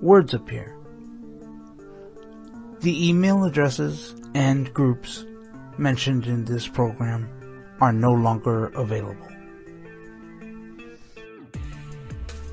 words 0.00 0.34
appear. 0.34 0.76
The 2.80 3.08
email 3.08 3.44
addresses 3.44 4.14
and 4.34 4.72
groups 4.72 5.24
mentioned 5.76 6.26
in 6.26 6.44
this 6.44 6.68
program 6.68 7.28
are 7.80 7.92
no 7.92 8.12
longer 8.12 8.66
available. 8.66 9.26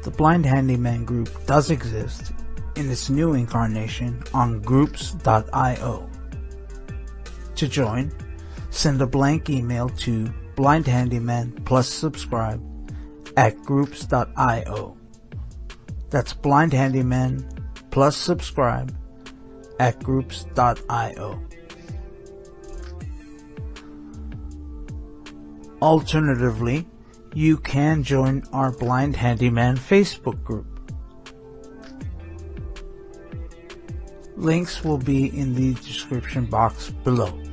The 0.04 0.12
Blind 0.12 0.46
Handyman 0.46 1.06
group 1.06 1.30
does 1.46 1.72
exist 1.72 2.32
in 2.76 2.92
its 2.92 3.10
new 3.10 3.34
incarnation 3.34 4.22
on 4.34 4.62
groups.io. 4.62 6.10
To 7.56 7.68
join, 7.68 8.12
send 8.70 9.02
a 9.02 9.08
blank 9.08 9.50
email 9.50 9.90
to 9.90 10.32
blindhandyman 10.56 11.66
plus 11.66 11.88
subscribe 11.88 12.62
at 13.38 13.62
groups.io. 13.64 14.98
That's 16.10 16.34
blindhandyman 16.34 17.90
plus 17.92 18.16
subscribe 18.16 18.96
at 19.80 20.02
groups.io. 20.04 21.42
Alternatively, 25.82 26.88
you 27.34 27.58
can 27.58 28.02
join 28.02 28.44
our 28.54 28.72
Blind 28.72 29.16
Handyman 29.16 29.76
Facebook 29.76 30.42
group. 30.44 30.66
Links 34.38 34.84
will 34.84 34.98
be 34.98 35.28
in 35.38 35.54
the 35.54 35.74
description 35.76 36.46
box 36.46 36.90
below. 37.04 37.45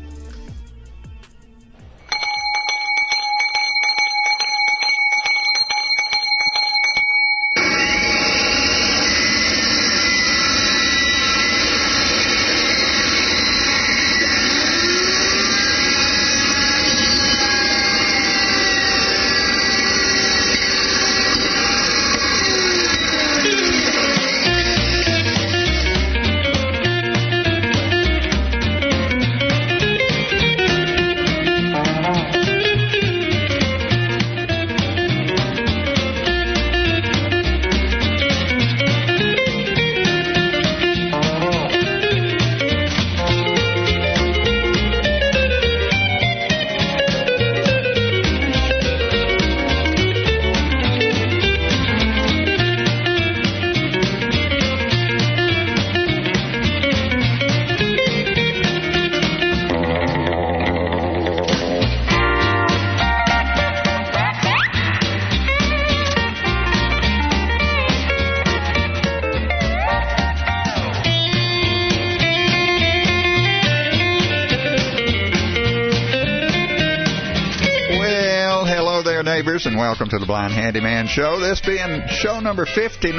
And 79.72 79.80
welcome 79.80 80.08
to 80.08 80.18
the 80.18 80.26
Blind 80.26 80.52
Handyman 80.52 81.06
Show. 81.06 81.40
This 81.40 81.60
being 81.62 82.02
show 82.08 82.40
number 82.40 82.66
59 82.66 83.16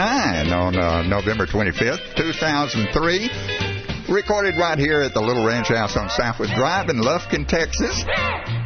on 0.53 0.77
uh, 0.77 1.01
November 1.01 1.47
25th, 1.47 2.15
2003. 2.15 4.13
Recorded 4.13 4.53
right 4.59 4.77
here 4.77 5.01
at 5.01 5.15
the 5.15 5.21
Little 5.21 5.47
Ranch 5.47 5.69
House 5.69 5.97
on 5.97 6.09
Southwood 6.09 6.49
Drive 6.53 6.89
in 6.89 7.01
Lufkin, 7.01 7.47
Texas. 7.47 8.03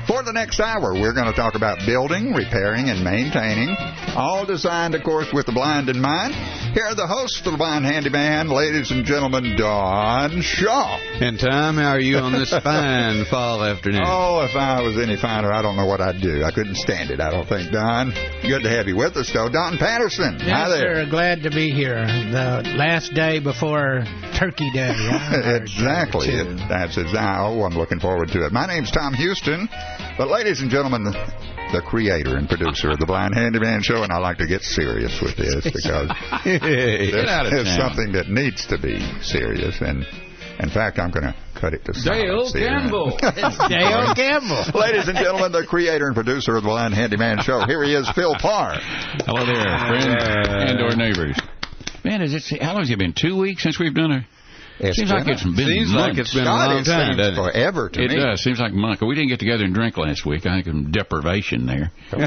For 0.06 0.22
the 0.24 0.34
next 0.34 0.59
hour, 0.59 0.96
we're 0.96 1.14
going 1.14 1.31
to 1.31 1.38
talk 1.38 1.56
about 1.56 1.80
building, 1.86 2.34
repairing, 2.34 2.90
and 2.90 3.03
maintaining, 3.06 3.72
all 4.17 4.45
designed, 4.45 4.95
of 4.95 5.03
course, 5.03 5.28
with 5.31 5.45
the 5.45 5.51
blind 5.51 5.89
in 5.89 6.01
mind. 6.01 6.33
Here 6.73 6.85
are 6.85 6.95
the 6.95 7.07
hosts 7.07 7.45
of 7.45 7.51
the 7.51 7.57
Blind 7.57 7.85
Handyman, 7.85 8.50
ladies 8.50 8.91
and 8.91 9.05
gentlemen, 9.05 9.55
Don 9.57 10.41
Shaw. 10.41 10.97
And 11.22 11.39
Tom, 11.39 11.78
how 11.78 11.91
are 11.91 12.00
you 12.00 12.17
on 12.17 12.31
this 12.33 12.50
fine 12.63 13.25
fall 13.25 13.63
afternoon? 13.63 14.01
Oh, 14.05 14.41
if 14.41 14.55
I 14.55 14.81
was 14.81 14.97
any 14.97 15.17
finer, 15.17 15.53
I 15.53 15.61
don't 15.61 15.75
know 15.78 15.85
what 15.85 16.01
I'd 16.01 16.22
do. 16.22 16.44
I 16.44 16.51
couldn't 16.51 16.75
stand 16.75 17.11
it, 17.11 17.22
I 17.22 17.29
don't 17.29 17.47
think, 17.47 17.72
Don. 17.72 18.11
Good 18.41 18.63
to 18.63 18.69
have 18.69 18.88
you 18.88 18.97
with 18.97 19.16
us, 19.17 19.31
though. 19.31 19.50
Don 19.50 19.78
Patterson. 19.78 20.38
Yes, 20.39 20.49
Hi 20.49 20.69
there. 20.69 21.05
sir. 21.05 21.09
Glad 21.09 21.44
to 21.44 21.49
be 21.51 21.69
here. 21.69 22.05
The 22.05 22.73
last 22.75 23.13
day 23.13 23.39
before 23.39 24.03
Turkey 24.38 24.69
Day. 24.73 24.89
I 24.94 25.55
exactly. 25.61 26.29
heard. 26.31 26.57
That's 26.69 26.97
it. 26.97 27.07
Oh, 27.13 27.63
I'm 27.63 27.78
looking 27.78 27.99
forward 27.99 28.29
to 28.29 28.45
it. 28.45 28.51
My 28.51 28.66
name's 28.66 28.91
Tom 28.91 29.13
Houston. 29.13 29.69
But, 30.17 30.28
ladies 30.29 30.61
and 30.61 30.69
gentlemen, 30.72 31.13
the, 31.72 31.79
the 31.79 31.81
creator 31.81 32.35
and 32.35 32.47
producer 32.47 32.89
of 32.91 33.00
the 33.00 33.05
Blind 33.05 33.35
Handyman 33.35 33.81
Show, 33.81 34.03
and 34.03 34.11
I 34.11 34.17
like 34.17 34.38
to 34.38 34.47
get 34.47 34.61
serious 34.61 35.22
with 35.22 35.35
this 35.38 35.63
because 35.73 36.09
this 36.44 37.67
is 37.67 37.75
something 37.75 38.13
that 38.13 38.29
needs 38.29 38.66
to 38.67 38.78
be 38.78 39.00
serious. 39.22 39.81
And, 39.81 40.05
in 40.59 40.69
fact, 40.69 41.00
I'm 41.00 41.11
going 41.11 41.25
to 41.25 41.35
cut 41.55 41.73
it 41.73 41.85
to 41.85 41.94
Dale 41.94 42.47
silence 42.47 42.53
here. 42.53 42.69
Dale 43.69 44.13
Campbell. 44.16 44.79
Ladies 44.79 45.07
and 45.07 45.17
gentlemen, 45.17 45.51
the 45.51 45.66
creator 45.67 46.07
and 46.07 46.16
producer 46.16 46.55
of 46.57 46.63
the 46.63 46.69
Blind 46.69 46.94
Handyman 46.94 47.41
Show. 47.41 47.66
Here 47.66 47.84
he 47.84 47.94
is, 47.94 48.09
Phil 48.11 48.35
Parr. 48.39 48.75
Hello 49.25 49.45
there, 49.45 49.63
friends 49.88 50.16
and 50.17 50.81
or 50.81 50.95
neighbors. 50.95 51.38
Man, 52.03 52.22
is 52.22 52.34
it? 52.34 52.61
How 52.61 52.73
long 52.73 52.81
has 52.81 52.89
it 52.89 52.99
been? 52.99 53.13
Two 53.13 53.38
weeks 53.38 53.63
since 53.63 53.79
we've 53.79 53.94
done 53.94 54.11
a. 54.11 54.28
Seems 54.94 55.10
like 55.10 55.28
it's 55.28 55.44
been 55.44 55.56
Seems 55.56 55.94
like 55.94 56.18
it's 56.18 56.34
been 56.34 56.44
a 56.44 56.46
God, 56.46 56.70
long 56.70 56.82
it 56.82 56.86
time, 56.86 57.08
seems 57.14 57.18
doesn't 57.18 57.34
it? 57.34 57.52
forever 57.52 57.90
to 57.90 58.00
It 58.04 58.10
me. 58.12 58.16
does. 58.18 58.44
Seems 58.44 58.60
like 58.60 58.72
a 58.72 58.76
month. 58.76 59.02
We 59.02 59.16
didn't 59.16 59.30
get 59.30 59.40
together 59.40 59.64
and 59.66 59.74
drink 59.74 59.98
last 59.98 60.26
week. 60.26 60.46
I 60.46 60.62
think 60.62 60.66
some 60.68 60.92
deprivation 60.92 61.66
there. 61.66 61.92
and 62.12 62.22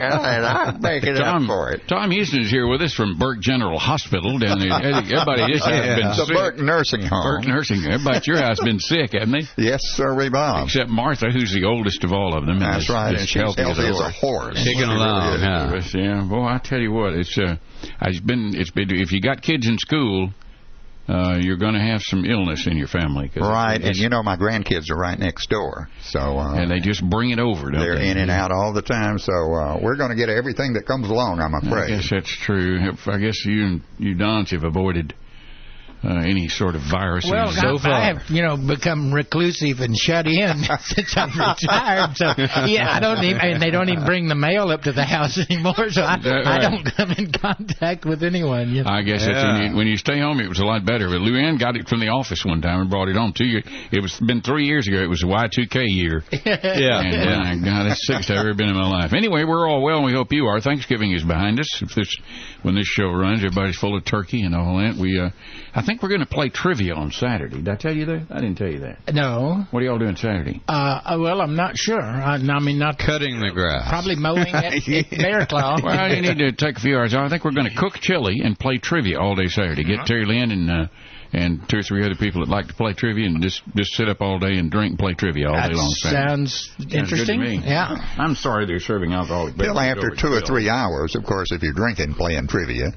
I'm 0.44 0.80
making 0.80 1.14
Tom, 1.14 1.44
up 1.44 1.48
for 1.48 1.70
it. 1.72 1.82
Tom 1.88 2.10
Houston 2.10 2.40
is 2.42 2.50
here 2.50 2.66
with 2.66 2.82
us 2.82 2.92
from 2.94 3.18
Burke 3.18 3.40
General 3.40 3.78
Hospital 3.78 4.38
down 4.38 4.58
there. 4.58 4.72
Everybody 4.82 5.52
just 5.52 5.64
has 5.64 5.96
been 5.98 6.08
The 6.08 6.24
sick. 6.26 6.34
Burke 6.36 6.58
Nursing 6.58 7.02
Home. 7.02 7.22
Burke 7.22 7.46
Nursing. 7.46 7.84
Everybody 7.86 8.16
at 8.16 8.26
your 8.26 8.38
house 8.38 8.58
has 8.58 8.64
been 8.66 8.80
sick, 8.80 9.12
haven't 9.12 9.30
they? 9.32 9.62
Yes, 9.62 9.80
sir, 9.94 10.14
we 10.16 10.28
Bob. 10.28 10.66
Except 10.66 10.90
Martha, 10.90 11.30
who's 11.30 11.52
the 11.54 11.64
oldest 11.64 12.02
of 12.04 12.12
all 12.12 12.36
of 12.36 12.46
them. 12.46 12.58
That's 12.58 12.84
is- 12.84 12.90
right. 12.90 13.14
is 13.14 13.20
And 13.20 13.28
she's 13.28 13.42
healthy, 13.42 13.62
as, 13.62 13.78
a 13.78 13.92
horse. 13.92 14.18
horse. 14.20 14.64
Kicking 14.64 14.82
along, 14.82 15.38
huh? 15.40 15.70
Yes, 15.74 15.94
Yeah, 15.94 16.24
boy, 16.28 16.44
I 16.46 16.58
tell 16.58 16.80
you 16.80 16.92
what, 16.92 17.12
it's 17.14 17.36
uh, 17.38 17.56
I've 18.00 18.24
been, 18.26 18.52
it's 18.56 18.70
been. 18.70 18.90
If 18.90 19.12
you 19.12 19.20
got 19.20 19.40
kids 19.42 19.68
in 19.68 19.78
school, 19.78 20.30
uh, 21.10 21.38
you're 21.40 21.56
going 21.56 21.74
to 21.74 21.80
have 21.80 22.00
some 22.02 22.24
illness 22.24 22.66
in 22.66 22.76
your 22.76 22.86
family, 22.86 23.30
Right, 23.34 23.80
and 23.82 23.96
you 23.96 24.08
know 24.08 24.22
my 24.22 24.36
grandkids 24.36 24.90
are 24.90 24.96
right 24.96 25.18
next 25.18 25.50
door, 25.50 25.88
so 26.02 26.20
uh, 26.20 26.54
and 26.54 26.70
they 26.70 26.78
just 26.78 27.02
bring 27.08 27.30
it 27.30 27.38
over. 27.38 27.70
Don't 27.70 27.80
they're 27.80 27.98
they? 27.98 28.10
in 28.10 28.16
and 28.16 28.30
out 28.30 28.52
all 28.52 28.72
the 28.72 28.82
time. 28.82 29.18
So 29.18 29.32
uh, 29.32 29.78
we're 29.82 29.96
going 29.96 30.10
to 30.10 30.16
get 30.16 30.28
everything 30.28 30.74
that 30.74 30.86
comes 30.86 31.08
along. 31.08 31.40
I'm 31.40 31.54
afraid. 31.54 31.92
I 31.92 31.96
guess 31.96 32.10
that's 32.10 32.36
true. 32.36 32.78
I 33.06 33.18
guess 33.18 33.44
you 33.44 33.64
and 33.64 33.82
you 33.98 34.14
Dons 34.14 34.52
have 34.52 34.62
avoided 34.64 35.14
uh, 36.02 36.08
any 36.24 36.48
sort 36.48 36.74
of 36.76 36.82
virus. 36.90 37.28
Well, 37.30 37.52
So 37.52 37.76
I, 37.76 37.82
far. 37.82 37.92
I 37.92 38.04
have, 38.06 38.22
you 38.30 38.42
know, 38.42 38.56
become 38.56 39.12
reclusive 39.12 39.80
and 39.80 39.94
shut 39.96 40.26
in 40.26 40.56
since 40.80 41.14
I'm 41.16 41.28
retired. 41.30 42.16
So, 42.16 42.32
yeah, 42.66 42.88
I 42.90 43.00
don't 43.00 43.22
even, 43.24 43.40
and 43.40 43.62
they 43.62 43.70
don't 43.70 43.88
even 43.90 44.04
bring 44.06 44.28
the 44.28 44.34
mail 44.34 44.70
up 44.70 44.82
to 44.82 44.92
the 44.92 45.04
house 45.04 45.38
anymore. 45.50 45.90
So 45.90 46.02
I, 46.02 46.16
That 46.22 46.46
I 46.46 46.58
don't 46.60 46.84
come 46.84 47.10
in 47.12 47.30
contact 47.32 48.04
with 48.06 48.22
anyone. 48.22 48.70
You 48.70 48.84
know. 48.84 48.90
I 48.90 49.02
guess 49.02 49.26
that's 49.26 49.42
Yeah. 49.44 49.52
when 49.52 49.70
you, 49.70 49.76
when 49.76 49.86
you 49.88 49.96
stay 49.96 50.18
home, 50.20 50.40
it 50.40 50.48
was 50.48 50.58
a 50.60 50.64
lot 50.64 50.84
better. 50.86 51.08
But 51.08 51.20
Luann 51.20 51.58
got 51.60 51.76
it 51.76 51.88
from 51.88 52.00
the 52.00 52.08
office 52.08 52.44
one 52.44 52.62
time 52.62 52.80
and 52.80 52.90
brought 52.90 53.08
it 53.08 53.16
home 53.16 53.32
to 53.36 53.44
you. 53.44 53.60
It 53.92 54.00
was 54.00 54.18
been 54.20 54.40
three 54.40 54.64
years 54.66 54.88
ago. 54.88 55.02
It 55.02 55.08
was 55.08 55.22
a 55.22 55.26
Y2K 55.26 55.84
year. 55.88 56.22
Yeah. 56.46 57.00
And 57.02 57.64
uh, 57.64 57.70
God, 57.70 57.84
that's 57.90 58.00
the 58.06 58.14
sickest 58.14 58.30
I've 58.30 58.38
ever 58.38 58.54
been 58.54 58.68
in 58.68 58.74
my 58.76 58.88
life. 58.88 59.12
Anyway, 59.12 59.44
we're 59.44 59.68
all 59.68 59.82
well, 59.82 59.96
and 59.98 60.06
we 60.06 60.12
hope 60.12 60.32
you 60.32 60.46
are. 60.46 60.60
Thanksgiving 60.60 61.12
is 61.12 61.22
behind 61.24 61.58
us. 61.60 61.82
If 61.82 61.94
this, 61.94 62.08
when 62.62 62.74
this 62.74 62.86
show 62.86 63.10
runs, 63.10 63.40
everybody's 63.44 63.76
full 63.76 63.96
of 63.96 64.04
turkey 64.04 64.42
and 64.42 64.54
all 64.54 64.78
that. 64.78 64.96
We, 64.96 65.18
uh, 65.20 65.30
I 65.74 65.82
think 65.84 65.89
we're 66.02 66.08
going 66.08 66.20
to 66.20 66.26
play 66.26 66.48
trivia 66.48 66.94
on 66.94 67.10
Saturday. 67.10 67.56
Did 67.56 67.68
I 67.68 67.76
tell 67.76 67.94
you 67.94 68.06
that? 68.06 68.26
I 68.30 68.36
didn't 68.40 68.56
tell 68.56 68.68
you 68.70 68.80
that. 68.80 69.12
no. 69.12 69.64
What 69.70 69.82
are 69.82 69.86
y'all 69.86 69.98
doing 69.98 70.16
Saturday? 70.16 70.62
Uh, 70.68 70.72
uh, 70.72 71.18
well, 71.20 71.40
I'm 71.40 71.56
not 71.56 71.76
sure. 71.76 72.00
I, 72.00 72.34
I 72.36 72.58
mean, 72.60 72.78
not 72.78 72.98
Cutting 72.98 73.40
the 73.40 73.50
grass. 73.52 73.88
probably 73.88 74.16
mowing 74.16 74.48
at, 74.54 74.74
at 74.88 75.10
Bear 75.10 75.46
Claw. 75.46 75.78
Well, 75.82 76.14
you 76.14 76.22
need 76.22 76.38
to 76.38 76.52
take 76.52 76.76
a 76.76 76.80
few 76.80 76.96
hours. 76.96 77.14
I 77.14 77.28
think 77.28 77.44
we're 77.44 77.52
going 77.52 77.68
to 77.68 77.76
cook 77.76 77.94
chili 78.00 78.40
and 78.44 78.58
play 78.58 78.78
trivia 78.78 79.18
all 79.20 79.34
day 79.34 79.46
Saturday. 79.46 79.84
Get 79.84 80.06
Terry 80.06 80.24
Lynn 80.26 80.50
and 80.50 80.70
uh, 80.70 80.86
and 81.32 81.60
two 81.68 81.78
or 81.78 81.82
three 81.82 82.04
other 82.04 82.16
people 82.16 82.40
that 82.44 82.50
like 82.50 82.66
to 82.68 82.74
play 82.74 82.92
trivia 82.92 83.26
and 83.26 83.40
just 83.42 83.62
just 83.76 83.92
sit 83.92 84.08
up 84.08 84.20
all 84.20 84.38
day 84.38 84.54
and 84.56 84.70
drink 84.70 84.90
and 84.92 84.98
play 84.98 85.14
trivia 85.14 85.48
all 85.48 85.54
that 85.54 85.70
day 85.70 85.76
long. 85.76 85.90
Saturday. 85.90 86.26
sounds 86.28 86.70
Sounds 86.76 86.76
good 86.78 86.90
to 86.90 86.98
interesting. 86.98 87.40
me. 87.40 87.60
Yeah. 87.64 87.94
I'm 88.18 88.34
sorry 88.34 88.66
they're 88.66 88.80
serving 88.80 89.12
alcoholic 89.12 89.56
Till 89.56 89.74
beverages 89.74 90.04
after 90.04 90.16
two 90.16 90.32
or 90.32 90.40
three 90.40 90.68
hours, 90.68 91.14
of 91.14 91.24
course, 91.24 91.52
if 91.52 91.62
you're 91.62 91.72
drinking, 91.72 92.14
playing 92.14 92.48
trivia. 92.48 92.90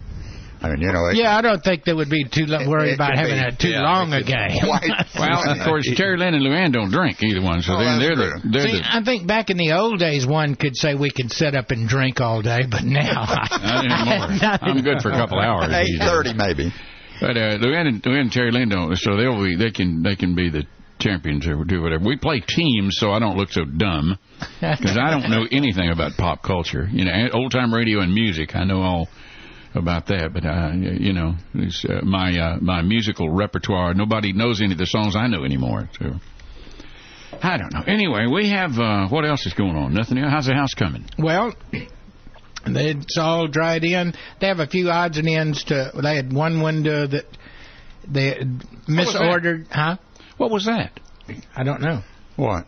I 0.64 0.70
mean, 0.70 0.80
you 0.82 0.92
know. 0.94 1.06
It, 1.08 1.18
Yeah, 1.18 1.36
I 1.38 1.42
don't 1.42 1.62
think 1.62 1.84
they 1.84 1.94
would 1.94 2.10
be 2.10 2.24
too 2.24 2.46
lo- 2.46 2.68
worried 2.70 2.92
it 2.92 2.96
about 2.96 3.18
having 3.18 3.36
be- 3.36 3.48
a 3.48 3.52
too 3.52 3.70
yeah, 3.70 3.82
long 3.84 4.14
a 4.14 4.24
game. 4.24 4.58
quite 4.64 4.90
Well, 5.20 5.52
of 5.52 5.58
course, 5.66 5.84
Terry 5.96 6.18
Lynn 6.18 6.34
and 6.34 6.44
Luann 6.44 6.72
don't 6.72 6.90
drink 6.92 7.22
either 7.22 7.42
one, 7.42 7.62
so 7.62 7.74
Oh, 7.74 7.80
then 7.80 8.00
that's 8.00 8.16
they're 8.16 8.16
the 8.16 8.50
they're 8.50 8.68
See, 8.72 8.78
the. 8.80 8.96
I 8.96 9.04
think 9.04 9.28
back 9.28 9.50
in 9.50 9.58
the 9.58 9.74
old 9.74 10.00
days, 10.00 10.26
one 10.26 10.56
could 10.56 10.76
say 10.78 10.96
we 10.96 11.12
could 11.12 11.32
sit 11.32 11.54
up 11.54 11.72
and 11.72 11.88
drink 11.88 12.22
all 12.22 12.42
day, 12.42 12.62
but 12.70 12.84
now 12.84 13.26
Not 13.52 13.86
anymore. 13.86 14.58
I'm 14.62 14.82
good 14.82 15.02
for 15.02 15.12
a 15.12 15.16
couple 15.18 15.40
hours. 15.40 15.68
Eight 15.74 16.00
thirty, 16.00 16.34
maybe. 16.34 16.72
But 17.20 17.38
uh, 17.38 17.58
Luann 17.60 17.88
and, 17.88 18.04
Luann 18.04 18.22
and 18.22 18.32
Terry 18.32 18.52
Lynn 18.52 18.70
don't, 18.70 18.96
so 18.98 19.16
they'll 19.18 19.44
be 19.44 19.56
they 19.56 19.72
can 19.72 20.02
they 20.02 20.16
can 20.16 20.34
be 20.36 20.50
the 20.50 20.64
champions 21.00 21.46
or 21.48 21.64
do 21.66 21.82
whatever. 21.82 22.06
We 22.06 22.16
play 22.18 22.40
teams, 22.40 22.96
so 23.00 23.12
I 23.12 23.20
don't 23.20 23.36
look 23.38 23.50
so 23.52 23.66
dumb 23.66 24.18
because 24.62 24.98
I 24.98 25.12
don't 25.12 25.30
know 25.30 25.46
anything 25.52 25.90
about 25.92 26.14
pop 26.18 26.42
culture. 26.42 26.88
You 26.92 27.04
know, 27.06 27.12
old 27.34 27.52
time 27.52 27.74
radio 27.74 28.00
and 28.00 28.14
music. 28.14 28.56
I 28.56 28.64
know 28.64 28.82
all 28.82 29.10
about 29.76 30.08
that, 30.08 30.32
but 30.34 30.46
uh, 30.46 30.72
you 30.74 31.14
know, 31.14 31.34
it's, 31.56 31.86
uh, 31.86 32.02
my 32.04 32.32
uh, 32.32 32.58
my 32.62 32.82
musical 32.82 33.30
repertoire. 33.30 33.94
Nobody 33.94 34.34
knows 34.34 34.62
any 34.62 34.74
of 34.74 34.78
the 34.78 34.86
songs 34.86 35.16
I 35.16 35.28
know 35.28 35.44
anymore. 35.44 35.90
So. 36.00 36.14
I 37.42 37.58
don't 37.58 37.74
know. 37.74 37.82
Anyway, 37.88 38.28
we 38.28 38.50
have 38.50 38.78
uh, 38.78 39.08
what 39.08 39.26
else 39.26 39.46
is 39.46 39.54
going 39.54 39.76
on? 39.76 39.94
Nothing 39.94 40.20
else. 40.20 40.32
How's 40.32 40.46
the 40.46 40.54
house 40.54 40.74
coming? 40.76 41.06
Well, 41.18 41.54
it's 42.66 43.18
all 43.18 43.48
dried 43.48 43.84
in. 43.84 44.14
They 44.40 44.48
have 44.48 44.60
a 44.60 44.68
few 44.68 44.90
odds 44.90 45.18
and 45.18 45.28
ends 45.28 45.64
to. 45.66 45.92
They 46.02 46.16
had 46.16 46.32
one 46.32 46.62
window 46.62 47.08
that 47.08 47.26
they 48.08 48.28
had 48.28 48.64
was 48.88 49.14
that? 49.14 49.22
misordered. 49.22 49.68
Huh? 49.72 49.98
What 50.38 50.52
was 50.52 50.66
that? 50.66 51.00
I 51.56 51.64
don't 51.64 51.82
know. 51.82 52.02
What? 52.36 52.66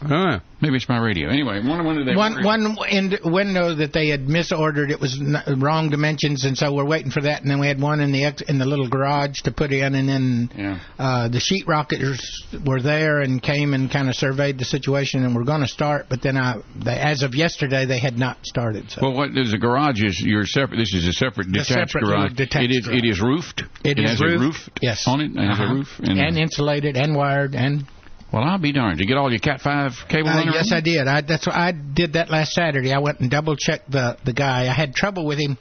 Huh. 0.00 0.40
Maybe 0.60 0.76
it's 0.76 0.88
my 0.88 0.98
radio. 0.98 1.28
Anyway, 1.28 1.60
one 1.64 1.84
one 1.84 1.98
of 1.98 2.06
they 2.06 2.14
One 2.16 2.42
one 2.44 2.76
in 2.90 3.16
window 3.24 3.74
that 3.76 3.92
they 3.92 4.08
had 4.08 4.26
misordered. 4.26 4.90
It 4.90 5.00
was 5.00 5.20
n- 5.20 5.60
wrong 5.60 5.88
dimensions, 5.90 6.44
and 6.44 6.56
so 6.58 6.72
we're 6.72 6.84
waiting 6.84 7.10
for 7.12 7.20
that. 7.20 7.42
And 7.42 7.50
then 7.50 7.60
we 7.60 7.68
had 7.68 7.80
one 7.80 8.00
in 8.00 8.10
the 8.12 8.24
ex- 8.24 8.42
in 8.42 8.58
the 8.58 8.64
little 8.64 8.88
garage 8.88 9.40
to 9.42 9.52
put 9.52 9.72
in, 9.72 9.94
and 9.94 10.08
then 10.08 10.50
Yeah. 10.56 10.78
uh, 10.98 11.28
the 11.28 11.38
sheet 11.40 11.66
rocketers 11.66 12.20
were 12.64 12.80
there 12.80 13.20
and 13.20 13.40
came 13.42 13.72
and 13.74 13.90
kind 13.90 14.08
of 14.08 14.14
surveyed 14.16 14.58
the 14.58 14.64
situation, 14.64 15.24
and 15.24 15.34
we're 15.34 15.44
going 15.44 15.60
to 15.62 15.68
start. 15.68 16.06
But 16.08 16.22
then 16.22 16.36
I, 16.36 16.56
they, 16.76 16.96
as 16.98 17.22
of 17.22 17.34
yesterday, 17.34 17.84
they 17.86 17.98
had 17.98 18.18
not 18.18 18.38
started. 18.44 18.90
So 18.90 19.00
Well, 19.02 19.12
what 19.14 19.36
is 19.36 19.52
a 19.52 19.58
garage? 19.58 20.02
Is 20.02 20.20
your 20.20 20.44
separate? 20.44 20.78
This 20.78 20.92
is 20.94 21.06
a 21.06 21.12
separate 21.12 21.50
detached 21.52 21.68
separate 21.92 22.04
garage. 22.04 22.32
detached 22.34 22.64
it 22.64 22.70
is. 22.72 22.86
garage. 22.86 22.98
It 22.98 23.04
is 23.04 23.20
roofed. 23.20 23.62
It 23.84 23.98
is 23.98 24.10
has 24.10 24.20
roofed, 24.20 24.34
a 24.36 24.38
roof. 24.46 24.68
yes. 24.82 25.06
On 25.06 25.20
it. 25.20 25.32
It 25.32 25.38
Uh-huh. 25.38 25.64
a 25.64 25.74
roof. 25.74 26.00
and 26.02 26.36
insulated 26.38 26.96
and 26.96 27.14
wired 27.16 27.54
and 27.54 27.84
well, 28.32 28.44
I'll 28.44 28.58
be 28.58 28.72
darned. 28.72 28.98
Did 28.98 29.04
you 29.04 29.08
get 29.08 29.16
all 29.16 29.30
your 29.30 29.38
Cat 29.40 29.60
Five 29.60 29.92
cable 30.08 30.28
Uh, 30.28 30.44
yes, 30.52 30.70
I 30.72 30.80
did. 30.80 31.06
I, 31.06 31.22
that's 31.22 31.46
what 31.46 31.56
I 31.56 31.72
did 31.72 32.12
that 32.14 32.30
last 32.30 32.52
Saturday. 32.52 32.92
I 32.92 32.98
went 32.98 33.20
and 33.20 33.30
double 33.30 33.56
checked 33.56 33.90
the 33.90 34.16
the 34.24 34.32
guy. 34.32 34.68
I 34.68 34.72
had 34.74 34.94
trouble 34.94 35.24
with 35.26 35.38
him. 35.38 35.56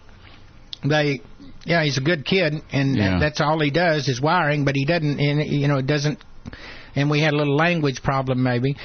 They, 0.88 1.22
yeah, 1.66 1.84
he's 1.84 1.98
a 1.98 2.02
good 2.02 2.26
kid, 2.26 2.54
and 2.72 2.96
Yeah. 2.96 3.20
that's 3.20 3.42
all 3.42 3.60
he 3.60 3.72
does 3.72 4.08
is 4.08 4.22
wiring. 4.22 4.66
But 4.66 4.76
he 4.76 4.86
doesn't, 4.86 5.20
and 5.20 5.46
you 5.46 5.68
know, 5.68 5.78
it 5.78 5.88
doesn't. 5.88 6.20
And 6.96 7.10
we 7.10 7.22
had 7.22 7.34
a 7.34 7.38
little 7.38 7.56
language 7.56 8.02
problem 8.04 8.42
maybe. 8.44 8.76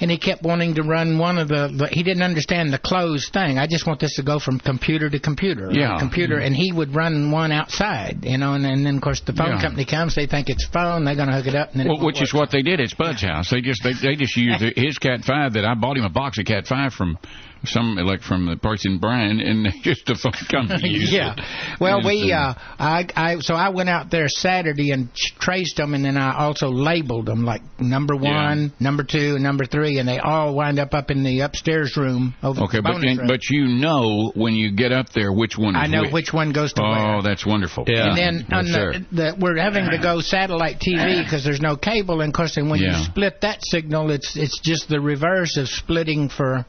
And 0.00 0.10
he 0.10 0.18
kept 0.18 0.42
wanting 0.42 0.74
to 0.74 0.82
run 0.82 1.18
one 1.18 1.38
of 1.38 1.48
the, 1.48 1.68
the. 1.68 1.88
He 1.92 2.02
didn't 2.02 2.22
understand 2.22 2.72
the 2.72 2.78
closed 2.78 3.32
thing. 3.32 3.58
I 3.58 3.66
just 3.66 3.86
want 3.86 4.00
this 4.00 4.16
to 4.16 4.22
go 4.22 4.38
from 4.38 4.58
computer 4.58 5.10
to 5.10 5.20
computer. 5.20 5.70
Yeah. 5.70 5.98
Computer, 5.98 6.36
mm-hmm. 6.36 6.46
and 6.46 6.56
he 6.56 6.72
would 6.72 6.94
run 6.94 7.30
one 7.30 7.52
outside, 7.52 8.24
you 8.24 8.38
know. 8.38 8.54
And, 8.54 8.64
and 8.64 8.86
then 8.86 8.96
of 8.96 9.02
course 9.02 9.20
the 9.20 9.32
phone 9.32 9.56
Yeah. 9.56 9.62
company 9.62 9.84
comes. 9.84 10.14
They 10.14 10.26
think 10.26 10.48
it's 10.48 10.66
phone. 10.66 11.04
They're 11.04 11.16
going 11.16 11.28
to 11.28 11.34
hook 11.34 11.46
it 11.46 11.54
up. 11.54 11.72
And 11.72 11.80
then 11.80 11.88
Well, 11.88 12.04
which 12.04 12.22
is 12.22 12.32
what 12.32 12.50
they 12.50 12.62
did 12.62 12.80
at 12.80 12.88
Spud's 12.88 13.22
house. 13.22 13.50
They 13.50 13.60
just 13.60 13.82
they, 13.82 13.92
they 13.92 14.16
just 14.16 14.36
used 14.36 14.60
his 14.76 14.98
Cat 14.98 15.20
Five 15.24 15.54
that 15.54 15.64
I 15.64 15.74
bought 15.74 15.96
him 15.96 16.04
a 16.04 16.10
box 16.10 16.38
of 16.38 16.46
Cat 16.46 16.66
Five 16.66 16.92
from 16.94 17.18
some 17.64 17.96
like 17.96 18.22
from 18.22 18.46
the 18.46 18.56
person 18.56 18.98
Brian, 18.98 19.40
and 19.40 19.66
just 19.82 20.06
the 20.06 20.14
phone 20.14 20.32
company 20.50 20.88
used 20.90 21.12
yeah. 21.12 21.34
it. 21.36 21.40
Well, 21.80 21.98
And, 21.98 22.06
we, 22.06 22.32
uh, 22.32 22.54
I, 22.78 23.06
I, 23.14 23.36
so 23.40 23.54
I 23.54 23.68
went 23.70 23.88
out 23.88 24.10
there 24.10 24.28
Saturday 24.28 24.90
and 24.92 25.08
traced 25.14 25.76
them, 25.76 25.94
and 25.94 26.04
then 26.04 26.16
I 26.16 26.36
also 26.38 26.68
labeled 26.68 27.26
them 27.26 27.44
like 27.44 27.62
number 27.78 28.16
one, 28.16 28.72
number 28.80 29.04
two, 29.04 29.34
and 29.34 29.42
number 29.42 29.64
three, 29.64 29.98
and 29.98 30.08
they 30.08 30.18
all 30.18 30.54
wind 30.54 30.78
up 30.78 30.94
up 30.94 31.10
in 31.10 31.22
the 31.22 31.40
upstairs 31.40 31.96
room 31.96 32.34
over 32.42 32.62
Okay, 32.62 32.78
the 32.78 32.82
but 32.82 32.92
bonus 32.92 33.10
and, 33.10 33.18
room. 33.20 33.28
but 33.28 33.48
you 33.50 33.66
know 33.66 34.32
when 34.34 34.54
you 34.54 34.72
get 34.72 34.92
up 34.92 35.10
there 35.10 35.32
which 35.32 35.56
one 35.58 35.76
is 35.76 35.82
I 35.82 35.86
know 35.86 36.02
which. 36.02 36.12
which 36.12 36.32
one 36.32 36.52
goes 36.52 36.72
to 36.74 36.82
Oh, 36.82 36.90
where. 36.90 37.22
that's 37.22 37.44
wonderful. 37.46 37.84
Yeah. 37.86 38.08
And 38.08 38.18
then 38.18 38.34
Yes, 38.48 38.52
on 38.52 38.66
sir. 38.66 38.92
the, 38.92 39.16
the, 39.16 39.36
we're 39.38 39.56
having 39.58 39.88
to 39.90 39.98
go 39.98 40.20
satellite 40.20 40.80
TV 40.80 41.22
because 41.24 41.44
there's 41.44 41.60
no 41.60 41.76
cable, 41.76 42.20
and 42.20 42.30
of 42.30 42.34
course, 42.36 42.56
and 42.56 42.70
when 42.70 42.80
Yeah. 42.80 42.98
you 42.98 43.04
split 43.04 43.40
that 43.42 43.58
signal, 43.64 44.10
it's 44.10 44.36
it's 44.36 44.58
just 44.60 44.88
the 44.88 45.00
reverse 45.00 45.56
of 45.56 45.68
splitting 45.68 46.28
for 46.28 46.64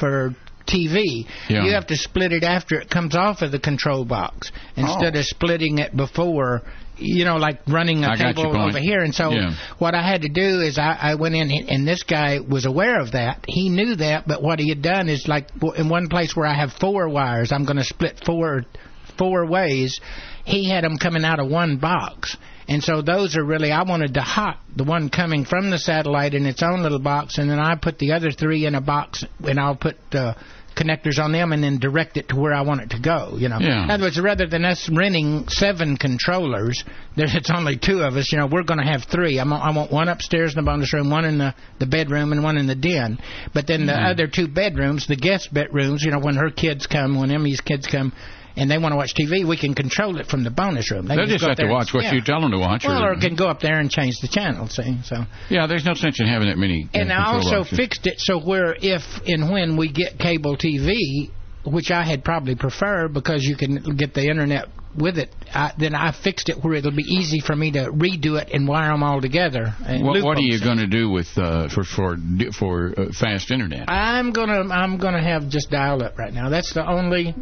for 0.00 0.34
TV. 0.66 1.26
Yeah. 1.48 1.64
You 1.64 1.72
have 1.72 1.86
to 1.88 1.96
split 1.96 2.32
it 2.32 2.42
after 2.44 2.76
it 2.80 2.90
comes 2.90 3.14
off 3.14 3.42
of 3.42 3.52
the 3.52 3.58
control 3.58 4.04
box 4.04 4.50
instead 4.76 5.14
Oh. 5.16 5.18
of 5.20 5.24
splitting 5.26 5.78
it 5.78 5.96
before. 5.96 6.62
You 7.02 7.24
know, 7.24 7.36
like 7.36 7.60
running 7.66 8.04
a 8.04 8.10
I 8.10 8.16
cable 8.16 8.54
over 8.54 8.78
here, 8.78 9.00
and 9.00 9.14
so 9.14 9.30
Yeah. 9.30 9.54
what 9.78 9.94
I 9.94 10.02
had 10.06 10.20
to 10.20 10.28
do 10.28 10.60
is 10.60 10.78
I, 10.78 10.98
I 11.00 11.14
went 11.14 11.34
in, 11.34 11.50
and 11.50 11.88
this 11.88 12.02
guy 12.02 12.40
was 12.40 12.66
aware 12.66 13.00
of 13.00 13.12
that. 13.12 13.42
He 13.48 13.70
knew 13.70 13.96
that, 13.96 14.28
but 14.28 14.42
what 14.42 14.58
he 14.58 14.68
had 14.68 14.82
done 14.82 15.08
is 15.08 15.26
like 15.26 15.48
in 15.76 15.88
one 15.88 16.08
place 16.08 16.36
where 16.36 16.46
I 16.46 16.52
have 16.52 16.72
four 16.74 17.08
wires, 17.08 17.52
I'm 17.52 17.64
going 17.64 17.78
to 17.78 17.84
split 17.84 18.20
four 18.26 18.64
four 19.20 19.44
ways. 19.44 20.00
He 20.46 20.68
had 20.68 20.82
them 20.82 20.96
coming 20.96 21.24
out 21.24 21.38
of 21.38 21.50
one 21.50 21.76
box. 21.76 22.38
And 22.66 22.82
so 22.82 23.02
those 23.02 23.36
are 23.36 23.44
really, 23.44 23.70
I 23.70 23.82
wanted 23.82 24.14
the 24.14 24.22
hot, 24.22 24.58
the 24.74 24.84
one 24.84 25.10
coming 25.10 25.44
from 25.44 25.70
the 25.70 25.78
satellite 25.78 26.34
in 26.34 26.46
its 26.46 26.62
own 26.62 26.82
little 26.82 27.00
box, 27.00 27.36
and 27.38 27.50
then 27.50 27.58
I 27.58 27.74
put 27.74 27.98
the 27.98 28.12
other 28.12 28.30
three 28.30 28.64
in 28.64 28.74
a 28.74 28.80
box, 28.80 29.24
and 29.44 29.58
I'll 29.58 29.76
put 29.76 29.96
uh, 30.12 30.34
connectors 30.76 31.18
on 31.18 31.32
them 31.32 31.52
and 31.52 31.62
then 31.62 31.78
direct 31.78 32.16
it 32.16 32.28
to 32.28 32.36
where 32.36 32.54
I 32.54 32.62
want 32.62 32.80
it 32.80 32.90
to 32.90 33.00
go, 33.00 33.36
you 33.36 33.48
know. 33.48 33.58
Yeah. 33.60 33.84
In 33.84 33.90
other 33.90 34.04
words, 34.04 34.20
rather 34.20 34.46
than 34.46 34.64
us 34.64 34.88
renting 34.90 35.48
seven 35.48 35.96
controllers, 35.96 36.84
there's 37.16 37.34
it's 37.34 37.50
only 37.50 37.76
two 37.76 38.00
of 38.00 38.16
us, 38.16 38.32
you 38.32 38.38
know, 38.38 38.46
we're 38.46 38.62
going 38.62 38.80
to 38.80 38.86
have 38.86 39.04
three. 39.04 39.38
I'm, 39.38 39.52
I 39.52 39.76
want 39.76 39.92
one 39.92 40.08
upstairs 40.08 40.54
in 40.54 40.64
the 40.64 40.70
bonus 40.70 40.92
room, 40.92 41.10
one 41.10 41.24
in 41.24 41.38
the, 41.38 41.54
the 41.78 41.86
bedroom, 41.86 42.32
and 42.32 42.42
one 42.42 42.56
in 42.56 42.66
the 42.66 42.74
den. 42.74 43.18
But 43.52 43.66
then 43.66 43.86
the 43.86 43.94
other 43.94 44.26
two 44.26 44.48
bedrooms, 44.48 45.06
the 45.06 45.16
guest 45.16 45.52
bedrooms, 45.52 46.02
you 46.02 46.12
know, 46.12 46.20
when 46.20 46.36
her 46.36 46.50
kids 46.50 46.86
come, 46.86 47.18
when 47.18 47.30
Emmy's 47.30 47.60
kids 47.60 47.86
come, 47.86 48.12
and 48.56 48.70
they 48.70 48.78
want 48.78 48.92
to 48.92 48.96
watch 48.96 49.12
TV, 49.14 49.46
we 49.46 49.56
can 49.56 49.74
control 49.74 50.18
it 50.18 50.26
from 50.26 50.44
the 50.44 50.50
bonus 50.50 50.90
room. 50.90 51.06
They 51.06 51.16
can 51.16 51.28
just 51.28 51.42
go 51.42 51.48
have 51.48 51.58
to 51.58 51.68
watch 51.68 51.92
what 51.92 52.04
yeah. 52.04 52.14
you 52.14 52.20
tell 52.22 52.40
them 52.40 52.50
to 52.50 52.58
watch. 52.58 52.84
Well, 52.86 53.02
or, 53.02 53.12
or 53.12 53.20
can 53.20 53.36
go 53.36 53.48
up 53.48 53.60
there 53.60 53.78
and 53.78 53.90
change 53.90 54.16
the 54.20 54.28
channel. 54.28 54.68
See, 54.68 54.98
so 55.04 55.24
yeah, 55.48 55.66
there's 55.66 55.84
no 55.84 55.94
sense 55.94 56.20
in 56.20 56.26
having 56.26 56.48
that 56.48 56.58
many. 56.58 56.84
uh, 56.84 56.98
and 56.98 57.12
I 57.12 57.32
also 57.32 57.60
options. 57.60 57.78
fixed 57.78 58.06
it 58.06 58.14
so 58.18 58.40
where 58.40 58.74
if 58.80 59.02
and 59.26 59.50
when 59.50 59.76
we 59.76 59.90
get 59.92 60.18
cable 60.18 60.56
TV, 60.56 61.30
which 61.64 61.90
I 61.90 62.04
had 62.04 62.24
probably 62.24 62.54
preferred 62.54 63.12
because 63.12 63.42
you 63.44 63.56
can 63.56 63.96
get 63.96 64.14
the 64.14 64.26
internet 64.26 64.68
with 64.96 65.18
it, 65.18 65.34
I, 65.52 65.72
then 65.78 65.94
I 65.94 66.12
fixed 66.12 66.48
it 66.48 66.56
where 66.62 66.74
it'll 66.74 66.90
be 66.90 67.04
easy 67.04 67.40
for 67.40 67.54
me 67.54 67.70
to 67.72 67.90
redo 67.90 68.40
it 68.40 68.50
and 68.52 68.66
wire 68.66 68.90
them 68.90 69.02
all 69.02 69.20
together. 69.20 69.74
and 69.86 70.04
What, 70.04 70.22
what 70.22 70.36
are 70.38 70.42
you 70.42 70.62
going 70.62 70.78
to 70.78 70.86
do 70.86 71.10
with 71.10 71.28
uh, 71.36 71.68
for 71.68 71.84
for 71.84 72.16
for 72.58 72.94
uh, 72.96 73.12
fast 73.18 73.50
internet? 73.50 73.88
I'm 73.88 74.32
gonna 74.32 74.72
I'm 74.72 74.98
gonna 74.98 75.22
have 75.22 75.48
just 75.48 75.70
dial 75.70 76.02
up 76.02 76.18
right 76.18 76.32
now. 76.32 76.48
That's 76.48 76.72
the 76.74 76.86
only. 76.86 77.34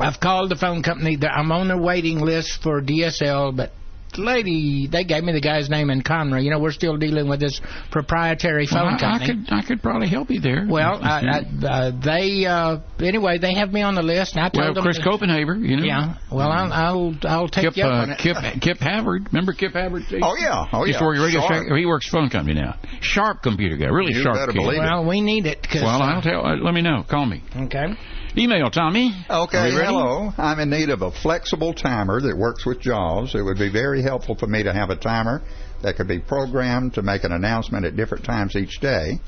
I've 0.00 0.20
called 0.20 0.50
the 0.50 0.56
phone 0.56 0.82
company. 0.82 1.18
I'm 1.22 1.52
on 1.52 1.68
the 1.68 1.76
waiting 1.78 2.20
list 2.20 2.62
for 2.62 2.80
DSL, 2.82 3.56
but 3.56 3.72
lady, 4.18 4.88
they 4.90 5.04
gave 5.04 5.22
me 5.22 5.32
the 5.32 5.40
guy's 5.40 5.70
name 5.70 5.88
in 5.88 6.02
Conroe. 6.02 6.42
You 6.42 6.50
know, 6.50 6.58
we're 6.58 6.72
still 6.72 6.96
dealing 6.96 7.28
with 7.28 7.38
this 7.38 7.60
proprietary 7.92 8.66
phone 8.66 8.96
Well, 9.00 9.04
I, 9.04 9.18
I 9.22 9.26
could 9.26 9.46
I 9.52 9.62
could 9.62 9.82
probably 9.82 10.08
help 10.08 10.30
you 10.30 10.40
there. 10.40 10.66
Well, 10.68 10.98
I, 11.00 11.20
I, 11.62 11.66
uh, 11.66 11.90
they 12.04 12.44
uh, 12.44 12.78
anyway 12.98 13.38
they 13.38 13.54
have 13.54 13.72
me 13.72 13.82
on 13.82 13.94
the 13.94 14.02
list, 14.02 14.34
and 14.34 14.44
I 14.44 14.48
told 14.48 14.64
well, 14.64 14.74
them. 14.74 14.82
Chris 14.84 14.96
to- 14.98 15.04
Copenhaver, 15.04 15.56
you 15.64 15.76
know. 15.76 15.84
Yeah. 15.84 16.16
Well, 16.30 16.50
I'll 16.50 16.72
I'll, 16.72 17.14
I'll 17.24 17.48
take 17.48 17.64
Kip, 17.66 17.76
you 17.76 17.84
up 17.84 17.92
uh, 17.92 18.02
on 18.02 18.10
it. 18.10 18.18
Kip, 18.18 18.36
Kip 18.60 18.78
Havard. 18.78 19.28
Remember 19.32 19.52
Kip 19.52 19.72
Havard? 19.74 20.02
Oh 20.22 20.36
yeah, 20.36 20.66
oh 20.72 20.84
Used 20.84 20.94
yeah. 20.96 20.98
to 20.98 21.04
work 21.04 21.18
radio 21.20 21.40
Sure. 21.46 21.48
shack. 21.68 21.76
He 21.78 21.86
works 21.86 22.08
phone 22.08 22.30
company 22.30 22.60
now. 22.60 22.76
Sharp 23.00 23.42
computer 23.42 23.76
guy, 23.76 23.86
really 23.86 24.12
You 24.14 24.22
sharp. 24.22 24.36
better 24.36 24.52
kid. 24.52 24.58
believe 24.58 24.78
it. 24.78 24.84
well, 24.84 25.06
we 25.06 25.20
need 25.20 25.46
it. 25.46 25.62
'cause, 25.62 25.82
Well, 25.82 26.02
uh, 26.02 26.14
I'll 26.14 26.22
tell. 26.22 26.44
Uh, 26.44 26.56
let 26.56 26.74
me 26.74 26.82
know. 26.82 27.04
Call 27.08 27.26
me. 27.26 27.42
Okay. 27.56 27.94
Email 28.36 28.70
Tommy. 28.70 29.12
Okay, 29.28 29.72
hello. 29.72 30.32
I'm 30.38 30.60
in 30.60 30.70
need 30.70 30.90
of 30.90 31.02
a 31.02 31.10
flexible 31.10 31.74
timer 31.74 32.20
that 32.20 32.36
works 32.36 32.64
with 32.64 32.80
JAWS. 32.80 33.34
It 33.34 33.42
would 33.42 33.58
be 33.58 33.70
very 33.70 34.02
helpful 34.02 34.36
for 34.36 34.46
me 34.46 34.62
to 34.62 34.72
have 34.72 34.90
a 34.90 34.96
timer 34.96 35.42
that 35.82 35.96
could 35.96 36.06
be 36.06 36.20
programmed 36.20 36.94
to 36.94 37.02
make 37.02 37.24
an 37.24 37.32
announcement 37.32 37.84
at 37.84 37.96
different 37.96 38.24
times 38.24 38.54
each 38.54 38.78
day. 38.80 39.18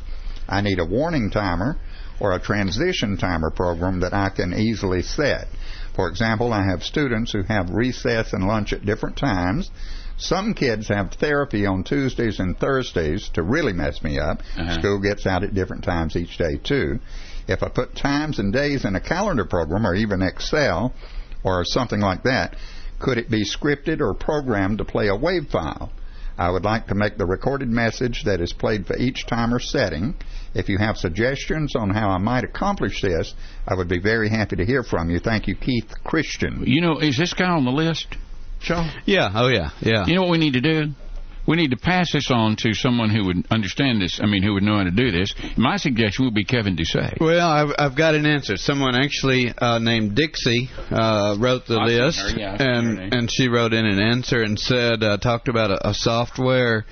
I 0.48 0.60
need 0.60 0.78
a 0.78 0.84
warning 0.84 1.30
timer 1.30 1.78
or 2.20 2.32
a 2.32 2.40
transition 2.40 3.16
timer 3.16 3.50
program 3.50 4.00
that 4.00 4.14
I 4.14 4.28
can 4.28 4.54
easily 4.54 5.02
set. 5.02 5.48
For 5.96 6.08
example, 6.08 6.52
I 6.52 6.64
have 6.64 6.84
students 6.84 7.32
who 7.32 7.42
have 7.42 7.70
recess 7.70 8.32
and 8.32 8.46
lunch 8.46 8.72
at 8.72 8.86
different 8.86 9.16
times. 9.16 9.70
Some 10.16 10.54
kids 10.54 10.88
have 10.88 11.12
therapy 11.14 11.66
on 11.66 11.82
Tuesdays 11.82 12.38
and 12.38 12.56
Thursdays 12.56 13.28
to 13.30 13.42
really 13.42 13.72
mess 13.72 14.02
me 14.02 14.20
up. 14.20 14.42
Uh-huh. 14.56 14.74
School 14.78 15.00
gets 15.00 15.26
out 15.26 15.42
at 15.42 15.54
different 15.54 15.82
times 15.82 16.14
each 16.14 16.38
day, 16.38 16.58
too. 16.62 17.00
If 17.48 17.62
I 17.62 17.68
put 17.68 17.96
times 17.96 18.38
and 18.38 18.52
days 18.52 18.84
in 18.84 18.94
a 18.94 19.00
calendar 19.00 19.44
program 19.44 19.86
or 19.86 19.94
even 19.94 20.22
Excel 20.22 20.94
or 21.44 21.64
something 21.64 22.00
like 22.00 22.22
that, 22.24 22.56
could 22.98 23.18
it 23.18 23.30
be 23.30 23.44
scripted 23.44 24.00
or 24.00 24.14
programmed 24.14 24.78
to 24.78 24.84
play 24.84 25.08
a 25.08 25.16
wave 25.16 25.48
file? 25.50 25.90
I 26.38 26.50
would 26.50 26.64
like 26.64 26.86
to 26.86 26.94
make 26.94 27.18
the 27.18 27.26
recorded 27.26 27.68
message 27.68 28.22
that 28.24 28.40
is 28.40 28.52
played 28.52 28.86
for 28.86 28.96
each 28.96 29.26
timer 29.26 29.58
setting. 29.58 30.14
If 30.54 30.68
you 30.68 30.78
have 30.78 30.96
suggestions 30.96 31.76
on 31.76 31.90
how 31.90 32.10
I 32.10 32.18
might 32.18 32.44
accomplish 32.44 33.02
this, 33.02 33.34
I 33.66 33.74
would 33.74 33.88
be 33.88 34.00
very 34.00 34.28
happy 34.28 34.56
to 34.56 34.64
hear 34.64 34.82
from 34.82 35.10
you. 35.10 35.18
Thank 35.18 35.46
you, 35.46 35.54
Keith 35.54 35.92
Christian. 36.04 36.64
You 36.66 36.80
know, 36.80 36.98
is 36.98 37.18
this 37.18 37.34
guy 37.34 37.50
on 37.50 37.64
the 37.64 37.70
list, 37.70 38.16
Joe? 38.60 38.88
Yeah. 39.04 39.30
Oh 39.34 39.48
yeah. 39.48 39.70
Yeah. 39.80 40.06
You 40.06 40.14
know 40.14 40.22
what 40.22 40.30
we 40.30 40.38
need 40.38 40.54
to 40.54 40.60
do? 40.60 40.92
We 41.46 41.56
need 41.56 41.70
to 41.72 41.76
pass 41.76 42.12
this 42.12 42.30
on 42.30 42.56
to 42.56 42.72
someone 42.72 43.10
who 43.10 43.24
would 43.26 43.46
understand 43.50 44.00
this. 44.00 44.20
I 44.22 44.26
mean, 44.26 44.42
who 44.42 44.54
would 44.54 44.62
know 44.62 44.76
how 44.78 44.84
to 44.84 44.90
do 44.92 45.10
this. 45.10 45.34
My 45.56 45.76
suggestion 45.76 46.24
would 46.24 46.34
be 46.34 46.44
Kevin 46.44 46.76
Doucet. 46.76 47.18
Well, 47.20 47.48
I've, 47.48 47.74
I've 47.78 47.96
got 47.96 48.14
an 48.14 48.26
answer. 48.26 48.56
Someone 48.56 48.94
actually 48.94 49.52
uh, 49.58 49.78
named 49.80 50.14
Dixie 50.14 50.70
uh, 50.90 51.36
wrote 51.38 51.66
the 51.66 51.78
I've 51.80 51.88
list, 51.88 52.20
her, 52.20 52.38
yeah, 52.38 52.52
I've 52.52 52.58
seen 52.60 52.68
her 52.68 52.82
name. 52.82 52.98
and 53.02 53.14
and 53.14 53.30
she 53.32 53.48
wrote 53.48 53.72
in 53.72 53.84
an 53.84 53.98
answer 54.00 54.42
and 54.42 54.58
said 54.58 55.02
uh, 55.02 55.16
talked 55.18 55.48
about 55.48 55.70
a, 55.70 55.88
a 55.90 55.94
software 55.94 56.84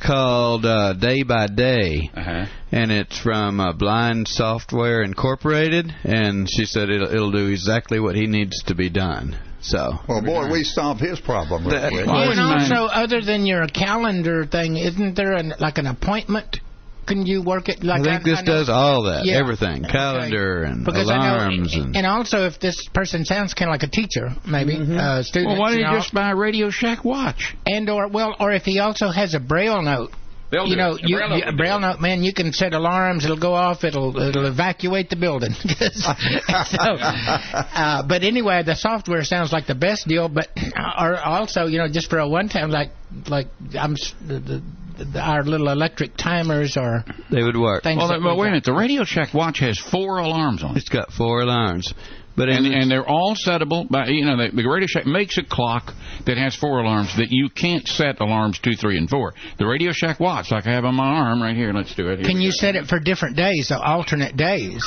called 0.00 0.64
uh, 0.64 0.94
Day 0.94 1.22
by 1.22 1.46
Day, 1.46 2.10
Uh-huh. 2.14 2.46
and 2.72 2.90
it's 2.90 3.18
from 3.18 3.60
uh, 3.60 3.74
Blind 3.74 4.28
Software 4.28 5.02
Incorporated, 5.02 5.94
and 6.04 6.48
she 6.50 6.64
said 6.64 6.88
it'll, 6.88 7.12
it'll 7.12 7.30
do 7.32 7.48
exactly 7.48 8.00
what 8.00 8.16
he 8.16 8.26
needs 8.26 8.62
to 8.64 8.74
be 8.74 8.88
done. 8.88 9.36
So 9.62 9.98
Well, 10.08 10.22
boy, 10.22 10.50
we 10.50 10.64
solved 10.64 11.00
his 11.00 11.20
problem 11.20 11.66
real 11.66 11.80
That- 11.80 11.92
Well, 11.92 12.30
and 12.30 12.40
also, 12.40 12.86
other 12.86 13.20
than 13.20 13.44
your 13.46 13.66
calendar 13.66 14.44
thing, 14.46 14.76
isn't 14.76 15.14
there 15.14 15.32
an, 15.34 15.54
like 15.58 15.78
an 15.78 15.86
appointment? 15.86 16.60
Can 17.06 17.26
you 17.26 17.42
work 17.42 17.68
it 17.68 17.82
like 17.82 18.02
I 18.02 18.04
think 18.04 18.24
this 18.24 18.38
know- 18.42 18.52
does 18.52 18.68
all 18.68 19.02
that, 19.04 19.24
Yeah. 19.24 19.34
everything, 19.38 19.82
calendar 19.82 20.62
and 20.62 20.84
because 20.84 21.08
alarms 21.10 21.74
know, 21.76 21.82
and. 21.82 21.96
and 21.96 22.06
also 22.06 22.46
if 22.46 22.60
this 22.60 22.86
person 22.88 23.24
sounds 23.24 23.52
kind 23.52 23.68
of 23.68 23.72
like 23.72 23.82
a 23.82 23.88
teacher, 23.88 24.32
maybe 24.46 24.76
uh, 24.76 25.22
students, 25.22 25.48
Well, 25.52 25.60
why 25.60 25.70
don't 25.70 25.78
you 25.80 25.84
you 25.86 25.90
know, 25.90 25.98
just 25.98 26.14
buy 26.14 26.30
a 26.30 26.36
Radio 26.36 26.70
Shack 26.70 27.04
watch? 27.04 27.56
and 27.66 27.90
or 27.90 28.06
well, 28.08 28.36
or 28.38 28.52
if 28.52 28.64
he 28.64 28.78
also 28.78 29.08
has 29.08 29.34
a 29.34 29.40
braille 29.40 29.82
note. 29.82 30.12
They'll 30.50 30.66
you 30.66 30.74
do 30.74 30.76
know, 30.76 30.94
it. 30.94 31.02
You, 31.08 31.16
Braille 31.16 31.28
note 31.28 31.36
you- 31.36 31.44
will 31.44 31.52
do 31.52 31.56
braille 31.56 31.80
note, 31.80 32.00
man, 32.00 32.22
you 32.22 32.34
can 32.34 32.52
set 32.52 32.74
alarms. 32.74 33.24
It'll 33.24 33.38
go 33.38 33.54
off. 33.54 33.84
It'll 33.84 34.16
it'll 34.16 34.46
evacuate 34.46 35.08
the 35.08 35.16
building. 35.16 35.52
so, 35.92 36.10
uh, 36.10 38.02
but 38.06 38.22
anyway, 38.24 38.62
the 38.64 38.74
software 38.74 39.22
sounds 39.24 39.52
like 39.52 39.66
the 39.66 39.74
best 39.74 40.08
deal. 40.08 40.28
But 40.28 40.48
or 40.98 41.16
also, 41.18 41.66
you 41.66 41.78
know, 41.78 41.88
just 41.88 42.10
for 42.10 42.18
a 42.18 42.28
one 42.28 42.48
time, 42.48 42.70
like 42.70 42.90
like 43.28 43.46
I'm 43.78 43.94
the, 43.94 44.62
the, 44.98 45.04
the, 45.04 45.20
our 45.20 45.44
little 45.44 45.68
electric 45.68 46.16
timers 46.16 46.76
or 46.76 47.04
They 47.30 47.42
would 47.42 47.56
work. 47.56 47.84
Well, 47.84 47.96
well 48.08 48.36
we 48.36 48.40
wait 48.42 48.48
a 48.48 48.50
minute. 48.50 48.64
The 48.64 48.72
Radio 48.72 49.04
Shack 49.04 49.32
watch 49.34 49.60
has 49.60 49.78
four 49.78 50.18
alarms 50.18 50.62
on 50.64 50.76
it. 50.76 50.78
It's 50.78 50.88
got 50.88 51.12
four 51.12 51.42
alarms, 51.42 51.94
but 52.40 52.48
And, 52.48 52.66
and 52.66 52.90
they're 52.90 53.06
all 53.06 53.36
settable 53.36 53.86
by 53.86 54.06
you 54.06 54.24
know 54.24 54.36
the, 54.38 54.56
the 54.56 54.66
Radio 54.66 54.86
Shack 54.88 55.04
makes 55.04 55.36
a 55.36 55.42
clock 55.42 55.92
that 56.24 56.38
has 56.38 56.56
four 56.56 56.80
alarms 56.80 57.14
that 57.18 57.28
you 57.30 57.50
can't 57.50 57.86
set 57.86 58.18
alarms 58.20 58.58
two, 58.58 58.74
three, 58.74 58.96
and 58.96 59.10
four. 59.10 59.34
The 59.58 59.66
Radio 59.66 59.92
Shack 59.92 60.20
watch, 60.20 60.50
like 60.50 60.66
I 60.66 60.72
have 60.72 60.86
on 60.86 60.94
my 60.94 61.04
arm 61.06 61.42
right 61.42 61.54
here. 61.54 61.70
Let's 61.74 61.94
do 61.94 62.08
it. 62.08 62.20
Here 62.20 62.26
Can 62.26 62.40
you 62.40 62.50
set 62.50 62.76
it 62.76 62.86
for 62.86 62.98
different 62.98 63.36
days, 63.36 63.68
so 63.68 63.76
alternate 63.76 64.38
days? 64.38 64.82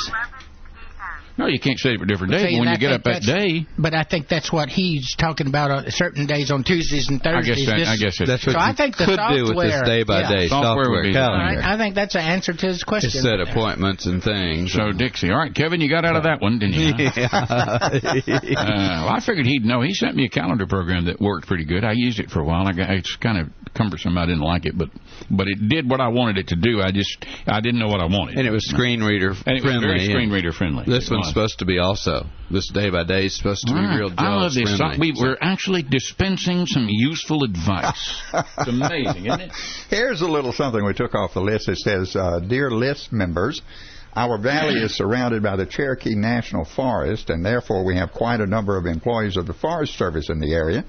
No, 1.36 1.46
you 1.46 1.58
can't 1.58 1.78
set 1.80 1.92
it 1.92 1.98
for 1.98 2.06
different 2.06 2.32
days. 2.32 2.42
See, 2.42 2.54
but 2.54 2.60
when 2.60 2.68
you 2.68 2.74
I 2.74 2.76
get 2.76 2.92
up 2.92 3.02
that 3.04 3.22
day, 3.22 3.66
But 3.76 3.92
I 3.92 4.04
think 4.04 4.28
that's 4.28 4.52
what 4.52 4.68
he's 4.68 5.16
talking 5.16 5.48
about 5.48 5.70
on 5.72 5.90
certain 5.90 6.26
days 6.26 6.52
on 6.52 6.62
Tuesdays 6.62 7.08
and 7.08 7.20
Thursdays. 7.20 7.66
I 7.66 7.66
Thursdays. 7.66 7.66
guess 7.66 7.66
that, 7.66 7.76
this- 7.78 7.88
I 7.88 7.96
guess 8.04 8.20
it, 8.20 8.26
that's 8.26 8.46
what 8.46 8.52
So 8.54 8.58
you 8.60 8.64
I 8.64 8.72
think 8.74 8.96
the 8.96 9.04
could 9.06 9.18
do 9.34 9.42
with 9.54 9.64
this 9.66 9.74
software- 9.74 9.82
day 9.84 10.02
by 10.04 10.20
day 10.30 10.42
yeah. 10.44 10.48
Software 10.48 10.76
would 10.78 10.84
software 10.84 11.02
be- 11.02 11.12
calendar. 11.12 11.62
I, 11.62 11.74
I 11.74 11.76
think 11.76 11.94
that's 11.96 12.14
an 12.14 12.20
answer 12.22 12.52
to 12.52 12.66
his 12.66 12.84
question. 12.84 13.10
to 13.10 13.18
set 13.18 13.40
appointments 13.40 14.06
and 14.06 14.22
things. 14.22 14.72
So 14.72 14.92
Dixie, 14.92 15.30
all 15.30 15.38
right, 15.38 15.52
Kevin, 15.54 15.80
you 15.80 15.90
got 15.90 16.04
out 16.04 16.14
of 16.16 16.22
that 16.22 16.40
one, 16.40 16.58
didn't 16.60 16.74
you? 16.78 16.94
Uh, 18.54 19.04
well, 19.04 19.08
I 19.14 19.20
figured 19.24 19.46
he'd 19.46 19.64
know. 19.64 19.80
He 19.80 19.94
sent 19.94 20.14
me 20.16 20.24
a 20.24 20.28
calendar 20.28 20.66
program 20.66 21.06
that 21.06 21.20
worked 21.20 21.46
pretty 21.46 21.64
good. 21.64 21.84
I 21.84 21.92
used 21.92 22.18
it 22.20 22.30
for 22.30 22.40
a 22.40 22.44
while. 22.44 22.66
I 22.66 22.72
got, 22.72 22.90
it's 22.90 23.16
kind 23.16 23.38
of 23.38 23.48
cumbersome. 23.74 24.16
I 24.16 24.26
didn't 24.26 24.40
like 24.42 24.66
it, 24.66 24.76
but 24.78 24.88
but 25.30 25.48
it 25.48 25.68
did 25.68 25.88
what 25.88 26.00
I 26.00 26.08
wanted 26.08 26.38
it 26.38 26.48
to 26.48 26.56
do. 26.56 26.80
I 26.80 26.92
just 26.92 27.24
I 27.46 27.60
didn't 27.60 27.80
know 27.80 27.88
what 27.88 28.00
I 28.00 28.06
wanted. 28.06 28.38
and 28.38 28.46
it 28.46 28.50
was 28.50 28.64
screen 28.68 29.02
reader 29.02 29.30
And 29.46 29.56
it 29.58 29.62
was 29.62 29.72
friendly. 29.72 29.86
very 29.86 30.04
screen 30.04 30.30
reader 30.30 30.52
friendly. 30.52 30.84
This 30.86 31.10
It 31.10 31.14
one's 31.24 31.34
supposed 31.34 31.58
to 31.60 31.64
be 31.64 31.78
also. 31.78 32.26
This 32.50 32.70
day 32.70 32.90
by 32.90 33.04
day 33.04 33.26
is 33.26 33.36
supposed 33.36 33.66
to 33.66 33.72
be 33.72 33.78
All 33.78 33.84
right. 33.84 33.98
real 33.98 34.12
I 34.16 34.34
love 34.34 34.54
this. 34.54 34.76
friendly. 34.76 35.12
We, 35.12 35.14
we're 35.20 35.38
actually 35.40 35.82
dispensing 35.82 36.66
some 36.66 36.86
useful 36.88 37.44
advice. 37.44 38.22
it's 38.32 38.68
amazing, 38.68 39.26
isn't 39.26 39.40
it? 39.40 39.52
Here's 39.90 40.20
a 40.20 40.26
little 40.28 40.52
something 40.52 40.84
we 40.84 40.94
took 40.94 41.14
off 41.14 41.34
the 41.34 41.40
list. 41.40 41.68
It 41.68 41.78
says, 41.78 42.14
uh, 42.14 42.40
Dear 42.40 42.70
list 42.70 43.12
members, 43.12 43.60
our 44.14 44.38
valley 44.38 44.74
is 44.80 44.96
surrounded 44.96 45.42
by 45.42 45.56
the 45.56 45.66
Cherokee 45.66 46.14
National 46.14 46.64
Forest, 46.64 47.30
and 47.30 47.44
therefore 47.44 47.84
we 47.84 47.96
have 47.96 48.12
quite 48.12 48.40
a 48.40 48.46
number 48.46 48.76
of 48.76 48.86
employees 48.86 49.36
of 49.36 49.46
the 49.46 49.54
Forest 49.54 49.96
Service 49.98 50.30
in 50.30 50.38
the 50.38 50.54
area. 50.54 50.84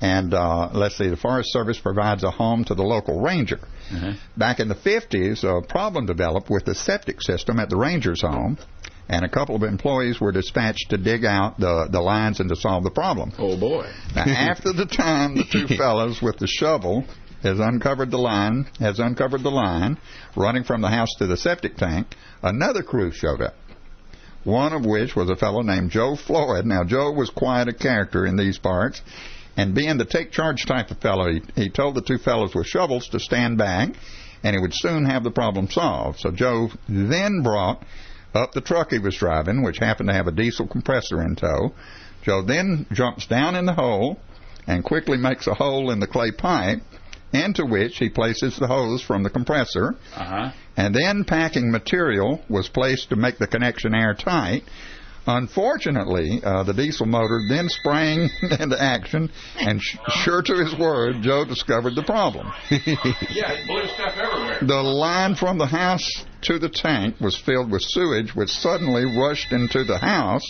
And 0.00 0.32
uh, 0.32 0.70
let's 0.72 0.96
see, 0.96 1.08
the 1.10 1.16
Forest 1.16 1.52
Service 1.52 1.78
provides 1.78 2.24
a 2.24 2.30
home 2.30 2.64
to 2.64 2.74
the 2.74 2.82
local 2.82 3.20
ranger. 3.20 3.58
Back 4.36 4.60
in 4.60 4.68
the 4.68 4.74
50s, 4.76 5.44
a 5.44 5.66
problem 5.66 6.06
developed 6.06 6.48
with 6.48 6.64
the 6.64 6.74
septic 6.74 7.20
system 7.20 7.58
at 7.58 7.68
the 7.68 7.76
ranger's 7.76 8.22
home, 8.22 8.56
and 9.10 9.24
a 9.24 9.28
couple 9.28 9.56
of 9.56 9.64
employees 9.64 10.20
were 10.20 10.30
dispatched 10.30 10.90
to 10.90 10.96
dig 10.96 11.24
out 11.24 11.58
the, 11.58 11.88
the 11.90 12.00
lines 12.00 12.38
and 12.38 12.48
to 12.48 12.54
solve 12.54 12.84
the 12.84 12.92
problem. 12.92 13.32
Oh 13.38 13.58
boy. 13.58 13.90
Now, 14.14 14.22
after 14.22 14.72
the 14.72 14.86
time 14.86 15.34
the 15.34 15.44
two 15.50 15.66
fellows 15.76 16.22
with 16.22 16.38
the 16.38 16.46
shovel 16.46 17.04
has 17.42 17.58
uncovered 17.58 18.12
the 18.12 18.18
line, 18.18 18.68
has 18.78 19.00
uncovered 19.00 19.42
the 19.42 19.50
line 19.50 19.98
running 20.36 20.62
from 20.62 20.80
the 20.80 20.88
house 20.88 21.08
to 21.18 21.26
the 21.26 21.36
septic 21.36 21.76
tank, 21.76 22.06
another 22.40 22.84
crew 22.84 23.10
showed 23.10 23.42
up. 23.42 23.54
One 24.44 24.72
of 24.72 24.86
which 24.86 25.16
was 25.16 25.28
a 25.28 25.36
fellow 25.36 25.62
named 25.62 25.90
Joe 25.90 26.14
Floyd. 26.14 26.64
Now, 26.64 26.84
Joe 26.84 27.10
was 27.10 27.30
quite 27.30 27.66
a 27.66 27.74
character 27.74 28.24
in 28.26 28.36
these 28.36 28.58
parts, 28.58 29.02
and 29.56 29.74
being 29.74 29.98
the 29.98 30.04
take 30.04 30.30
charge 30.30 30.66
type 30.66 30.92
of 30.92 30.98
fellow, 30.98 31.32
he, 31.32 31.42
he 31.56 31.68
told 31.68 31.96
the 31.96 32.02
two 32.02 32.18
fellows 32.18 32.54
with 32.54 32.66
shovels 32.66 33.08
to 33.08 33.18
stand 33.18 33.58
back, 33.58 33.90
and 34.44 34.54
he 34.54 34.62
would 34.62 34.72
soon 34.72 35.04
have 35.04 35.24
the 35.24 35.32
problem 35.32 35.68
solved. 35.68 36.20
So 36.20 36.30
Joe 36.30 36.70
then 36.88 37.42
brought 37.42 37.84
up 38.34 38.52
the 38.52 38.60
truck 38.60 38.90
he 38.90 38.98
was 38.98 39.16
driving, 39.16 39.62
which 39.62 39.78
happened 39.78 40.08
to 40.08 40.14
have 40.14 40.26
a 40.26 40.32
diesel 40.32 40.66
compressor 40.66 41.22
in 41.22 41.36
tow. 41.36 41.72
Joe 42.22 42.42
then 42.42 42.86
jumps 42.92 43.26
down 43.26 43.54
in 43.56 43.66
the 43.66 43.72
hole 43.74 44.18
and 44.66 44.84
quickly 44.84 45.16
makes 45.16 45.46
a 45.46 45.54
hole 45.54 45.90
in 45.90 46.00
the 46.00 46.06
clay 46.06 46.30
pipe, 46.30 46.80
into 47.32 47.64
which 47.64 47.96
he 47.98 48.08
places 48.08 48.56
the 48.58 48.66
hose 48.66 49.02
from 49.02 49.22
the 49.22 49.30
compressor, 49.30 49.94
Uh 50.14 50.24
huh. 50.24 50.50
and 50.76 50.94
then 50.94 51.24
packing 51.24 51.70
material 51.70 52.40
was 52.48 52.68
placed 52.68 53.08
to 53.10 53.16
make 53.16 53.38
the 53.38 53.46
connection 53.46 53.94
airtight. 53.94 54.64
Unfortunately, 55.26 56.40
uh, 56.42 56.62
the 56.64 56.72
diesel 56.72 57.06
motor 57.06 57.40
then 57.48 57.68
sprang 57.68 58.28
into 58.60 58.80
action, 58.80 59.30
and 59.58 59.80
sh- 59.80 59.96
sure 60.24 60.42
to 60.42 60.54
his 60.54 60.76
word, 60.78 61.16
Joe 61.22 61.44
discovered 61.44 61.94
the 61.94 62.02
problem. 62.02 62.50
Yeah, 63.30 63.52
it 63.52 63.66
blew 63.66 63.86
stuff 63.94 64.14
everywhere. 64.16 64.58
The 64.62 64.82
line 64.82 65.34
from 65.34 65.58
the 65.58 65.66
house 65.66 66.08
to 66.42 66.58
the 66.58 66.68
tank 66.68 67.16
was 67.20 67.36
filled 67.36 67.70
with 67.70 67.82
sewage, 67.82 68.34
which 68.34 68.50
suddenly 68.50 69.04
rushed 69.04 69.52
into 69.52 69.84
the 69.84 69.98
house 69.98 70.44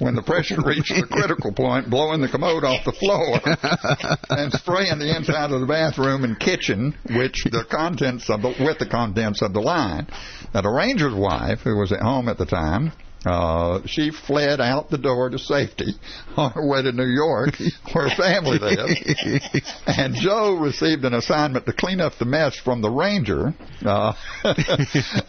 when 0.00 0.14
the 0.14 0.22
pressure 0.22 0.56
reached 0.64 0.94
the 0.94 1.06
critical 1.06 1.52
point, 1.52 1.90
blowing 1.90 2.20
the 2.20 2.28
commode 2.28 2.64
off 2.64 2.84
the 2.84 2.92
floor 2.92 3.38
and 4.30 4.52
spraying 4.52 4.98
the 4.98 5.14
inside 5.14 5.50
of 5.50 5.60
the 5.60 5.66
bathroom 5.66 6.24
and 6.24 6.40
kitchen, 6.40 6.96
which 7.14 7.44
the 7.44 7.64
contents 7.70 8.28
of 8.30 8.42
the, 8.42 8.54
with 8.60 8.78
the 8.78 8.86
contents 8.86 9.42
of 9.42 9.52
the 9.52 9.60
line. 9.60 10.06
Now, 10.54 10.62
the 10.62 10.70
ranger's 10.70 11.14
wife, 11.14 11.60
who 11.60 11.76
was 11.76 11.92
at 11.92 12.00
home 12.00 12.28
at 12.28 12.38
the 12.38 12.46
time, 12.46 12.92
uh, 13.24 13.80
she 13.86 14.10
fled 14.10 14.60
out 14.60 14.88
the 14.88 14.96
door 14.96 15.28
to 15.28 15.38
safety 15.38 15.92
on 16.36 16.52
her 16.52 16.66
way 16.66 16.82
to 16.82 16.92
New 16.92 17.06
York, 17.06 17.54
where 17.92 18.08
her 18.08 18.16
family 18.16 18.58
lived. 18.58 18.80
And 19.86 20.14
Joe 20.14 20.54
received 20.54 21.04
an 21.04 21.14
assignment 21.14 21.66
to 21.66 21.72
clean 21.72 22.00
up 22.00 22.14
the 22.18 22.24
mess 22.24 22.56
from 22.56 22.80
the 22.80 22.90
ranger. 22.90 23.54
Uh, 23.84 24.12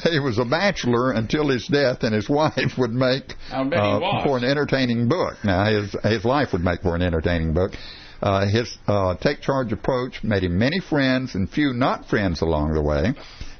he 0.04 0.20
was 0.20 0.38
a 0.38 0.46
bachelor 0.46 1.12
until 1.12 1.50
his 1.50 1.68
death, 1.68 2.04
and 2.04 2.14
his 2.14 2.30
wife 2.30 2.78
would 2.78 2.92
make 2.92 3.36
I'll 3.52 3.70
bet 3.70 3.80
he 3.80 3.90
uh, 3.90 4.24
for 4.24 4.38
an 4.38 4.44
entertaining 4.44 5.10
book. 5.10 5.36
Now, 5.44 5.66
his 5.66 5.96
his 6.04 6.24
life 6.24 6.54
would 6.54 6.64
make 6.64 6.82
for 6.82 6.96
an 6.96 7.02
entertaining 7.02 7.54
book. 7.54 7.74
Uh, 8.22 8.48
his 8.48 8.78
uh, 8.88 9.16
take 9.16 9.42
charge 9.42 9.72
approach 9.72 10.24
made 10.24 10.44
him 10.44 10.58
many 10.58 10.80
friends 10.80 11.34
and 11.34 11.50
few 11.50 11.74
not 11.74 12.06
friends 12.06 12.42
along 12.42 12.74
the 12.74 12.82
way. 12.82 13.14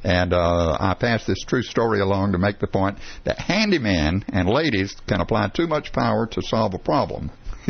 And 0.04 0.34
uh, 0.34 0.78
I 0.80 0.96
pass 1.00 1.26
this 1.26 1.40
true 1.48 1.62
story 1.64 2.00
along 2.00 2.32
to 2.32 2.38
make 2.38 2.60
the 2.60 2.68
point 2.68 2.98
that 3.26 3.38
handyman 3.38 4.24
and 4.34 4.50
ladies 4.50 4.96
can 5.08 5.22
apply 5.22 5.50
too 5.50 5.68
much 5.68 5.92
power 5.94 6.26
to 6.28 6.42
solve 6.42 6.74
a 6.74 6.80
problem. 6.80 7.30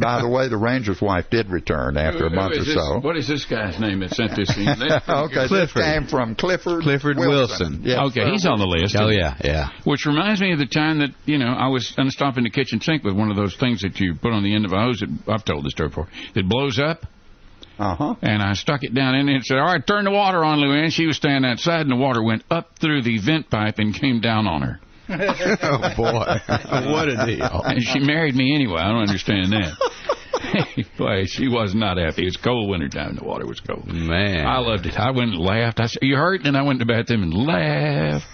By 0.00 0.22
the 0.22 0.28
way, 0.28 0.48
the 0.48 0.56
ranger's 0.56 1.00
wife 1.02 1.26
did 1.30 1.50
return 1.50 1.98
after 1.98 2.20
a 2.26 2.28
Who- 2.28 2.28
who 2.30 2.34
month 2.36 2.54
or 2.56 2.64
this- 2.64 2.74
so. 2.74 3.00
What 3.00 3.18
is 3.18 3.28
this 3.28 3.44
guy's 3.44 3.78
name 3.78 4.00
that 4.00 4.12
sent 4.14 4.34
this 4.34 4.56
in? 4.56 4.64
Okay, 5.06 5.46
good. 5.48 5.50
this 5.50 5.72
came 5.72 6.06
from 6.06 6.34
Clifford 6.34 6.82
Clifford 6.82 7.18
Wilson. 7.18 7.80
Yes, 7.84 7.98
okay, 8.08 8.20
sir. 8.22 8.30
he's 8.30 8.46
on 8.46 8.58
the 8.58 8.66
list. 8.66 8.96
Oh 8.98 9.08
yeah, 9.10 9.36
yeah. 9.44 9.68
Which 9.84 10.06
reminds 10.06 10.40
me 10.40 10.52
of 10.52 10.58
the 10.58 10.66
time 10.66 11.00
that, 11.00 11.10
you 11.26 11.36
know, 11.38 11.52
I 11.52 11.68
was 11.68 11.92
unstopping 11.98 12.44
the 12.44 12.50
kitchen 12.50 12.80
sink 12.80 13.04
with 13.04 13.14
one 13.14 13.30
of 13.30 13.36
those 13.36 13.54
things 13.56 13.82
that 13.82 14.00
you 14.00 14.14
put 14.14 14.32
on 14.32 14.42
the 14.42 14.54
end 14.54 14.64
of 14.64 14.72
a 14.72 14.78
hose 14.80 15.00
that 15.00 15.10
I've 15.32 15.44
told 15.44 15.64
this 15.64 15.72
story 15.72 15.90
before. 15.90 16.08
It 16.34 16.48
blows 16.48 16.78
up, 16.78 17.04
Uh-huh. 17.78 18.14
and 18.22 18.40
I 18.42 18.52
stuck 18.54 18.84
it 18.84 18.94
down 18.94 19.14
in 19.16 19.28
it 19.28 19.34
and 19.34 19.44
said, 19.44 19.58
All 19.58 19.66
right, 19.66 19.84
turn 19.84 20.04
the 20.04 20.10
water 20.10 20.44
on, 20.44 20.58
Luann. 20.58 20.92
She 20.92 21.06
was 21.06 21.16
standing 21.16 21.50
outside, 21.50 21.80
and 21.80 21.90
the 21.90 21.96
water 21.96 22.22
went 22.22 22.44
up 22.50 22.78
through 22.78 23.02
the 23.02 23.18
vent 23.18 23.50
pipe 23.50 23.78
and 23.78 23.94
came 23.94 24.20
down 24.20 24.46
on 24.46 24.62
her. 24.62 24.80
oh 25.08 25.94
boy, 25.96 26.38
what 26.90 27.08
a 27.08 27.26
deal! 27.26 27.62
And 27.64 27.82
she 27.82 27.98
married 27.98 28.34
me 28.34 28.54
anyway. 28.54 28.78
I 28.78 28.88
don't 28.88 29.02
understand 29.02 29.52
that. 29.52 29.76
Boy, 30.98 31.24
she 31.26 31.48
was 31.48 31.74
not 31.74 31.98
happy. 31.98 32.22
It 32.22 32.26
was 32.26 32.36
cold 32.38 32.70
winter 32.70 32.88
time. 32.88 33.16
The 33.16 33.24
water 33.24 33.46
was 33.46 33.60
cold. 33.60 33.86
Man. 33.86 34.46
I 34.46 34.58
loved 34.58 34.86
it. 34.86 34.98
I 34.98 35.10
went 35.10 35.32
and 35.32 35.40
laughed. 35.40 35.80
I 35.80 35.86
said, 35.86 36.02
"You 36.02 36.16
hurt?" 36.16 36.46
And 36.46 36.56
I 36.56 36.62
went 36.62 36.78
to 36.78 36.86
the 36.86 36.92
bathroom 36.92 37.22
and 37.22 37.34
laughed. 37.34 38.26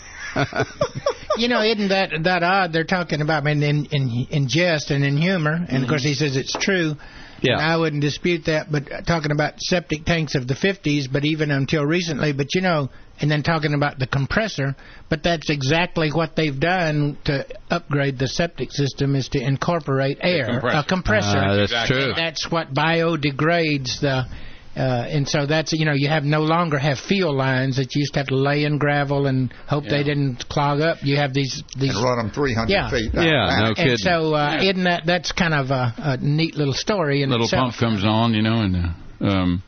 You 1.36 1.48
know, 1.48 1.62
isn't 1.62 1.88
that 1.88 2.10
that 2.24 2.42
odd? 2.42 2.72
They're 2.72 2.84
talking 2.84 3.20
about 3.20 3.46
in 3.46 3.62
in 3.62 3.86
in, 3.86 4.26
in 4.30 4.48
jest 4.48 4.90
and 4.90 5.04
in 5.04 5.16
humor, 5.16 5.58
and 5.68 5.82
of 5.82 5.88
course 5.88 6.02
he 6.04 6.14
says 6.14 6.36
it's 6.36 6.52
true. 6.52 6.96
Yeah. 7.42 7.54
And 7.54 7.62
I 7.62 7.76
wouldn't 7.76 8.02
dispute 8.02 8.44
that, 8.46 8.70
but 8.70 8.84
talking 9.06 9.30
about 9.32 9.60
septic 9.60 10.04
tanks 10.04 10.34
of 10.34 10.46
the 10.46 10.54
50s, 10.54 11.10
but 11.10 11.24
even 11.24 11.50
until 11.50 11.84
recently, 11.84 12.32
but 12.32 12.54
you 12.54 12.60
know, 12.60 12.90
and 13.20 13.30
then 13.30 13.42
talking 13.42 13.74
about 13.74 13.98
the 13.98 14.06
compressor, 14.06 14.74
but 15.08 15.22
that's 15.22 15.50
exactly 15.50 16.10
what 16.10 16.36
they've 16.36 16.58
done 16.58 17.18
to 17.24 17.44
upgrade 17.70 18.18
the 18.18 18.26
septic 18.28 18.72
system 18.72 19.14
is 19.14 19.28
to 19.28 19.38
incorporate 19.40 20.18
air, 20.22 20.46
compressor. 20.46 20.78
a 20.78 20.84
compressor. 20.84 21.38
Ah, 21.38 21.54
that's 21.54 21.72
Exactly. 21.72 21.96
true. 21.96 22.12
That's 22.16 22.50
what 22.50 22.72
biodegrades 22.74 24.00
the. 24.00 24.24
Uh, 24.76 25.04
and 25.08 25.28
so 25.28 25.46
that's 25.46 25.72
you 25.72 25.84
know 25.84 25.92
you 25.92 26.08
have 26.08 26.22
no 26.22 26.42
longer 26.42 26.78
have 26.78 26.96
field 26.98 27.34
lines 27.34 27.76
that 27.76 27.94
you 27.94 28.00
used 28.00 28.12
to 28.14 28.20
have 28.20 28.28
to 28.28 28.36
lay 28.36 28.64
in 28.64 28.78
gravel 28.78 29.26
and 29.26 29.52
hope 29.66 29.82
they 29.84 30.04
didn't 30.04 30.48
clog 30.48 30.80
up. 30.80 30.98
You 31.02 31.16
have 31.16 31.34
these 31.34 31.62
these 31.76 31.94
And 31.96 32.04
run 32.04 32.18
them 32.18 32.30
300 32.30 32.70
Yeah. 32.70 32.88
feet. 32.88 33.12
down 33.12 33.24
Yeah, 33.26 33.46
back. 33.48 33.58
no 33.68 33.74
kidding. 33.74 33.90
and 33.92 33.98
so, 34.00 34.34
uh, 34.34 34.58
isn't 34.62 34.84
that 34.84 35.02
that's 35.06 35.32
kind 35.32 35.54
of 35.54 35.70
a, 35.72 35.92
a 35.98 36.16
neat 36.18 36.54
little 36.56 36.72
story 36.74 37.22
in 37.22 37.30
little 37.30 37.46
itself? 37.46 37.72
pump 37.72 37.80
comes 37.80 38.04
on, 38.04 38.32
you 38.32 38.42
know, 38.42 38.60
and 38.62 38.76
uh, 39.20 39.26
um, 39.26 39.62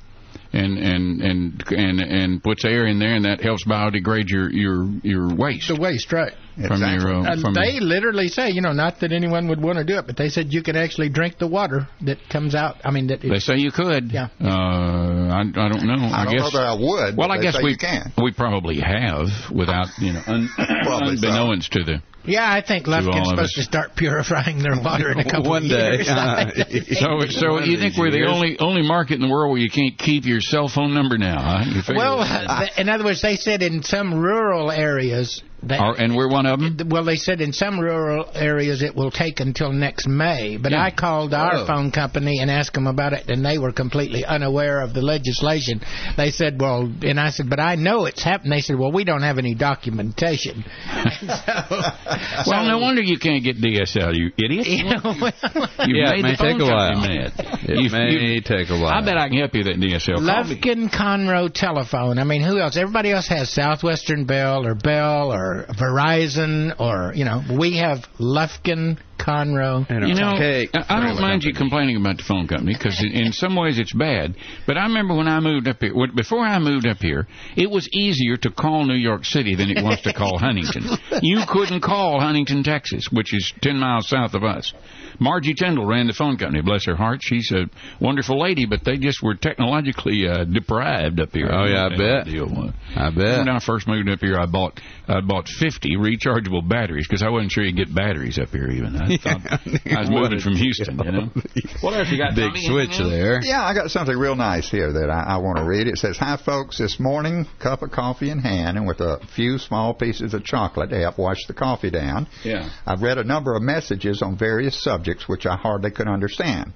and 0.52 0.78
and 0.78 1.20
and 1.22 1.64
and 1.70 2.00
and 2.00 2.42
puts 2.42 2.64
air 2.64 2.86
in 2.86 2.98
there, 2.98 3.14
and 3.14 3.24
that 3.24 3.40
helps 3.40 3.64
biodegrade 3.66 4.28
your 4.28 4.50
your 4.50 4.86
your 5.02 5.34
waste 5.34 5.68
The 5.68 5.76
waste, 5.80 6.12
right? 6.12 6.32
from 6.54 6.64
Exactly. 6.82 7.10
your 7.10 7.20
uh, 7.20 7.32
And 7.32 7.40
from 7.40 7.54
they 7.54 7.72
your, 7.72 7.82
literally 7.82 8.28
say, 8.28 8.50
you 8.50 8.60
know, 8.60 8.72
not 8.72 9.00
that 9.00 9.10
anyone 9.12 9.48
would 9.48 9.62
want 9.62 9.78
to 9.78 9.84
do 9.84 9.96
it, 9.96 10.06
but 10.06 10.18
they 10.18 10.28
said 10.28 10.52
you 10.52 10.62
could 10.62 10.76
actually 10.76 11.08
drink 11.08 11.38
the 11.38 11.46
water 11.46 11.88
that 12.02 12.18
comes 12.28 12.54
out. 12.54 12.76
I 12.84 12.90
mean, 12.90 13.06
that 13.06 13.22
They 13.22 13.38
say 13.38 13.54
you 13.56 13.72
could. 13.72 14.12
Yeah. 14.12 14.28
Uh, 14.38 15.32
I, 15.32 15.40
I 15.40 15.68
don't 15.68 15.86
know. 15.86 15.94
I, 16.12 16.24
don't 16.24 16.32
guess. 16.34 16.42
know 16.42 16.50
that 16.50 16.66
I 16.66 16.74
would. 16.74 17.16
well, 17.16 17.28
but 17.28 17.30
I 17.30 17.36
they 17.38 17.42
guess 17.44 17.54
say 17.56 17.62
we 17.62 17.70
you 17.70 17.76
can. 17.78 18.12
we 18.22 18.32
probably 18.32 18.78
have 18.80 19.28
without 19.54 19.86
you 19.98 20.12
know 20.12 20.22
un, 20.26 20.48
Probably 20.84 21.16
so. 21.16 21.26
unbeknownst 21.28 21.72
to 21.72 21.84
the. 21.84 22.02
Yeah, 22.24 22.52
I 22.52 22.60
think 22.60 22.86
all 22.86 22.94
Lufkin's 22.94 23.28
supposed 23.28 23.54
to 23.56 23.62
start 23.62 23.96
purifying 23.96 24.58
their 24.58 24.80
water 24.80 25.10
in 25.10 25.18
a 25.18 25.24
couple 25.24 25.50
One 25.50 25.64
of 25.64 25.70
day. 25.70 26.02
years. 26.02 26.08
So 26.98 27.20
so 27.28 27.52
One 27.54 27.70
you 27.70 27.78
think 27.78 27.96
we're 27.96 28.10
the 28.10 28.26
only 28.26 28.58
only 28.58 28.82
market 28.82 29.14
in 29.14 29.20
the 29.20 29.28
world 29.28 29.50
where 29.52 29.60
you 29.60 29.70
can't 29.70 29.96
keep 29.98 30.24
your 30.24 30.40
cell 30.40 30.68
phone 30.68 30.94
number 30.94 31.18
now? 31.18 31.40
Huh? 31.64 31.82
Well, 31.94 32.18
that- 32.18 32.46
uh, 32.48 32.58
th- 32.60 32.78
in 32.78 32.88
other 32.88 33.04
words, 33.04 33.22
they 33.22 33.36
said 33.36 33.62
in 33.62 33.82
some 33.82 34.14
rural 34.14 34.70
areas. 34.70 35.42
That, 35.64 35.78
Are- 35.80 35.94
and 35.96 36.16
we're 36.16 36.28
one 36.28 36.46
of 36.46 36.58
them. 36.58 36.88
Well, 36.88 37.04
they 37.04 37.16
said 37.16 37.40
in 37.40 37.52
some 37.52 37.78
rural 37.78 38.28
areas 38.34 38.82
it 38.82 38.96
will 38.96 39.10
take 39.12 39.38
until 39.40 39.72
next 39.72 40.08
May. 40.08 40.56
But 40.56 40.72
Yeah. 40.72 40.82
I 40.82 40.90
called 40.90 41.32
our 41.34 41.58
Oh. 41.58 41.66
phone 41.66 41.90
company 41.92 42.38
and 42.40 42.50
asked 42.50 42.74
them 42.74 42.86
about 42.88 43.12
it, 43.12 43.28
and 43.30 43.44
they 43.44 43.58
were 43.58 43.70
completely 43.72 44.24
unaware 44.24 44.80
of 44.80 44.92
the 44.92 45.02
legislation. 45.02 45.80
They 46.16 46.30
said, 46.30 46.60
"Well," 46.60 46.90
and 47.02 47.20
I 47.20 47.30
said, 47.30 47.48
"But 47.48 47.60
I 47.60 47.76
know 47.76 48.06
it's 48.06 48.22
happened." 48.22 48.52
They 48.52 48.60
said, 48.60 48.76
"Well, 48.76 48.90
we 48.90 49.04
don't 49.04 49.22
have 49.22 49.38
any 49.38 49.54
documentation." 49.54 50.64
so, 51.20 52.50
Well, 52.50 52.64
no 52.66 52.78
wonder 52.78 53.02
you 53.02 53.18
can't 53.18 53.42
get 53.44 53.60
DSL, 53.60 54.14
you 54.16 54.30
idiot. 54.42 54.66
You 54.66 54.84
know, 54.84 55.00
well, 55.04 55.32
You've 55.86 55.96
Yeah, 55.96 56.14
it 56.14 56.22
may 56.22 56.30
the 56.32 56.36
phone 56.38 56.58
take 56.58 56.68
a 56.68 56.72
while. 56.72 56.92
company. 56.92 57.18
It 57.18 57.80
You've- 57.82 57.96
may 57.96 58.10
you- 58.34 58.40
take 58.40 58.70
a 58.70 58.78
while. 58.78 58.92
I 58.92 59.00
bet 59.04 59.16
I 59.18 59.28
can 59.28 59.38
help 59.38 59.54
you 59.54 59.60
with 59.64 59.68
that 59.68 59.80
DSL. 59.80 60.18
Lufkin 60.18 60.90
Conroe 60.90 61.52
telephone. 61.52 62.18
I 62.18 62.24
mean, 62.24 62.42
who 62.42 62.58
else? 62.58 62.76
Everybody 62.76 63.12
else 63.12 63.28
has 63.28 63.50
Southwestern 63.50 64.24
Bell 64.24 64.66
or 64.66 64.74
Bell 64.74 65.32
or 65.32 65.51
Verizon 65.54 66.78
or 66.80 67.12
you 67.14 67.24
know. 67.24 67.42
We 67.50 67.78
have 67.78 67.98
Lufkin 68.18 68.98
Conroe. 69.22 69.88
You 70.08 70.14
know, 70.14 70.34
Okay. 70.34 70.68
I 70.74 70.96
I 70.96 71.00
don't 71.00 71.20
mind 71.20 71.44
you 71.44 71.52
complaining 71.54 71.96
about 71.96 72.16
the 72.18 72.22
phone 72.24 72.46
company 72.48 72.74
because 72.74 73.00
in, 73.02 73.12
in 73.12 73.32
some 73.32 73.54
ways 73.56 73.78
it's 73.78 73.92
bad. 73.92 74.34
But 74.66 74.76
I 74.76 74.82
remember 74.84 75.14
when 75.14 75.28
I 75.28 75.40
moved 75.40 75.68
up 75.68 75.80
here, 75.80 75.92
before 76.14 76.40
I 76.44 76.58
moved 76.58 76.86
up 76.86 76.98
here, 76.98 77.26
it 77.56 77.70
was 77.70 77.88
easier 77.92 78.36
to 78.38 78.50
call 78.50 78.84
New 78.84 78.94
York 78.94 79.24
City 79.24 79.54
than 79.54 79.70
it 79.70 79.82
was 79.82 80.00
to 80.02 80.12
call 80.12 80.38
Huntington. 80.46 80.84
You 81.22 81.42
couldn't 81.48 81.80
call 81.82 82.20
Huntington, 82.20 82.62
Texas, 82.64 83.06
which 83.12 83.32
is 83.34 83.52
10 83.62 83.76
miles 83.78 84.08
south 84.08 84.34
of 84.34 84.42
us. 84.44 84.72
Margie 85.20 85.54
Tyndall 85.54 85.86
ran 85.86 86.06
the 86.08 86.12
phone 86.12 86.36
company. 86.36 86.62
Bless 86.62 86.86
her 86.86 86.96
heart. 86.96 87.20
She's 87.22 87.52
a 87.52 87.66
wonderful 88.00 88.40
lady, 88.40 88.66
but 88.66 88.84
they 88.84 88.96
just 88.96 89.22
were 89.22 89.34
technologically 89.34 90.26
uh, 90.26 90.44
deprived 90.44 91.20
up 91.20 91.30
here. 91.32 91.48
Oh, 91.52 91.64
yeah, 91.66 91.86
I 91.86 91.88
don't 91.90 91.98
know 91.98 92.04
what 92.16 92.24
bet. 92.24 92.24
the 92.26 92.30
deal 92.32 92.46
was. 92.46 92.72
I 92.96 93.10
bet. 93.10 93.38
When 93.38 93.48
I 93.48 93.58
first 93.60 93.86
moved 93.86 94.08
up 94.08 94.20
here, 94.20 94.36
I 94.38 94.46
bought 94.46 94.80
I 95.06 95.20
bought 95.20 95.48
50 95.48 95.96
rechargeable 95.96 96.66
batteries 96.68 97.06
because 97.06 97.22
I 97.22 97.28
wasn't 97.28 97.52
sure 97.52 97.64
you'd 97.64 97.76
get 97.76 97.94
batteries 97.94 98.38
up 98.38 98.48
here 98.50 98.68
even. 98.70 98.96
I 98.96 99.11
thought 99.18 99.40
I 99.50 100.00
was 100.00 100.10
moving 100.10 100.40
from 100.40 100.54
Houston, 100.56 100.98
you 100.98 101.12
know. 101.12 101.30
What 101.80 101.94
else 101.94 102.10
you 102.10 102.18
got? 102.18 102.34
Big 102.36 102.52
Tommy? 102.52 102.66
switch 102.66 102.98
there. 102.98 103.40
Yeah, 103.42 103.62
I 103.62 103.74
got 103.74 103.90
something 103.90 104.16
real 104.16 104.36
nice 104.36 104.70
here 104.70 104.92
that 104.92 105.10
I, 105.10 105.34
I 105.34 105.36
want 105.38 105.58
to 105.58 105.64
read. 105.64 105.88
It 105.88 105.98
says, 105.98 106.16
Hi, 106.18 106.36
folks. 106.36 106.78
This 106.78 107.00
morning, 107.00 107.46
cup 107.60 107.82
of 107.82 107.90
coffee 107.90 108.30
in 108.30 108.38
hand 108.38 108.76
and 108.76 108.86
with 108.86 109.00
a 109.00 109.18
few 109.34 109.58
small 109.58 109.94
pieces 109.94 110.34
of 110.34 110.44
chocolate 110.44 110.90
to 110.90 110.98
help 110.98 111.18
wash 111.18 111.46
the 111.46 111.54
coffee 111.54 111.90
down. 111.90 112.28
Yeah. 112.44 112.70
I've 112.86 113.02
read 113.02 113.18
a 113.18 113.24
number 113.24 113.54
of 113.56 113.62
messages 113.62 114.22
on 114.22 114.38
various 114.38 114.80
subjects 114.82 115.28
which 115.28 115.46
I 115.46 115.56
hardly 115.56 115.90
could 115.90 116.08
understand. 116.08 116.72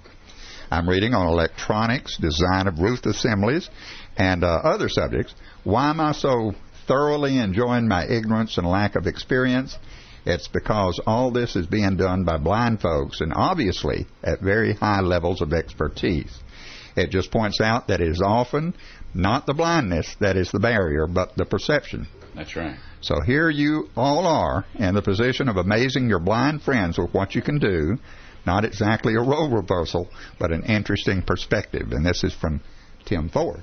I'm 0.70 0.88
reading 0.88 1.14
on 1.14 1.28
electronics, 1.28 2.16
design 2.16 2.66
of 2.66 2.80
roof 2.80 3.06
assemblies, 3.06 3.70
and 4.16 4.42
uh, 4.42 4.60
other 4.64 4.88
subjects. 4.88 5.34
Why 5.62 5.90
am 5.90 6.00
I 6.00 6.12
so 6.12 6.52
thoroughly 6.88 7.38
enjoying 7.38 7.88
my 7.88 8.06
ignorance 8.06 8.58
and 8.58 8.66
lack 8.66 8.96
of 8.96 9.06
experience? 9.06 9.76
It's 10.26 10.48
because 10.48 11.00
all 11.06 11.30
this 11.30 11.54
is 11.54 11.66
being 11.68 11.96
done 11.96 12.24
by 12.24 12.36
blind 12.38 12.80
folks 12.80 13.20
and 13.20 13.32
obviously 13.34 14.06
at 14.24 14.40
very 14.40 14.74
high 14.74 15.00
levels 15.00 15.40
of 15.40 15.52
expertise. 15.52 16.36
It 16.96 17.10
just 17.10 17.30
points 17.30 17.60
out 17.60 17.88
that 17.88 18.00
it 18.00 18.08
is 18.08 18.20
often 18.20 18.74
not 19.14 19.46
the 19.46 19.54
blindness 19.54 20.16
that 20.18 20.36
is 20.36 20.50
the 20.50 20.58
barrier, 20.58 21.06
but 21.06 21.36
the 21.36 21.44
perception. 21.44 22.08
That's 22.34 22.56
right. 22.56 22.76
So 23.00 23.20
here 23.20 23.48
you 23.48 23.88
all 23.96 24.26
are 24.26 24.64
in 24.74 24.94
the 24.94 25.02
position 25.02 25.48
of 25.48 25.56
amazing 25.56 26.08
your 26.08 26.18
blind 26.18 26.62
friends 26.62 26.98
with 26.98 27.14
what 27.14 27.34
you 27.36 27.42
can 27.42 27.58
do. 27.58 27.96
Not 28.44 28.64
exactly 28.64 29.14
a 29.14 29.20
role 29.20 29.48
reversal, 29.48 30.08
but 30.38 30.50
an 30.50 30.64
interesting 30.64 31.22
perspective. 31.22 31.92
And 31.92 32.04
this 32.04 32.24
is 32.24 32.34
from 32.34 32.60
Tim 33.04 33.28
Ford. 33.28 33.62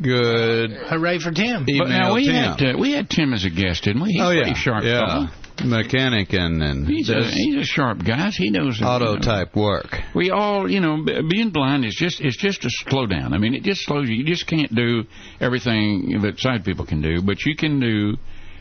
Good. 0.00 0.70
Hooray 0.70 1.18
for 1.18 1.32
Tim! 1.32 1.66
But 1.66 1.88
now 1.88 2.14
we 2.14 2.26
Tim. 2.26 2.34
had 2.34 2.62
uh, 2.62 2.78
we 2.78 2.92
had 2.92 3.10
Tim 3.10 3.32
as 3.32 3.44
a 3.44 3.50
guest, 3.50 3.82
didn't 3.82 4.02
we? 4.02 4.12
He's 4.12 4.22
oh 4.22 4.30
pretty 4.30 4.50
yeah, 4.50 4.54
sharp. 4.54 4.84
yeah. 4.84 5.00
fellow. 5.00 5.28
Mechanic 5.64 6.32
and 6.32 6.62
and 6.62 6.86
He's 6.86 7.10
a, 7.10 7.24
he's 7.24 7.56
a 7.56 7.64
sharp 7.64 8.04
guy. 8.04 8.30
He 8.30 8.50
knows 8.50 8.80
auto 8.82 9.12
you 9.12 9.16
know, 9.16 9.22
type 9.22 9.56
work. 9.56 9.96
We 10.14 10.30
all, 10.30 10.70
you 10.70 10.80
know, 10.80 11.04
being 11.04 11.50
blind 11.50 11.84
is 11.84 11.94
just 11.94 12.20
it's 12.20 12.36
just 12.36 12.64
a 12.64 12.70
slowdown. 12.86 13.32
I 13.32 13.38
mean, 13.38 13.54
it 13.54 13.62
just 13.62 13.84
slows 13.84 14.08
you. 14.08 14.16
You 14.16 14.24
just 14.24 14.46
can't 14.46 14.74
do 14.74 15.04
everything 15.40 16.20
that 16.22 16.38
sight 16.38 16.64
people 16.64 16.86
can 16.86 17.02
do, 17.02 17.22
but 17.22 17.44
you 17.44 17.56
can 17.56 17.80
do. 17.80 18.16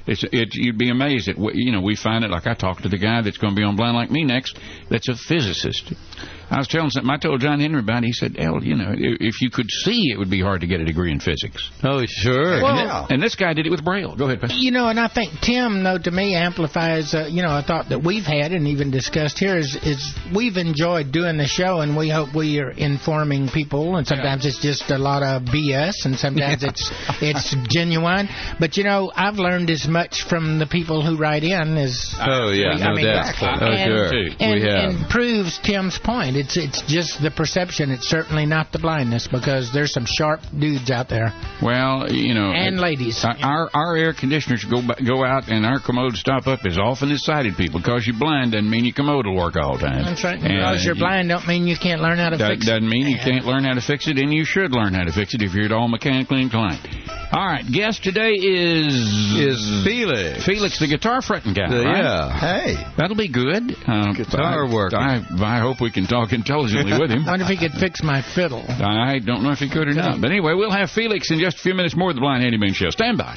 It's 0.06 0.24
it. 0.24 0.50
You'd 0.54 0.78
be 0.78 0.90
amazed 0.90 1.28
at 1.28 1.38
what 1.38 1.56
you 1.56 1.72
know. 1.72 1.82
We 1.82 1.96
find 1.96 2.24
it 2.24 2.32
like 2.32 2.48
I 2.48 2.54
talked 2.54 2.84
to 2.84 2.90
the 2.90 2.98
guy 2.98 3.22
that's 3.22 3.38
going 3.38 3.54
to 3.54 3.60
be 3.60 3.64
on 3.64 3.76
Blind 3.76 3.96
Like 3.96 4.10
Me 4.10 4.24
next. 4.24 4.58
That's 4.90 5.10
a 5.10 5.16
physicist. 5.16 5.94
I 6.50 6.58
was 6.60 6.68
telling 6.68 6.90
something. 6.90 7.10
I 7.10 7.18
told 7.18 7.42
John 7.42 7.60
Henry 7.60 7.80
about 7.80 8.04
it. 8.04 8.08
He 8.08 8.14
said, 8.14 8.36
"El, 8.38 8.64
you 8.64 8.76
know, 8.76 8.90
i- 8.92 8.96
if 9.20 9.42
you 9.42 9.50
could 9.50 9.70
see, 9.70 10.12
it 10.12 10.18
would 10.18 10.30
be 10.30 10.40
hard 10.42 10.62
to 10.62 10.68
get 10.68 10.80
a 10.80 10.86
degree 10.86 11.12
in 11.12 11.20
physics." 11.20 11.70
Oh 11.84 12.06
sure. 12.08 12.62
Well, 12.64 12.76
Yeah. 12.78 13.06
And 13.10 13.22
this 13.22 13.36
guy 13.36 13.54
did 13.54 13.66
it 13.66 13.70
with 13.70 13.84
Braille. 13.84 14.16
Go 14.16 14.26
ahead, 14.26 14.40
Pat. 14.42 14.54
You 14.54 14.72
know, 14.72 14.88
and 14.88 15.00
I 15.00 15.08
think 15.08 15.32
Tim, 15.42 15.84
though, 15.84 15.98
to 15.98 16.10
me, 16.12 16.36
amplifies, 16.36 17.14
uh, 17.14 17.28
you 17.30 17.42
know, 17.42 17.58
a 17.58 17.62
thought 17.62 17.90
that 17.90 18.02
we've 18.04 18.26
had 18.26 18.54
and 18.54 18.68
even 18.70 18.92
discussed 18.92 19.40
here 19.40 19.58
is, 19.58 19.76
is 19.84 20.14
we've 20.34 20.56
enjoyed 20.58 21.12
doing 21.12 21.38
the 21.38 21.48
show, 21.48 21.82
and 21.82 21.98
we 21.98 22.08
hope 22.10 22.34
we 22.34 22.60
are 22.62 22.72
informing 22.72 23.50
people. 23.50 23.98
And 23.98 24.08
sometimes 24.08 24.46
it's 24.46 24.62
just 24.62 24.90
a 24.90 24.98
lot 24.98 25.24
of 25.24 25.44
BS, 25.44 26.06
and 26.06 26.18
sometimes 26.18 26.64
it's 26.64 26.92
it's 27.22 27.56
genuine. 27.70 28.30
But 28.60 28.78
you 28.78 28.84
know, 28.86 29.12
I've 29.16 29.38
learned 29.38 29.70
as 29.70 29.86
much 29.88 30.24
from 30.30 30.60
the 30.60 30.66
people 30.68 31.06
who 31.06 31.18
write 31.18 31.44
in 31.44 31.78
as 31.78 32.16
oh 32.22 32.52
yeah, 32.52 32.70
I 32.72 32.78
no 32.90 32.94
mean, 32.94 33.06
doubt. 33.06 33.30
exactly. 33.32 33.48
Oh 33.68 33.72
and, 33.72 33.92
sure. 33.92 34.36
and, 34.40 34.54
we 34.54 34.62
have. 34.62 34.90
and 34.92 35.10
proves 35.10 35.60
Tim's 35.60 35.98
point. 35.98 36.37
It's 36.40 36.56
it's 36.58 36.82
just 36.88 37.22
the 37.22 37.32
perception. 37.32 37.90
It's 37.92 38.08
certainly 38.08 38.46
not 38.46 38.72
the 38.72 38.80
blindness 38.80 39.28
because 39.28 39.72
there's 39.74 39.92
some 39.94 40.06
sharp 40.06 40.42
dudes 40.58 40.92
out 40.92 41.10
there 41.10 41.34
Well, 41.62 42.12
you 42.12 42.34
know, 42.34 42.52
and 42.52 42.80
ladies. 42.80 43.24
Our- 43.26 43.38
Our 43.42 43.70
our 43.74 43.98
air 43.98 44.14
conditioners 44.14 44.64
go 44.66 44.82
go 45.06 45.24
out 45.26 45.48
and 45.50 45.66
our 45.66 45.80
commodes 45.80 46.20
stop 46.20 46.48
up 46.48 46.60
as 46.66 46.78
often 46.78 47.12
as 47.12 47.24
sighted 47.24 47.56
people. 47.58 47.80
Because 47.80 48.06
you're 48.06 48.20
blind 48.20 48.52
doesn't 48.52 48.70
mean 48.70 48.86
your 48.86 48.94
commode 48.94 49.26
will 49.26 49.36
work 49.36 49.56
all 49.56 49.78
the 49.78 49.86
time. 49.88 50.04
That's 50.06 50.24
right. 50.24 50.36
And, 50.40 50.44
Because 50.44 50.86
you're 50.86 50.96
blind 50.96 51.30
don't 51.30 51.48
mean 51.48 51.66
you 51.68 51.78
can't 51.78 52.02
learn 52.02 52.18
how 52.18 52.30
to 52.30 52.38
That 52.38 52.52
fix 52.52 52.66
it. 52.68 52.70
doesn't 52.70 52.88
mean 52.90 53.08
you 53.08 53.18
can't 53.18 53.46
learn 53.46 53.64
how 53.64 53.74
to 53.74 53.82
fix 53.82 54.08
it, 54.08 54.18
and 54.20 54.34
you 54.34 54.46
should 54.46 54.72
learn 54.74 54.94
how 54.94 55.04
to 55.04 55.12
fix 55.12 55.34
it 55.34 55.42
if 55.42 55.54
you're 55.54 55.66
at 55.66 55.72
all 55.72 55.88
mechanically 55.88 56.42
inclined. 56.42 56.80
All 57.32 57.46
right, 57.46 57.66
guest 57.70 58.04
today 58.04 58.32
is 58.32 58.94
Is 59.36 59.84
Felix. 59.86 60.46
Felix, 60.46 60.80
the 60.80 60.88
guitar 60.88 61.22
fretting 61.22 61.54
guy. 61.54 61.70
The- 61.70 61.84
right? 61.84 61.98
yeah. 61.98 62.40
Hey, 62.40 62.76
That'll 62.98 63.18
be 63.18 63.28
good. 63.28 63.76
Uh, 63.86 64.14
Guitar 64.14 64.66
I, 64.66 64.74
work. 64.74 64.94
I, 64.94 65.22
I 65.42 65.60
hope 65.60 65.82
we 65.82 65.92
can 65.92 66.06
talk 66.06 66.27
intelligently 66.34 66.98
with 66.98 67.12
him. 67.12 67.26
Wonder 67.28 67.46
if 67.46 67.50
he 67.50 67.58
could 67.58 67.74
fix 67.74 68.04
my 68.04 68.22
fiddle. 68.22 68.66
I 68.68 69.20
don't 69.20 69.44
know 69.44 69.52
if 69.52 69.60
he 69.60 69.70
could 69.70 69.88
or 69.88 69.94
not. 69.94 70.22
But 70.22 70.32
anyway, 70.32 70.54
we'll 70.54 70.72
have 70.72 70.92
Felix 70.92 71.32
in 71.32 71.40
just 71.40 71.58
a 71.58 71.62
few 71.62 71.74
minutes 71.74 71.96
more 71.96 72.10
of 72.10 72.16
the 72.16 72.22
Blind 72.22 72.44
Handyman 72.44 72.74
Show. 72.74 72.90
Stand 72.90 73.18
by. 73.18 73.36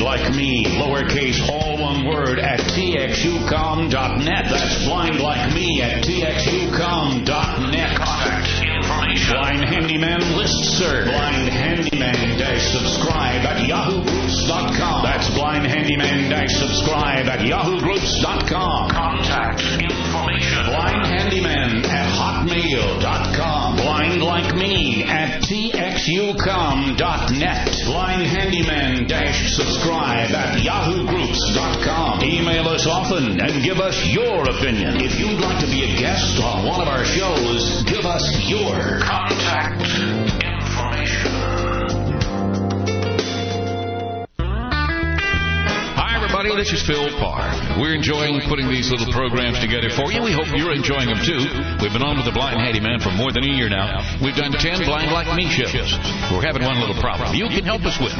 Like 0.00 0.34
me, 0.34 0.64
lowercase, 0.64 1.48
all 1.48 1.78
one 1.80 2.06
word 2.06 2.38
at 2.38 2.60
txucom.net. 2.60 4.44
That's 4.50 4.84
blind 4.84 5.20
like 5.20 5.52
me 5.54 5.82
at 5.82 6.02
txucom.net. 6.04 7.96
Contact 7.96 8.62
information. 8.62 9.34
Blind 9.34 9.64
Handyman 9.64 10.20
listserv. 10.20 11.04
Blind 11.04 11.48
Handyman 11.48 12.38
dash 12.38 12.66
subscribe 12.72 13.42
at 13.44 13.68
yahoogroups.com. 13.68 15.02
That's 15.02 15.30
blind 15.30 15.66
handyman 15.66 16.30
dash 16.30 16.54
subscribe 16.54 17.26
at 17.26 17.40
yahoogroups.com. 17.40 18.90
Contact 18.90 19.60
information. 19.60 20.05
Blind 20.26 21.06
handyman 21.06 21.84
at 21.84 22.08
hotmail.com. 22.18 23.76
Blind 23.76 24.22
like 24.22 24.56
me 24.56 25.04
at 25.04 25.40
txucom.net. 25.42 26.96
Blind 27.86 28.22
handyman 28.26 29.06
dash 29.06 29.54
subscribe 29.54 30.30
at 30.32 30.58
yahoogroups.com. 30.58 32.24
Email 32.24 32.66
us 32.68 32.86
often 32.88 33.40
and 33.40 33.62
give 33.62 33.78
us 33.78 34.04
your 34.06 34.50
opinion. 34.50 34.96
If 35.00 35.20
you'd 35.20 35.38
like 35.40 35.60
to 35.60 35.66
be 35.66 35.84
a 35.84 35.96
guest 35.96 36.40
on 36.42 36.66
one 36.66 36.80
of 36.80 36.88
our 36.88 37.04
shows, 37.04 37.84
give 37.84 38.04
us 38.04 38.48
your 38.48 38.98
contact 39.00 40.25
everybody. 46.46 46.62
This 46.62 46.80
is 46.80 46.86
Phil 46.86 47.10
Parr. 47.18 47.42
We're 47.80 47.94
enjoying 47.94 48.40
putting 48.46 48.68
these 48.68 48.90
little 48.90 49.10
programs 49.12 49.58
together 49.58 49.90
for 49.90 50.12
you. 50.12 50.22
We 50.22 50.32
hope 50.32 50.46
you're 50.54 50.74
enjoying 50.74 51.10
them 51.10 51.18
too. 51.18 51.42
We've 51.82 51.92
been 51.92 52.06
on 52.06 52.16
with 52.16 52.26
the 52.26 52.34
Blind 52.34 52.62
Handyman 52.62 53.00
for 53.02 53.10
more 53.10 53.32
than 53.32 53.42
a 53.42 53.50
year 53.50 53.68
now. 53.68 53.98
We've 54.22 54.36
done 54.36 54.52
10 54.54 54.86
Blind 54.86 55.10
Like 55.10 55.26
Me 55.34 55.50
shows. 55.50 55.74
We're 56.30 56.46
having 56.46 56.62
one 56.62 56.78
little 56.78 56.98
problem 57.02 57.34
you 57.34 57.48
can 57.50 57.66
help 57.66 57.82
us 57.82 57.98
with. 57.98 58.14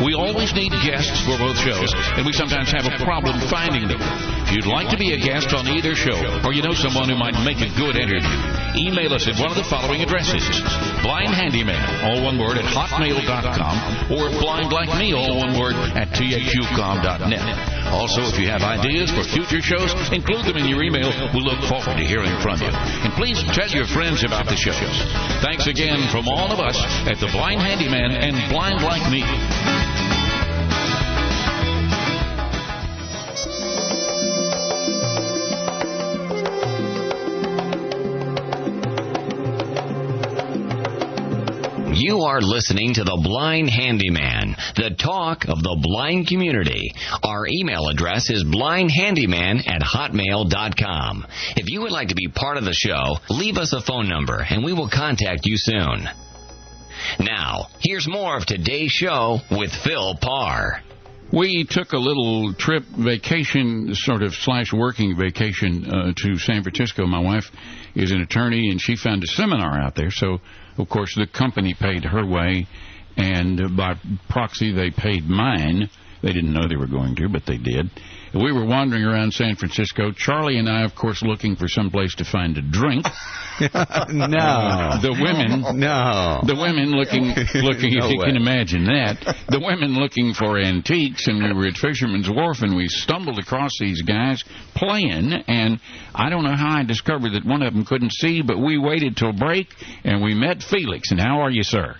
We 0.00 0.16
always 0.16 0.56
need 0.56 0.72
guests 0.80 1.20
for 1.28 1.36
both 1.36 1.56
shows, 1.60 1.92
and 2.16 2.24
we 2.24 2.32
sometimes 2.32 2.72
have 2.72 2.88
a 2.88 2.96
problem 3.04 3.40
finding 3.48 3.88
them. 3.88 4.00
If 4.48 4.56
you'd 4.56 4.70
like 4.70 4.88
to 4.90 4.98
be 4.98 5.12
a 5.12 5.20
guest 5.20 5.52
on 5.52 5.68
either 5.68 5.94
show, 5.94 6.16
or 6.44 6.52
you 6.52 6.62
know 6.62 6.72
someone 6.72 7.08
who 7.08 7.16
might 7.16 7.36
make 7.44 7.60
a 7.60 7.68
good 7.76 7.96
interview, 7.96 8.30
email 8.76 9.12
us 9.12 9.28
at 9.28 9.36
one 9.36 9.50
of 9.50 9.56
the 9.56 9.66
following 9.68 10.00
addresses. 10.00 10.44
Blind 11.02 11.34
Handyman, 11.34 11.82
all 12.04 12.22
one 12.24 12.38
word, 12.38 12.56
at 12.56 12.64
hotmail.com, 12.64 14.12
or 14.12 14.30
Blind 14.40 14.72
Like 14.72 14.96
Me, 14.98 15.12
all 15.12 15.36
one 15.36 15.58
word, 15.58 15.74
at 15.96 16.08
txucom.net. 16.14 17.65
Also, 17.90 18.22
if 18.22 18.38
you 18.38 18.48
have 18.48 18.62
ideas 18.62 19.10
for 19.10 19.22
future 19.24 19.62
shows, 19.62 19.94
include 20.12 20.44
them 20.44 20.56
in 20.56 20.66
your 20.66 20.82
email. 20.82 21.10
We'll 21.32 21.44
look 21.44 21.62
forward 21.64 21.96
to 21.96 22.04
hearing 22.04 22.34
from 22.40 22.60
you. 22.60 22.70
And 22.70 23.12
please 23.14 23.42
tell 23.52 23.68
your 23.70 23.86
friends 23.86 24.24
about 24.24 24.46
the 24.46 24.56
shows. 24.56 24.96
Thanks 25.42 25.66
again 25.66 26.08
from 26.10 26.28
all 26.28 26.52
of 26.52 26.60
us 26.60 26.78
at 27.06 27.18
the 27.18 27.28
Blind 27.32 27.60
Handyman 27.60 28.12
and 28.12 28.34
Blind 28.50 28.82
Like 28.82 29.10
Me. 29.10 30.05
You 42.16 42.22
are 42.22 42.40
listening 42.40 42.94
to 42.94 43.04
The 43.04 43.20
Blind 43.22 43.68
Handyman, 43.68 44.56
the 44.74 44.96
talk 44.98 45.44
of 45.44 45.62
the 45.62 45.76
blind 45.82 46.26
community. 46.26 46.94
Our 47.22 47.46
email 47.46 47.88
address 47.88 48.30
is 48.30 48.42
blindhandyman 48.42 49.68
at 49.68 49.82
hotmail.com. 49.82 51.26
If 51.58 51.68
you 51.68 51.82
would 51.82 51.92
like 51.92 52.08
to 52.08 52.14
be 52.14 52.28
part 52.28 52.56
of 52.56 52.64
the 52.64 52.72
show, 52.72 53.18
leave 53.28 53.58
us 53.58 53.74
a 53.74 53.82
phone 53.82 54.08
number 54.08 54.38
and 54.48 54.64
we 54.64 54.72
will 54.72 54.88
contact 54.88 55.44
you 55.44 55.58
soon. 55.58 56.08
Now, 57.20 57.66
here's 57.80 58.08
more 58.08 58.38
of 58.38 58.46
today's 58.46 58.92
show 58.92 59.40
with 59.50 59.70
Phil 59.84 60.16
Parr. 60.18 60.82
We 61.30 61.66
took 61.68 61.92
a 61.92 61.98
little 61.98 62.54
trip 62.54 62.84
vacation, 62.84 63.94
sort 63.94 64.22
of 64.22 64.32
slash 64.32 64.72
working 64.72 65.18
vacation 65.18 65.84
uh, 65.84 66.12
to 66.16 66.38
San 66.38 66.62
Francisco. 66.62 67.04
My 67.04 67.20
wife 67.20 67.50
is 67.94 68.10
an 68.10 68.22
attorney, 68.22 68.70
and 68.70 68.80
she 68.80 68.96
found 68.96 69.22
a 69.22 69.26
seminar 69.26 69.78
out 69.78 69.94
there. 69.96 70.10
So, 70.10 70.38
of 70.78 70.88
course, 70.88 71.14
the 71.14 71.26
company 71.26 71.74
paid 71.74 72.04
her 72.04 72.24
way, 72.24 72.66
and 73.16 73.76
by 73.76 73.94
proxy, 74.28 74.72
they 74.72 74.90
paid 74.90 75.28
mine. 75.28 75.88
They 76.22 76.32
didn't 76.32 76.52
know 76.52 76.66
they 76.68 76.76
were 76.76 76.86
going 76.86 77.14
to, 77.16 77.28
but 77.28 77.44
they 77.46 77.58
did. 77.58 77.90
We 78.34 78.52
were 78.52 78.64
wandering 78.66 79.04
around 79.04 79.32
San 79.32 79.56
Francisco. 79.56 80.12
Charlie 80.12 80.58
and 80.58 80.68
I, 80.68 80.82
of 80.84 80.94
course, 80.94 81.22
looking 81.22 81.56
for 81.56 81.68
some 81.68 81.90
place 81.90 82.14
to 82.16 82.24
find 82.24 82.56
a 82.58 82.62
drink. 82.62 83.06
no. 83.60 84.98
The 85.00 85.16
women, 85.18 85.78
No. 85.78 86.40
the 86.44 86.54
women 86.56 86.90
looking, 86.92 87.28
looking, 87.62 87.94
No 87.94 88.06
if 88.06 88.12
you 88.12 88.18
way. 88.20 88.26
can 88.26 88.36
imagine 88.36 88.84
that, 88.84 89.20
the 89.48 89.60
women 89.60 89.94
looking 89.94 90.34
for 90.34 90.58
antiques, 90.58 91.26
and 91.28 91.42
we 91.42 91.52
were 91.52 91.66
at 91.68 91.76
Fisherman's 91.76 92.28
Wharf, 92.28 92.62
and 92.62 92.76
we 92.76 92.88
stumbled 92.88 93.38
across 93.38 93.70
these 93.80 94.02
guys 94.02 94.42
playing, 94.74 95.32
and 95.32 95.80
I 96.14 96.28
don't 96.28 96.44
know 96.44 96.56
how 96.56 96.78
I 96.78 96.82
discovered 96.84 97.32
that 97.32 97.44
one 97.46 97.62
of 97.62 97.72
them 97.72 97.84
couldn't 97.84 98.12
see, 98.12 98.42
but 98.42 98.58
we 98.58 98.76
waited 98.78 99.16
till 99.16 99.32
break, 99.32 99.68
and 100.04 100.22
we 100.22 100.34
met 100.34 100.62
Felix. 100.62 101.10
And 101.10 101.20
how 101.20 101.40
are 101.40 101.50
you, 101.50 101.62
sir? 101.62 101.96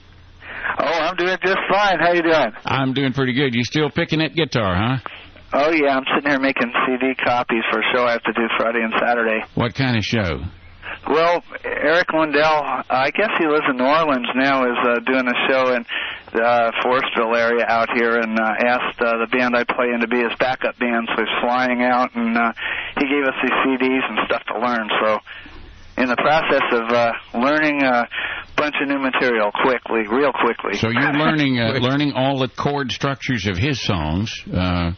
Oh, 0.78 0.84
I'm 0.84 1.16
doing 1.16 1.36
just 1.44 1.58
fine. 1.70 1.98
How 1.98 2.12
you 2.12 2.22
doing? 2.22 2.52
I'm 2.64 2.92
doing 2.92 3.12
pretty 3.12 3.32
good. 3.32 3.54
You 3.54 3.64
still 3.64 3.90
picking 3.90 4.18
that 4.18 4.34
guitar, 4.34 4.74
huh? 4.76 5.08
Oh 5.52 5.70
yeah, 5.70 5.96
I'm 5.96 6.04
sitting 6.14 6.30
here 6.30 6.40
making 6.40 6.72
CD 6.86 7.14
copies 7.14 7.62
for 7.70 7.80
a 7.80 7.84
show 7.94 8.04
I 8.04 8.12
have 8.12 8.22
to 8.24 8.32
do 8.32 8.42
Friday 8.58 8.80
and 8.82 8.92
Saturday. 8.98 9.40
What 9.54 9.74
kind 9.74 9.96
of 9.96 10.04
show? 10.04 10.42
Well, 11.08 11.42
Eric 11.64 12.12
Lindell, 12.12 12.62
I 12.90 13.10
guess 13.14 13.30
he 13.38 13.46
lives 13.46 13.64
in 13.70 13.76
New 13.76 13.84
Orleans 13.86 14.26
now, 14.34 14.64
is 14.64 14.76
uh, 14.82 14.98
doing 15.06 15.26
a 15.28 15.38
show 15.48 15.72
in 15.74 15.84
the 16.34 16.42
uh, 16.42 16.70
Forestville 16.82 17.36
area 17.38 17.64
out 17.68 17.88
here, 17.94 18.18
and 18.18 18.38
uh, 18.38 18.52
asked 18.66 19.00
uh, 19.00 19.14
the 19.18 19.28
band 19.30 19.54
I 19.56 19.62
play 19.64 19.86
in 19.94 20.00
to 20.00 20.08
be 20.08 20.18
his 20.18 20.32
backup 20.38 20.78
band. 20.78 21.08
So 21.14 21.22
he's 21.22 21.34
flying 21.40 21.82
out, 21.82 22.14
and 22.16 22.36
uh, 22.36 22.52
he 22.98 23.06
gave 23.06 23.22
us 23.22 23.34
these 23.40 23.54
CDs 23.64 24.02
and 24.08 24.18
stuff 24.26 24.42
to 24.52 24.58
learn. 24.58 24.88
So 25.00 25.18
in 26.02 26.08
the 26.08 26.16
process 26.16 26.64
of 26.72 26.90
uh, 26.90 27.12
learning 27.34 27.82
a 27.82 28.08
bunch 28.56 28.74
of 28.80 28.88
new 28.88 28.98
material 28.98 29.50
quickly, 29.52 30.06
real 30.08 30.32
quickly. 30.32 30.78
So 30.78 30.88
you're 30.90 31.12
learning 31.24 31.58
uh, 31.60 31.78
learning 31.80 32.12
all 32.14 32.38
the 32.38 32.48
chord 32.48 32.90
structures 32.92 33.46
of 33.46 33.56
his 33.56 33.80
songs, 33.82 34.32
uh, 34.52 34.92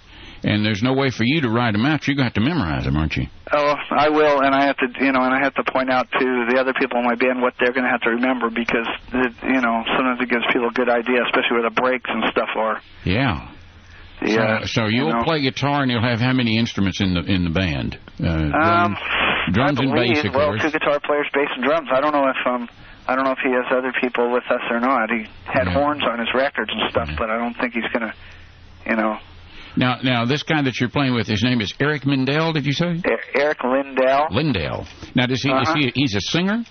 and 0.44 0.64
there's 0.64 0.83
no 0.83 0.94
way 0.94 1.11
for 1.11 1.25
you 1.25 1.40
to 1.42 1.51
write 1.51 1.73
them 1.73 1.85
out. 1.85 2.07
You're 2.07 2.14
going 2.16 2.31
to 2.31 2.35
have 2.35 2.44
to 2.44 2.49
memorize 2.49 2.85
them, 2.85 2.97
aren't 2.97 3.16
you? 3.16 3.27
Oh, 3.53 3.75
I 3.90 4.09
will, 4.11 4.40
and 4.42 4.55
I 4.55 4.66
have 4.66 4.77
to, 4.79 4.87
you 5.01 5.11
know, 5.12 5.21
and 5.23 5.35
I 5.35 5.42
have 5.42 5.55
to 5.55 5.64
point 5.64 5.90
out 5.90 6.07
to 6.12 6.47
the 6.49 6.59
other 6.61 6.73
people 6.79 6.99
in 7.01 7.05
my 7.05 7.16
band 7.16 7.42
what 7.42 7.55
they're 7.59 7.73
going 7.73 7.85
to 7.85 7.90
have 7.90 8.03
to 8.03 8.11
remember 8.11 8.49
because, 8.51 8.87
it, 9.12 9.33
you 9.42 9.61
know, 9.61 9.83
sometimes 9.97 10.21
it 10.21 10.29
gives 10.31 10.44
people 10.53 10.68
a 10.68 10.73
good 10.73 10.88
idea, 10.90 11.25
especially 11.27 11.59
where 11.59 11.68
the 11.68 11.75
breaks 11.75 12.09
and 12.09 12.23
stuff 12.31 12.51
are. 12.57 12.81
Yeah. 13.05 13.51
Yeah. 14.23 14.61
So, 14.62 14.66
so 14.66 14.87
you 14.87 14.99
you'll 15.07 15.12
know. 15.12 15.25
play 15.25 15.42
guitar, 15.42 15.83
and 15.83 15.90
you'll 15.90 16.03
have 16.03 16.21
how 16.21 16.33
many 16.33 16.59
instruments 16.59 17.01
in 17.01 17.14
the 17.14 17.23
in 17.23 17.44
the 17.44 17.51
band? 17.51 17.99
Uh, 18.21 18.27
Um, 18.27 18.97
drum- 19.55 19.75
drums 19.75 19.79
I 19.81 19.85
and 19.85 19.94
bass, 19.94 20.25
of 20.25 20.35
well, 20.35 20.49
course. 20.51 20.62
two 20.62 20.71
guitar 20.71 20.99
players, 21.05 21.27
bass 21.33 21.49
and 21.55 21.64
drums. 21.64 21.88
I 21.92 22.01
don't 22.01 22.12
know 22.12 22.27
if 22.29 22.37
um, 22.47 22.68
I 23.09 23.14
don't 23.16 23.25
know 23.25 23.33
if 23.33 23.38
he 23.42 23.51
has 23.51 23.64
other 23.73 23.92
people 24.03 24.31
with 24.31 24.44
us 24.51 24.61
or 24.71 24.81
not. 24.81 25.11
He 25.11 25.25
had 25.47 25.66
Yeah. 25.66 25.73
horns 25.73 26.03
on 26.05 26.18
his 26.18 26.29
records 26.35 26.71
and 26.73 26.90
stuff, 26.90 27.09
but 27.18 27.31
I 27.31 27.38
don't 27.38 27.55
think 27.57 27.73
he's 27.73 27.88
gonna, 27.92 28.12
you 28.88 28.97
know, 28.97 29.16
Now, 29.77 29.97
now 30.03 30.25
this 30.27 30.42
guy 30.42 30.61
that 30.62 30.79
you're 30.81 30.88
playing 30.90 31.14
with, 31.14 31.27
his 31.27 31.42
name 31.42 31.61
is 31.61 31.73
Eric 31.81 32.03
Mindell. 32.03 32.53
Did 32.53 32.66
you 32.66 32.73
say? 32.73 33.01
Eric 33.35 33.62
Lindell. 33.64 34.27
Lindell. 34.31 34.87
Now, 35.14 35.27
does 35.27 35.42
he? 35.42 35.51
Uh-huh. 35.51 35.62
Is 35.79 35.85
he? 35.85 35.92
He's 35.94 36.14
a 36.16 36.21
singer. 36.21 36.64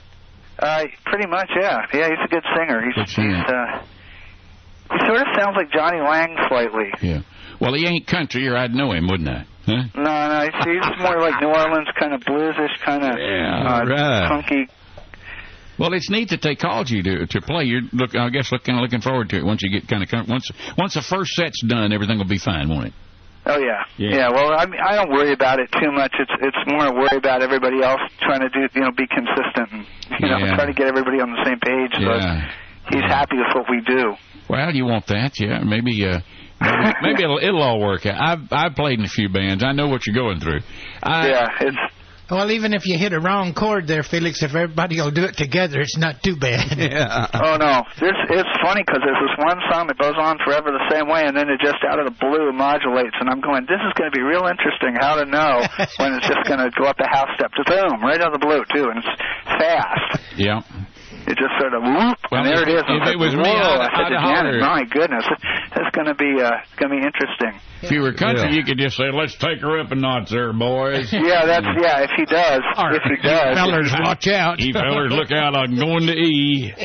Uh, 0.59 0.83
pretty 1.05 1.27
much, 1.27 1.49
yeah, 1.59 1.85
yeah. 1.93 2.09
He's 2.09 2.17
a 2.23 2.27
good 2.27 2.43
singer. 2.55 2.81
He's, 2.85 2.95
Good 2.95 3.09
singer. 3.09 3.37
he's 3.37 3.51
uh, 3.53 3.79
he 4.93 5.05
sort 5.05 5.21
of 5.21 5.27
sounds 5.37 5.55
like 5.55 5.71
Jonny 5.71 5.99
Lang 6.01 6.35
slightly. 6.49 6.89
Yeah. 7.01 7.19
Well, 7.59 7.73
he 7.75 7.85
ain't 7.87 8.07
country, 8.07 8.47
or 8.47 8.57
I'd 8.57 8.73
know 8.73 8.91
him, 8.91 9.07
wouldn't 9.07 9.29
I? 9.29 9.45
Huh? 9.65 9.83
No, 9.95 10.03
no, 10.03 10.39
he's, 10.41 10.65
he's 10.65 11.01
more 11.01 11.19
like 11.19 11.39
New 11.41 11.47
Orleans, 11.47 11.87
kind 11.99 12.13
of 12.13 12.21
bluesish, 12.21 12.77
kind 12.85 13.03
of 13.03 13.17
Yeah, 13.19 13.63
uh, 13.67 13.83
right. 13.85 14.27
funky. 14.29 14.67
Well, 15.79 15.93
it's 15.93 16.09
neat 16.09 16.29
that 16.29 16.41
they 16.41 16.55
called 16.55 16.89
you 16.89 17.03
to 17.03 17.27
to 17.27 17.41
play. 17.41 17.65
You're 17.65 17.81
look, 17.93 18.15
I 18.15 18.29
guess, 18.29 18.51
look, 18.51 18.63
kind 18.63 18.77
of 18.79 18.83
looking 18.83 19.01
forward 19.01 19.29
to 19.29 19.37
it. 19.37 19.45
Once 19.45 19.61
you 19.63 19.69
get 19.71 19.87
kind 19.87 20.03
of 20.03 20.09
once 20.27 20.49
once 20.77 20.93
the 20.95 21.01
first 21.01 21.33
set's 21.33 21.61
done, 21.61 21.93
everything 21.93 22.17
will 22.17 22.25
be 22.25 22.39
fine, 22.39 22.69
won't 22.69 22.87
it? 22.87 22.93
Oh 23.45 23.59
yeah. 23.59 23.83
Yeah. 23.97 24.29
Well, 24.29 24.51
I 24.51 24.65
mean, 24.65 24.79
I 24.85 24.95
don't 24.95 25.09
worry 25.11 25.31
about 25.31 25.59
it 25.59 25.69
too 25.79 25.91
much. 25.91 26.11
It's 26.19 26.31
it's 26.41 26.57
more 26.67 26.93
worry 26.93 27.15
about 27.15 27.41
everybody 27.41 27.81
else 27.81 28.01
trying 28.21 28.41
to 28.41 28.49
do, 28.49 28.67
you 28.75 28.81
know, 28.81 28.91
be 28.91 29.07
consistent 29.07 29.71
and 29.71 29.85
you 30.19 30.27
know, 30.27 30.37
Yeah. 30.37 30.55
try 30.55 30.65
to 30.65 30.73
get 30.73 30.87
everybody 30.87 31.21
on 31.21 31.31
the 31.31 31.43
same 31.45 31.59
page. 31.59 31.91
So 31.95 32.01
Yeah. 32.01 32.51
he's 32.91 33.03
happy 33.09 33.37
with 33.37 33.47
what 33.55 33.69
we 33.69 33.81
do. 33.81 34.15
Well, 34.49 34.73
you 34.75 34.85
want 34.85 35.07
that, 35.07 35.39
yeah? 35.39 35.59
Maybe, 35.63 36.05
uh, 36.05 36.19
maybe, 36.61 36.93
maybe 37.01 37.23
it'll, 37.23 37.39
it'll 37.41 37.61
all 37.61 37.79
work 37.79 38.05
out. 38.05 38.19
I've 38.19 38.51
I've 38.51 38.75
played 38.75 38.99
in 38.99 39.05
a 39.05 39.09
few 39.09 39.29
bands. 39.29 39.63
I 39.63 39.71
know 39.73 39.87
what 39.87 40.05
you're 40.07 40.15
going 40.15 40.39
through. 40.41 40.59
I, 41.03 41.27
yeah, 41.29 41.47
it's 41.61 41.77
Well, 42.29 42.51
even 42.51 42.73
if 42.73 42.85
you 42.85 42.97
hit 42.97 43.13
a 43.13 43.19
wrong 43.19 43.53
chord 43.53 43.87
there, 43.87 44.03
Felix, 44.03 44.43
if 44.43 44.53
everybody 44.53 44.99
will 44.99 45.11
do 45.11 45.23
it 45.23 45.37
together, 45.37 45.79
it's 45.79 45.97
not 45.97 46.21
too 46.23 46.35
bad. 46.35 46.77
Yeah. 46.87 47.27
Oh 47.33 47.57
no, 47.57 47.83
this 47.99 48.15
it's 48.29 48.55
funny 48.63 48.81
because 48.85 49.01
there's 49.03 49.19
this 49.19 49.35
one 49.43 49.59
song 49.69 49.87
that 49.87 49.97
goes 49.97 50.15
on 50.15 50.37
forever 50.45 50.71
the 50.71 50.87
same 50.89 51.09
way, 51.09 51.25
and 51.25 51.35
then 51.35 51.49
it 51.49 51.59
just 51.59 51.83
out 51.83 51.99
of 51.99 52.05
the 52.05 52.15
blue 52.15 52.51
modulates, 52.53 53.15
and 53.19 53.29
I'm 53.29 53.41
going, 53.41 53.65
this 53.67 53.81
is 53.83 53.91
going 53.99 54.09
to 54.09 54.15
be 54.15 54.23
real 54.23 54.47
interesting 54.47 54.95
how 54.95 55.15
to 55.19 55.25
know 55.25 55.63
when 55.97 56.13
it's 56.13 56.27
just 56.27 56.47
going 56.47 56.59
to 56.63 56.71
go 56.79 56.85
up 56.85 56.99
a 56.99 57.07
half 57.09 57.27
step 57.35 57.51
to 57.53 57.63
boom 57.67 58.01
right 58.01 58.21
out 58.21 58.33
of 58.33 58.39
the 58.39 58.45
blue 58.45 58.63
too, 58.71 58.87
and 58.87 58.99
it's 59.03 59.13
fast. 59.59 60.23
Yeah. 60.37 60.61
It 61.27 61.35
just 61.37 61.51
sort 61.59 61.73
of 61.73 61.83
whoop, 61.83 62.17
Well, 62.31 62.39
and 62.39 62.47
there 62.47 62.63
it 62.63 62.69
is. 62.71 62.83
if 62.87 63.07
it 63.11 63.19
was 63.19 63.31
said, 63.35 63.43
me, 63.43 63.51
I'd- 63.51 63.83
I 63.83 63.89
said 63.99 64.09
to. 64.09 64.15
Janet, 64.15 64.61
my 64.61 64.83
goodness, 64.89 65.25
it's 65.75 65.91
going 65.95 66.07
to 66.07 66.15
be 66.15 66.39
uh, 66.41 66.51
going 66.79 66.89
to 66.91 66.95
be 66.95 67.03
interesting. 67.03 67.59
If 67.83 67.91
you 67.91 68.01
were 68.01 68.13
country, 68.13 68.47
Yeah. 68.49 68.55
you 68.55 68.63
could 68.63 68.79
just 68.79 68.95
say, 68.97 69.11
"Let's 69.13 69.35
take 69.37 69.59
her 69.61 69.77
up 69.79 69.91
a 69.91 69.95
notch, 69.95 70.29
there, 70.31 70.53
boys." 70.53 71.11
Yeah, 71.13 71.45
that's 71.45 71.67
yeah. 71.83 72.07
If 72.07 72.11
he 72.15 72.25
does, 72.25 72.61
if 72.63 73.03
he 73.03 73.27
does, 73.27 73.57
Fellers, 73.57 73.91
watch 73.99 74.27
out. 74.27 74.59
You 74.59 74.71
fellers, 74.73 75.11
look 75.11 75.31
out! 75.31 75.55
I'm 75.55 75.75
going 75.75 76.07
to 76.07 76.13
E. 76.15 76.73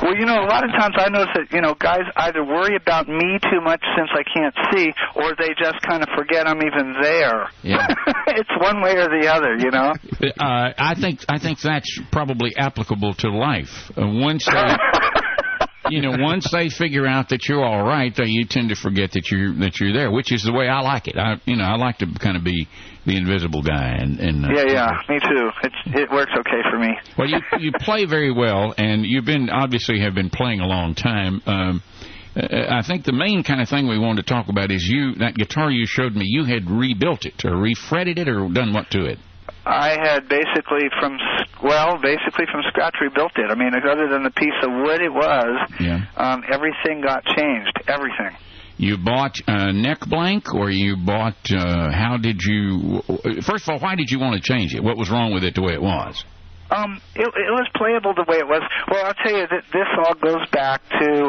Well, 0.00 0.14
you 0.16 0.24
know, 0.24 0.36
a 0.40 0.46
lot 0.48 0.64
of 0.64 0.70
times 0.70 0.94
I 0.96 1.08
notice 1.10 1.34
that 1.34 1.52
you 1.52 1.60
know 1.60 1.74
guys 1.74 2.06
either 2.16 2.44
worry 2.44 2.76
about 2.76 3.08
me 3.08 3.38
too 3.50 3.60
much 3.60 3.82
since 3.98 4.08
I 4.14 4.22
can't 4.22 4.54
see, 4.72 4.92
or 5.16 5.34
they 5.36 5.48
just 5.58 5.82
kind 5.82 6.00
of 6.02 6.08
forget 6.16 6.46
I'm 6.48 6.62
even 6.62 6.94
there. 7.02 7.50
Yeah. 7.62 7.86
it's 8.28 8.48
one 8.62 8.80
way 8.82 8.92
or 8.96 9.08
the 9.10 9.26
other, 9.28 9.56
you 9.58 9.70
know. 9.70 9.92
Uh, 10.40 10.72
I 10.78 10.94
think 10.98 11.20
I 11.28 11.38
think 11.40 11.60
that's 11.60 12.00
probably 12.12 12.52
applicable 12.56 13.14
to 13.14 13.30
life. 13.30 13.79
Uh, 13.96 14.06
once 14.06 14.46
they, 14.46 14.76
you 15.90 16.02
know, 16.02 16.16
once 16.18 16.50
they 16.50 16.68
figure 16.68 17.06
out 17.06 17.28
that 17.30 17.48
you're 17.48 17.64
all 17.64 17.82
right, 17.82 18.14
they 18.14 18.26
you 18.26 18.46
tend 18.46 18.68
to 18.70 18.76
forget 18.76 19.12
that 19.12 19.30
you're 19.30 19.54
that 19.56 19.80
you're 19.80 19.92
there, 19.92 20.10
which 20.10 20.32
is 20.32 20.42
the 20.42 20.52
way 20.52 20.68
I 20.68 20.80
like 20.80 21.08
it. 21.08 21.16
I 21.16 21.40
you 21.44 21.56
know 21.56 21.64
I 21.64 21.76
like 21.76 21.98
to 21.98 22.06
kind 22.18 22.36
of 22.36 22.44
be 22.44 22.68
the 23.06 23.16
invisible 23.16 23.62
guy 23.62 23.96
and 23.98 24.20
and 24.20 24.44
uh, 24.44 24.48
Yeah, 24.54 24.64
yeah, 24.66 24.90
me 25.08 25.18
too. 25.18 25.50
It's 25.64 25.76
it 25.86 26.10
works 26.10 26.32
okay 26.38 26.62
for 26.70 26.78
me. 26.78 26.90
Well, 27.18 27.28
you 27.28 27.38
you 27.58 27.72
play 27.80 28.06
very 28.06 28.32
well, 28.32 28.74
and 28.76 29.04
you've 29.04 29.24
been 29.24 29.50
obviously 29.50 30.00
have 30.00 30.14
been 30.14 30.30
playing 30.30 30.60
a 30.60 30.66
long 30.66 30.94
time. 30.94 31.42
Um, 31.46 31.82
uh, 32.36 32.46
I 32.70 32.82
think 32.86 33.04
the 33.04 33.12
main 33.12 33.42
kind 33.42 33.60
of 33.60 33.68
thing 33.68 33.88
we 33.88 33.98
wanted 33.98 34.26
to 34.26 34.32
talk 34.32 34.48
about 34.48 34.70
is 34.70 34.86
you 34.86 35.16
that 35.16 35.34
guitar 35.34 35.70
you 35.70 35.86
showed 35.86 36.14
me. 36.14 36.24
You 36.26 36.44
had 36.44 36.70
rebuilt 36.70 37.26
it 37.26 37.44
or 37.44 37.56
refretted 37.56 38.18
it 38.18 38.28
or 38.28 38.48
done 38.48 38.72
what 38.72 38.90
to 38.92 39.04
it? 39.06 39.18
I 39.66 39.90
had 40.02 40.28
basically 40.28 40.88
from 41.00 41.18
well, 41.62 41.98
basically 42.00 42.46
from 42.50 42.62
scratch 42.68 42.94
rebuilt 43.00 43.32
it. 43.36 43.50
I 43.50 43.54
mean, 43.54 43.72
other 43.74 44.08
than 44.08 44.22
the 44.22 44.30
piece 44.30 44.56
of 44.62 44.70
wood 44.72 45.00
it 45.02 45.12
was, 45.12 45.70
Yeah. 45.78 46.00
um, 46.16 46.42
everything 46.50 47.02
got 47.02 47.24
changed. 47.26 47.72
Everything. 47.86 48.36
You 48.78 48.96
bought 48.96 49.36
a 49.46 49.72
neck 49.74 50.00
blank, 50.06 50.54
or 50.54 50.70
you 50.70 50.96
bought? 50.96 51.36
Uh, 51.52 51.92
how 51.92 52.16
did 52.16 52.40
you? 52.42 53.02
First 53.42 53.68
of 53.68 53.74
all, 53.74 53.78
why 53.78 53.94
did 53.94 54.10
you 54.10 54.18
want 54.18 54.36
to 54.36 54.40
change 54.42 54.74
it? 54.74 54.82
What 54.82 54.96
was 54.96 55.10
wrong 55.10 55.34
with 55.34 55.44
it 55.44 55.54
the 55.54 55.60
way 55.62 55.74
it 55.74 55.82
was? 55.82 56.24
Um, 56.70 57.00
it, 57.14 57.26
it 57.26 57.50
was 57.50 57.68
playable 57.76 58.14
the 58.14 58.24
way 58.26 58.38
it 58.38 58.46
was. 58.46 58.62
Well, 58.90 59.04
I'll 59.04 59.14
tell 59.14 59.36
you 59.36 59.46
that 59.46 59.64
this 59.72 59.86
all 59.98 60.14
goes 60.14 60.48
back 60.50 60.80
to, 61.00 61.24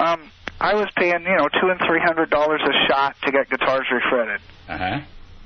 um, 0.00 0.28
I 0.60 0.74
was 0.74 0.88
paying 0.96 1.22
you 1.22 1.36
know 1.36 1.48
two 1.60 1.68
and 1.70 1.80
three 1.88 2.00
hundred 2.04 2.28
dollars 2.28 2.60
a 2.62 2.92
shot 2.92 3.16
to 3.24 3.32
get 3.32 3.48
guitars 3.48 3.86
refretted, 3.90 4.40
Uh 4.68 4.76
huh. 4.78 5.00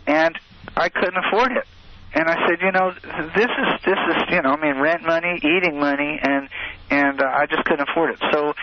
and 0.08 0.36
I 0.76 0.88
couldn't 0.88 1.22
afford 1.28 1.52
it. 1.52 1.64
And 2.16 2.30
I 2.30 2.48
said, 2.48 2.64
you 2.64 2.72
know, 2.72 2.92
this 3.36 3.52
is 3.52 3.68
this 3.84 4.00
is 4.08 4.16
you 4.30 4.40
know, 4.40 4.56
I 4.56 4.56
mean, 4.56 4.80
rent 4.80 5.02
money, 5.04 5.36
eating 5.36 5.78
money, 5.78 6.18
and 6.20 6.48
and 6.88 7.20
uh, 7.20 7.26
I 7.26 7.44
just 7.44 7.64
couldn't 7.64 7.86
afford 7.90 8.16
it. 8.16 8.18
So 8.32 8.54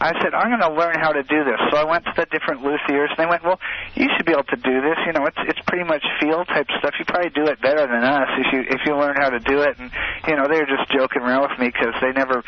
I 0.00 0.14
said, 0.22 0.34
I'm 0.34 0.46
going 0.46 0.62
to 0.62 0.74
learn 0.74 0.94
how 0.98 1.10
to 1.10 1.22
do 1.22 1.42
this. 1.42 1.58
So 1.70 1.76
I 1.76 1.82
went 1.82 2.06
to 2.06 2.12
the 2.14 2.26
different 2.30 2.62
luthiers, 2.62 3.10
and 3.10 3.18
they 3.18 3.26
went, 3.26 3.42
well, 3.42 3.58
you 3.94 4.06
should 4.14 4.26
be 4.26 4.32
able 4.32 4.50
to 4.50 4.56
do 4.58 4.80
this. 4.82 4.98
You 5.06 5.12
know, 5.12 5.26
it's 5.26 5.38
it's 5.46 5.58
pretty 5.66 5.86
much 5.86 6.02
feel 6.18 6.44
type 6.44 6.66
stuff. 6.78 6.94
You 6.98 7.04
probably 7.04 7.30
do 7.30 7.46
it 7.46 7.62
better 7.62 7.86
than 7.86 8.02
us 8.02 8.30
if 8.38 8.52
you 8.52 8.60
if 8.66 8.82
you 8.86 8.98
learn 8.98 9.14
how 9.14 9.30
to 9.30 9.38
do 9.38 9.62
it. 9.62 9.78
And 9.78 9.90
you 10.26 10.34
know, 10.34 10.46
they 10.50 10.58
were 10.58 10.70
just 10.70 10.90
joking 10.90 11.22
around 11.22 11.50
with 11.50 11.58
me 11.58 11.70
because 11.70 11.94
they 12.02 12.10
never, 12.10 12.42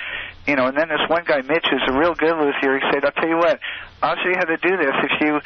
you 0.46 0.54
know. 0.54 0.66
And 0.66 0.76
then 0.78 0.90
this 0.90 1.02
one 1.06 1.22
guy, 1.26 1.42
Mitch, 1.42 1.66
who's 1.70 1.82
a 1.86 1.94
real 1.94 2.14
good 2.14 2.34
luthier, 2.34 2.78
he 2.78 2.86
said, 2.90 3.04
I'll 3.04 3.14
tell 3.18 3.30
you 3.30 3.38
what, 3.38 3.58
I'll 4.02 4.18
show 4.18 4.30
you 4.30 4.38
how 4.38 4.50
to 4.50 4.58
do 4.58 4.74
this 4.78 4.94
if 4.98 5.14
you 5.22 5.38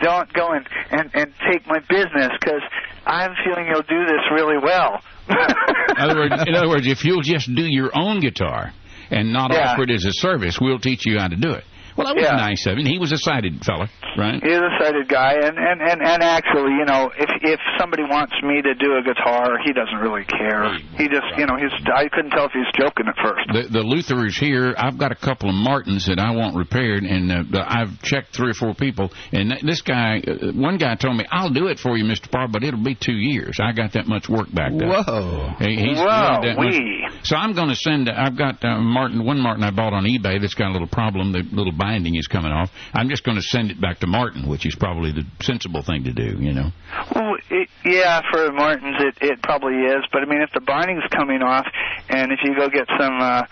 don't 0.00 0.32
go 0.32 0.52
and 0.52 0.66
and, 0.90 1.10
and 1.14 1.32
take 1.50 1.66
my 1.66 1.80
business 1.88 2.30
because 2.40 2.62
I'm 3.06 3.30
feeling 3.44 3.66
you'll 3.66 3.82
do 3.82 4.04
this 4.06 4.22
really 4.32 4.58
well. 4.62 5.00
In 5.28 5.98
other 5.98 6.16
words, 6.20 6.34
in 6.46 6.54
other 6.54 6.68
words, 6.68 6.86
if 6.86 7.04
you'll 7.04 7.22
just 7.22 7.52
do 7.54 7.64
your 7.64 7.90
own 7.94 8.20
guitar 8.20 8.72
and 9.10 9.32
not 9.32 9.52
Yeah. 9.52 9.72
offer 9.72 9.82
it 9.82 9.90
as 9.90 10.04
a 10.04 10.12
service, 10.12 10.58
we'll 10.60 10.78
teach 10.78 11.06
you 11.06 11.18
how 11.18 11.28
to 11.28 11.36
do 11.36 11.52
it. 11.52 11.64
Well, 11.98 12.06
that 12.06 12.14
was 12.14 12.24
Yeah. 12.24 12.36
nice 12.36 12.64
of 12.66 12.78
him. 12.78 12.86
He 12.86 12.98
was 12.98 13.10
a 13.10 13.18
sighted 13.18 13.58
fella, 13.64 13.88
right? 14.16 14.38
He's 14.40 14.54
a 14.56 14.70
sighted 14.78 15.08
guy, 15.08 15.34
and 15.34 15.58
and 15.58 15.82
and 15.82 16.00
and 16.00 16.22
actually, 16.22 16.70
you 16.78 16.84
know, 16.86 17.10
if 17.18 17.28
if 17.42 17.58
somebody 17.78 18.04
wants 18.04 18.34
me 18.42 18.62
to 18.62 18.74
do 18.78 18.94
a 18.96 19.02
guitar, 19.02 19.58
he 19.66 19.72
doesn't 19.72 19.98
really 19.98 20.22
care. 20.24 20.78
He 20.96 21.08
just, 21.08 21.26
you 21.36 21.46
know, 21.46 21.56
he's. 21.58 21.72
I 21.92 22.06
couldn't 22.08 22.30
tell 22.30 22.46
if 22.46 22.52
he's 22.52 22.70
joking 22.78 23.06
at 23.08 23.16
first. 23.18 23.42
The, 23.52 23.66
the 23.68 23.82
Lutherers 23.82 24.38
here, 24.38 24.74
I've 24.78 24.96
got 24.96 25.10
a 25.10 25.16
couple 25.16 25.48
of 25.50 25.56
Martins 25.56 26.06
that 26.06 26.20
I 26.20 26.30
want 26.30 26.54
repaired, 26.54 27.02
and 27.02 27.32
uh, 27.56 27.64
I've 27.66 28.00
checked 28.02 28.34
three 28.36 28.50
or 28.50 28.54
four 28.54 28.74
people. 28.74 29.10
And 29.32 29.50
this 29.66 29.82
guy, 29.82 30.20
uh, 30.26 30.52
one 30.54 30.78
guy 30.78 30.94
told 30.94 31.16
me, 31.16 31.24
"I'll 31.32 31.50
do 31.50 31.66
it 31.66 31.80
for 31.80 31.96
you, 31.98 32.04
Mister 32.04 32.28
Parr, 32.30 32.46
but 32.46 32.62
it'll 32.62 32.84
be 32.84 32.94
two 32.94 33.16
years. 33.18 33.58
I 33.60 33.72
got 33.72 33.92
that 33.94 34.06
much 34.06 34.28
work 34.28 34.46
back 34.54 34.70
up." 34.72 35.06
Whoa. 35.08 35.50
He, 35.58 35.74
he's 35.74 35.98
Wow, 35.98 36.38
doing 36.40 36.54
that 36.54 36.62
much- 36.62 36.74
wee. 36.78 37.08
So 37.24 37.34
I'm 37.36 37.54
going 37.54 37.68
to 37.70 37.74
send. 37.74 38.08
I've 38.08 38.36
got 38.38 38.64
uh, 38.64 38.78
Martin. 38.78 39.24
One 39.24 39.40
Martin 39.40 39.64
I 39.64 39.70
bought 39.72 39.92
on 39.92 40.04
eBay 40.04 40.40
that's 40.40 40.54
got 40.54 40.68
a 40.68 40.72
little 40.72 40.86
problem. 40.86 41.32
The 41.32 41.42
little 41.50 41.72
binding 41.88 42.16
is 42.16 42.26
coming 42.26 42.52
off. 42.52 42.70
I'm 42.92 43.08
just 43.08 43.24
going 43.24 43.36
to 43.36 43.42
send 43.42 43.70
it 43.70 43.80
back 43.80 44.00
to 44.00 44.06
Martin, 44.06 44.48
which 44.48 44.66
is 44.66 44.74
probably 44.74 45.12
the 45.12 45.24
sensible 45.40 45.82
thing 45.82 46.04
to 46.04 46.12
do. 46.12 46.36
You 46.38 46.52
know. 46.52 46.68
Well, 47.14 47.36
it, 47.50 47.68
yeah, 47.84 48.20
for 48.30 48.52
Martins, 48.52 48.96
it 49.00 49.16
it 49.22 49.42
probably 49.42 49.74
is. 49.74 50.04
But 50.12 50.22
I 50.22 50.26
mean, 50.26 50.42
if 50.42 50.50
the 50.52 50.60
binding's 50.60 51.04
coming 51.10 51.42
off, 51.42 51.66
and 52.08 52.30
if 52.32 52.40
you 52.44 52.54
go 52.54 52.68
get 52.68 52.86
some 52.98 53.20
uh, 53.20 53.42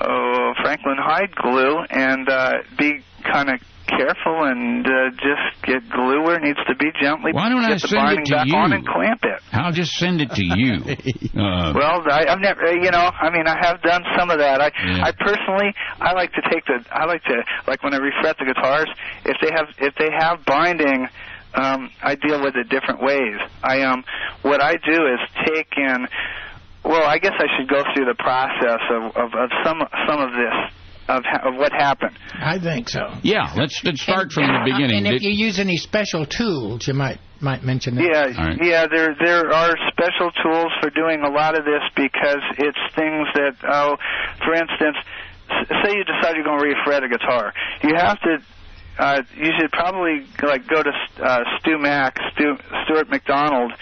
oh, 0.00 0.52
Franklin 0.62 0.96
hide 0.98 1.34
glue 1.36 1.78
and 1.90 2.28
uh, 2.28 2.52
be 2.78 3.00
kind 3.30 3.50
of 3.50 3.60
careful 3.86 4.44
and 4.44 4.86
uh, 4.86 5.10
just 5.20 5.62
get 5.62 5.88
glue 5.90 6.22
where 6.22 6.36
it 6.36 6.42
needs 6.42 6.58
to 6.66 6.74
be 6.76 6.86
gently. 7.00 7.32
Why 7.32 7.48
don't 7.50 7.64
I 7.64 7.74
the 7.74 7.80
send 7.80 8.18
it 8.18 8.24
to 8.26 8.42
you? 8.46 8.56
on 8.56 8.72
and 8.72 8.86
clamp 8.86 9.20
it. 9.24 9.40
I'll 9.52 9.72
just 9.72 9.92
send 9.92 10.20
it 10.20 10.30
to 10.30 10.42
you. 10.42 10.82
Uh, 11.34 11.72
Well, 11.74 12.00
I, 12.08 12.26
I've 12.28 12.38
never, 12.38 12.62
uh, 12.62 12.70
you 12.70 12.90
know, 12.92 13.10
I 13.10 13.28
mean, 13.28 13.48
I 13.48 13.56
have 13.60 13.82
done 13.82 14.04
some 14.16 14.30
of 14.30 14.38
that. 14.38 14.60
I, 14.60 14.70
Yeah. 14.86 15.04
I 15.04 15.10
personally, 15.12 15.74
I 16.00 16.12
like 16.12 16.32
to 16.34 16.42
take 16.48 16.64
the, 16.66 16.78
I 16.92 17.06
like 17.06 17.24
to, 17.24 17.42
like 17.66 17.82
when 17.82 17.92
I 17.92 17.98
refret 17.98 18.38
the 18.38 18.44
guitars, 18.46 18.86
if 19.26 19.36
they 19.42 19.50
have, 19.52 19.66
if 19.78 19.94
they 19.96 20.10
have 20.16 20.44
binding, 20.44 21.08
um, 21.54 21.90
I 22.02 22.14
deal 22.14 22.40
with 22.40 22.54
it 22.54 22.68
different 22.68 23.02
ways. 23.02 23.36
I 23.64 23.82
um, 23.82 24.04
what 24.42 24.62
I 24.62 24.74
do 24.74 25.06
is 25.06 25.20
take 25.44 25.72
in, 25.76 26.06
well, 26.84 27.04
I 27.04 27.18
guess 27.18 27.32
I 27.38 27.46
should 27.56 27.68
go 27.68 27.82
through 27.94 28.06
the 28.06 28.14
process 28.18 28.80
of 28.90 29.02
of, 29.16 29.34
of 29.34 29.50
some 29.64 29.80
some 30.08 30.20
of 30.20 30.30
this 30.32 30.56
of 31.08 31.22
ha- 31.24 31.48
of 31.48 31.56
what 31.56 31.72
happened. 31.72 32.16
I 32.34 32.58
think 32.58 32.88
so. 32.88 33.12
yeah, 33.22 33.52
let's 33.56 33.82
let's 33.84 34.00
start 34.02 34.32
from 34.32 34.44
the 34.46 34.62
beginning. 34.64 34.98
And 34.98 35.06
if 35.06 35.20
Did- 35.20 35.22
you 35.24 35.46
use 35.46 35.58
any 35.58 35.76
special 35.76 36.24
tools, 36.26 36.86
you 36.88 36.94
might 36.94 37.18
might 37.40 37.62
mention 37.62 37.94
that. 37.96 38.04
Yeah, 38.04 38.40
All 38.40 38.48
right. 38.48 38.58
yeah. 38.62 38.86
There 38.86 39.14
there 39.22 39.52
are 39.52 39.74
special 39.92 40.30
tools 40.42 40.72
for 40.80 40.90
doing 40.90 41.20
a 41.22 41.30
lot 41.30 41.58
of 41.58 41.64
this 41.64 41.82
because 41.94 42.40
it's 42.58 42.78
things 42.94 43.26
that 43.34 43.56
oh, 43.68 43.96
for 44.44 44.54
instance, 44.54 44.96
s- 45.50 45.68
say 45.84 45.92
you 45.96 46.04
decide 46.04 46.36
you're 46.36 46.44
going 46.44 46.60
to 46.60 46.74
refret 46.74 47.04
a 47.04 47.08
guitar, 47.08 47.52
you 47.82 47.94
have 47.96 48.18
to. 48.20 48.38
Uh, 48.96 49.22
you 49.34 49.50
should 49.58 49.72
probably 49.72 50.24
like 50.40 50.68
go 50.68 50.80
to 50.80 50.92
uh, 51.20 51.40
StewMac, 51.58 52.12
Stu, 52.32 52.56
Stewart-MacDonald, 52.84 53.72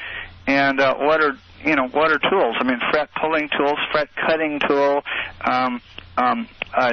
and 0.47 0.81
uh, 0.81 0.95
order 0.99 1.33
you 1.64 1.77
know 1.77 1.88
order 1.92 2.18
tools. 2.18 2.57
I 2.61 2.64
mean, 2.64 2.79
fret 2.90 3.09
pulling 3.20 3.48
tools, 3.57 3.79
fret 3.92 4.09
cutting 4.27 4.61
tool. 4.66 5.03
Um, 5.44 5.81
um, 6.16 6.48
uh, 6.77 6.92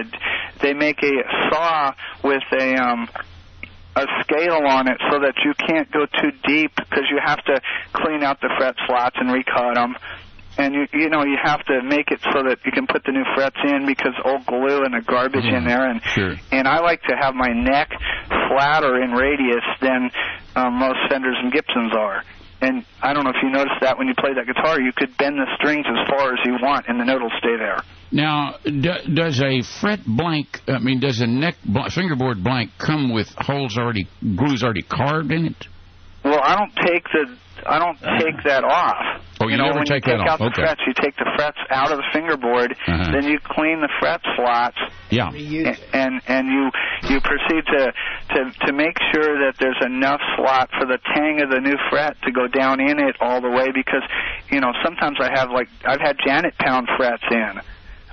they 0.61 0.73
make 0.73 1.01
a 1.03 1.13
saw 1.49 1.93
with 2.23 2.43
a 2.53 2.75
um, 2.75 3.09
a 3.95 4.05
scale 4.21 4.61
on 4.67 4.87
it 4.87 4.97
so 5.11 5.19
that 5.19 5.33
you 5.43 5.53
can't 5.67 5.91
go 5.91 6.05
too 6.05 6.31
deep 6.47 6.71
because 6.75 7.05
you 7.09 7.19
have 7.23 7.43
to 7.45 7.59
clean 7.93 8.23
out 8.23 8.39
the 8.41 8.49
fret 8.57 8.75
slots 8.87 9.15
and 9.19 9.31
recut 9.31 9.75
them. 9.75 9.95
And 10.57 10.73
you 10.73 10.87
you 10.93 11.09
know 11.09 11.23
you 11.23 11.37
have 11.41 11.63
to 11.65 11.81
make 11.83 12.11
it 12.11 12.19
so 12.33 12.43
that 12.43 12.59
you 12.65 12.71
can 12.71 12.85
put 12.87 13.03
the 13.05 13.11
new 13.11 13.23
frets 13.35 13.55
in 13.63 13.85
because 13.85 14.13
old 14.25 14.45
glue 14.45 14.83
and 14.83 14.93
the 14.93 15.01
garbage 15.05 15.45
in 15.45 15.63
there 15.65 15.89
and 15.89 16.01
Sure. 16.03 16.35
and 16.51 16.67
I 16.67 16.79
like 16.81 17.01
to 17.03 17.15
have 17.15 17.33
my 17.33 17.53
neck 17.53 17.89
flatter 18.49 19.01
in 19.01 19.11
radius 19.11 19.63
than 19.81 20.11
um, 20.55 20.73
most 20.73 20.97
Fenders 21.09 21.37
and 21.41 21.51
Gibsons 21.53 21.93
are. 21.95 22.23
And 22.61 22.85
I 23.01 23.13
don't 23.13 23.23
know 23.23 23.29
if 23.29 23.41
you 23.41 23.49
noticed 23.49 23.79
that 23.81 23.97
when 23.97 24.07
you 24.07 24.13
play 24.15 24.33
that 24.33 24.45
guitar, 24.45 24.81
you 24.81 24.91
could 24.95 25.15
bend 25.17 25.37
the 25.37 25.47
strings 25.57 25.85
as 25.87 26.07
far 26.09 26.33
as 26.33 26.39
you 26.45 26.57
want, 26.61 26.87
and 26.87 26.99
the 26.99 27.05
note 27.05 27.21
will 27.21 27.31
stay 27.39 27.55
there. 27.57 27.77
Now, 28.11 28.55
d- 28.63 29.13
does 29.13 29.39
a 29.41 29.61
fret 29.79 29.99
blank? 30.05 30.61
I 30.67 30.79
mean, 30.79 30.99
does 30.99 31.21
a 31.21 31.27
neck 31.27 31.55
bl- 31.63 31.87
fingerboard 31.93 32.43
blank 32.43 32.71
come 32.77 33.13
with 33.13 33.29
holes 33.37 33.77
already, 33.77 34.07
grooves 34.35 34.63
already 34.63 34.81
carved 34.81 35.31
in 35.31 35.45
it? 35.45 35.67
Well, 36.23 36.41
I 36.43 36.57
don't 36.57 36.75
take 36.85 37.03
the 37.13 37.37
I 37.65 37.79
don't 37.79 37.97
take 38.19 38.43
that 38.45 38.63
off. 38.63 39.08
Oh, 39.41 39.47
you, 39.47 39.55
know, 39.55 39.67
never 39.71 39.79
when 39.79 39.85
take 39.87 40.05
you 40.05 40.13
that 40.17 40.19
take 40.19 40.27
off. 40.27 40.41
out 40.41 40.51
okay. 40.51 40.61
the 40.61 40.67
frets, 40.67 40.81
you 40.85 40.93
take 40.99 41.15
the 41.15 41.29
frets 41.37 41.57
out 41.71 41.91
of 41.91 41.97
the 41.97 42.03
fingerboard, 42.11 42.75
Uh-huh. 42.87 43.11
then 43.13 43.23
you 43.23 43.39
clean 43.39 43.79
the 43.79 43.87
fret 43.99 44.19
slots, 44.35 44.77
Yeah. 45.09 45.29
and 45.31 45.79
and, 45.93 46.21
and 46.27 46.47
you 46.51 46.69
you 47.07 47.21
proceed 47.21 47.63
to, 47.71 47.93
to 48.35 48.51
to 48.67 48.73
make 48.73 48.97
sure 49.15 49.39
that 49.47 49.55
there's 49.59 49.79
enough 49.85 50.19
slot 50.35 50.69
for 50.77 50.85
the 50.85 50.99
tang 51.15 51.41
of 51.41 51.49
the 51.49 51.61
new 51.61 51.77
fret 51.89 52.17
to 52.23 52.31
go 52.31 52.47
down 52.47 52.81
in 52.81 52.99
it 52.99 53.15
all 53.21 53.39
the 53.39 53.49
way 53.49 53.71
because 53.73 54.03
you 54.51 54.59
know 54.59 54.73
sometimes 54.83 55.17
I 55.21 55.31
have 55.33 55.51
like 55.51 55.69
I've 55.85 56.01
had 56.01 56.17
Janet 56.25 56.57
pound 56.57 56.89
frets 56.97 57.23
in. 57.31 57.61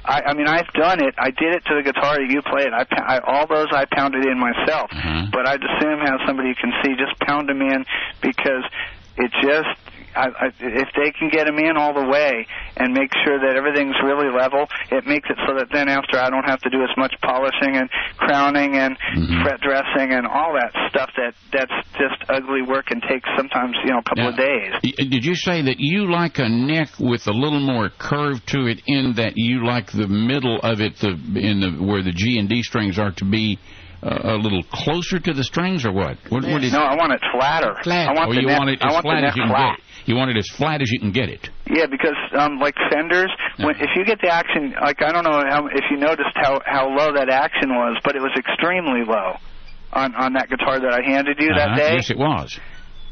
I, 0.09 0.23
I 0.31 0.35
mean, 0.35 0.47
I've 0.47 0.71
done 0.79 1.03
it. 1.03 1.17
I 1.19 1.31
did 1.35 1.51
it 1.59 1.65
to 1.67 1.75
the 1.75 1.83
guitar 1.83 2.15
that 2.15 2.31
you 2.31 2.41
played. 2.43 2.71
I, 2.73 2.85
pou- 2.85 3.03
I 3.03 3.19
all 3.27 3.49
those 3.49 3.67
I 3.73 3.87
pounded 3.91 4.25
in 4.25 4.39
myself. 4.39 4.89
Mhm. 4.95 5.33
But 5.33 5.49
I'd 5.49 5.59
assume 5.65 5.99
have 6.07 6.21
somebody 6.25 6.51
you 6.51 6.55
can 6.55 6.71
see 6.85 6.95
just 6.95 7.19
pound 7.27 7.49
them 7.49 7.61
in 7.61 7.85
because 8.23 8.62
it 9.19 9.33
just 9.43 9.75
I, 10.17 10.27
I, 10.29 10.47
if 10.59 10.89
they 10.97 11.13
can 11.13 11.29
get 11.31 11.47
them 11.47 11.59
in 11.59 11.77
all 11.77 11.93
the 11.95 12.07
way 12.09 12.47
and 12.77 12.95
make 12.95 13.11
sure 13.25 13.39
that 13.39 13.57
everything's 13.57 13.97
really 14.03 14.31
level, 14.33 14.67
it 14.91 15.07
makes 15.07 15.29
it 15.31 15.37
so 15.47 15.55
that 15.59 15.69
then 15.73 15.89
after 15.89 16.19
I 16.19 16.31
don't 16.31 16.49
have 16.49 16.61
to 16.63 16.71
do 16.71 16.83
as 16.83 16.91
much 16.97 17.15
polishing 17.23 17.77
and 17.77 17.91
crowning 18.17 18.77
and 18.77 18.97
Mhm. 19.17 19.43
fret 19.43 19.61
dressing 19.61 20.13
and 20.13 20.27
all 20.27 20.55
that 20.55 20.73
stuff 20.89 21.11
that 21.17 21.35
that's 21.53 21.73
just 21.99 22.17
ugly 22.29 22.63
work 22.63 22.91
and 22.91 23.03
takes 23.03 23.29
sometimes 23.37 23.77
you 23.85 23.91
know 23.91 23.99
a 23.99 24.03
couple 24.03 24.25
Now, 24.25 24.31
of 24.31 24.37
days. 24.37 24.73
Did 24.97 25.25
you 25.25 25.35
say 25.35 25.63
that 25.63 25.77
you 25.79 26.11
like 26.11 26.39
a 26.39 26.49
neck 26.49 26.89
with 26.99 27.27
a 27.29 27.33
little 27.33 27.61
more 27.61 27.89
curve 27.91 28.45
to 28.47 28.67
it, 28.67 28.83
in 28.87 29.15
that 29.15 29.35
you 29.37 29.65
like 29.67 29.91
the 29.93 30.09
middle 30.09 30.59
of 30.61 30.81
it, 30.81 30.97
the 30.97 31.11
in 31.37 31.61
the 31.61 31.71
where 31.85 32.03
the 32.03 32.13
G 32.13 32.39
and 32.39 32.49
D 32.49 32.63
strings 32.63 32.99
are 32.99 33.13
to 33.13 33.25
be 33.25 33.59
uh, 34.03 34.35
a 34.35 34.37
little 34.37 34.63
closer 34.73 35.19
to 35.19 35.33
the 35.33 35.45
strings, 35.45 35.85
or 35.85 35.93
what? 35.93 36.19
What, 36.29 36.45
what 36.45 36.63
is, 36.65 36.73
No, 36.73 36.81
I 36.83 36.95
want 36.97 37.13
it 37.13 37.21
flatter. 37.33 37.75
Flat. 37.83 38.09
I 38.09 38.13
want 38.13 38.31
oh, 38.31 38.35
the 38.35 38.41
you 38.41 38.47
neck, 38.47 38.59
want 38.59 38.71
it 38.71 38.79
I 38.83 38.87
as 38.89 38.93
want 38.95 39.05
flat 39.05 39.25
as 39.25 39.37
you 39.37 39.43
can 39.43 39.51
flat. 39.51 39.71
get 39.77 39.79
it. 39.79 39.85
You 40.09 40.15
want 40.15 40.31
it 40.31 40.37
as 40.37 40.49
flat 40.57 40.83
as 40.83 40.91
you 40.93 41.01
can 41.01 41.11
get 41.13 41.29
it. 41.29 41.51
Yeah, 41.69 41.87
because 41.91 42.15
um, 42.39 42.59
like 42.59 42.75
fenders, 42.93 43.31
when, 43.59 43.75
if 43.77 43.91
you 43.97 44.05
get 44.05 44.21
the 44.23 44.29
action, 44.31 44.75
like 44.81 45.03
I 45.03 45.11
don't 45.11 45.25
know 45.25 45.43
how, 45.49 45.67
if 45.67 45.85
you 45.91 45.97
noticed 45.97 46.31
how 46.37 46.61
how 46.65 46.89
low 46.89 47.13
that 47.15 47.29
action 47.29 47.71
was, 47.71 47.99
but 48.05 48.15
it 48.15 48.21
was 48.23 48.31
extremely 48.39 49.03
low 49.05 49.35
on 49.93 50.15
on 50.15 50.35
that 50.35 50.49
guitar 50.49 50.79
that 50.79 50.93
I 50.93 51.03
handed 51.05 51.39
you 51.41 51.49
that 51.57 51.69
Uh-huh. 51.71 51.77
day. 51.77 51.95
Yes, 51.97 52.11
it 52.11 52.19
was. 52.19 52.59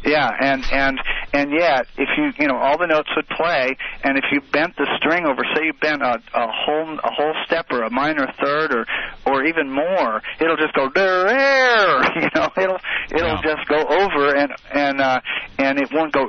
Yeah, 0.05 0.29
and 0.41 0.65
and 0.71 1.01
and 1.33 1.51
yet, 1.51 1.87
if 1.97 2.09
you 2.17 2.31
you 2.39 2.47
know 2.47 2.57
all 2.59 2.77
the 2.79 2.87
notes 2.87 3.09
would 3.17 3.29
play, 3.29 3.77
and 4.05 4.19
if 4.19 4.25
you 4.31 4.41
bent 4.53 4.77
the 4.77 4.87
string 4.99 5.25
over, 5.27 5.43
say 5.57 5.65
you 5.65 5.73
bent 5.81 6.03
a, 6.03 6.21
a 6.35 6.47
whole 6.53 6.99
a 7.03 7.11
whole 7.11 7.33
step 7.47 7.67
or 7.71 7.83
a 7.83 7.91
minor 7.91 8.27
third 8.43 8.73
or 8.75 8.85
or 9.27 9.45
even 9.45 9.71
more, 9.71 10.21
it'll 10.41 10.57
just 10.57 10.75
go 10.75 10.89
there. 10.95 12.03
You 12.15 12.29
know, 12.35 12.49
it'll 12.57 12.79
it'll 13.11 13.37
Yeah. 13.37 13.43
just 13.43 13.67
go 13.69 13.81
over 13.83 14.35
and 14.37 14.53
and 14.73 15.01
uh, 15.01 15.21
and 15.59 15.79
it 15.79 15.89
won't 15.93 16.13
go. 16.13 16.27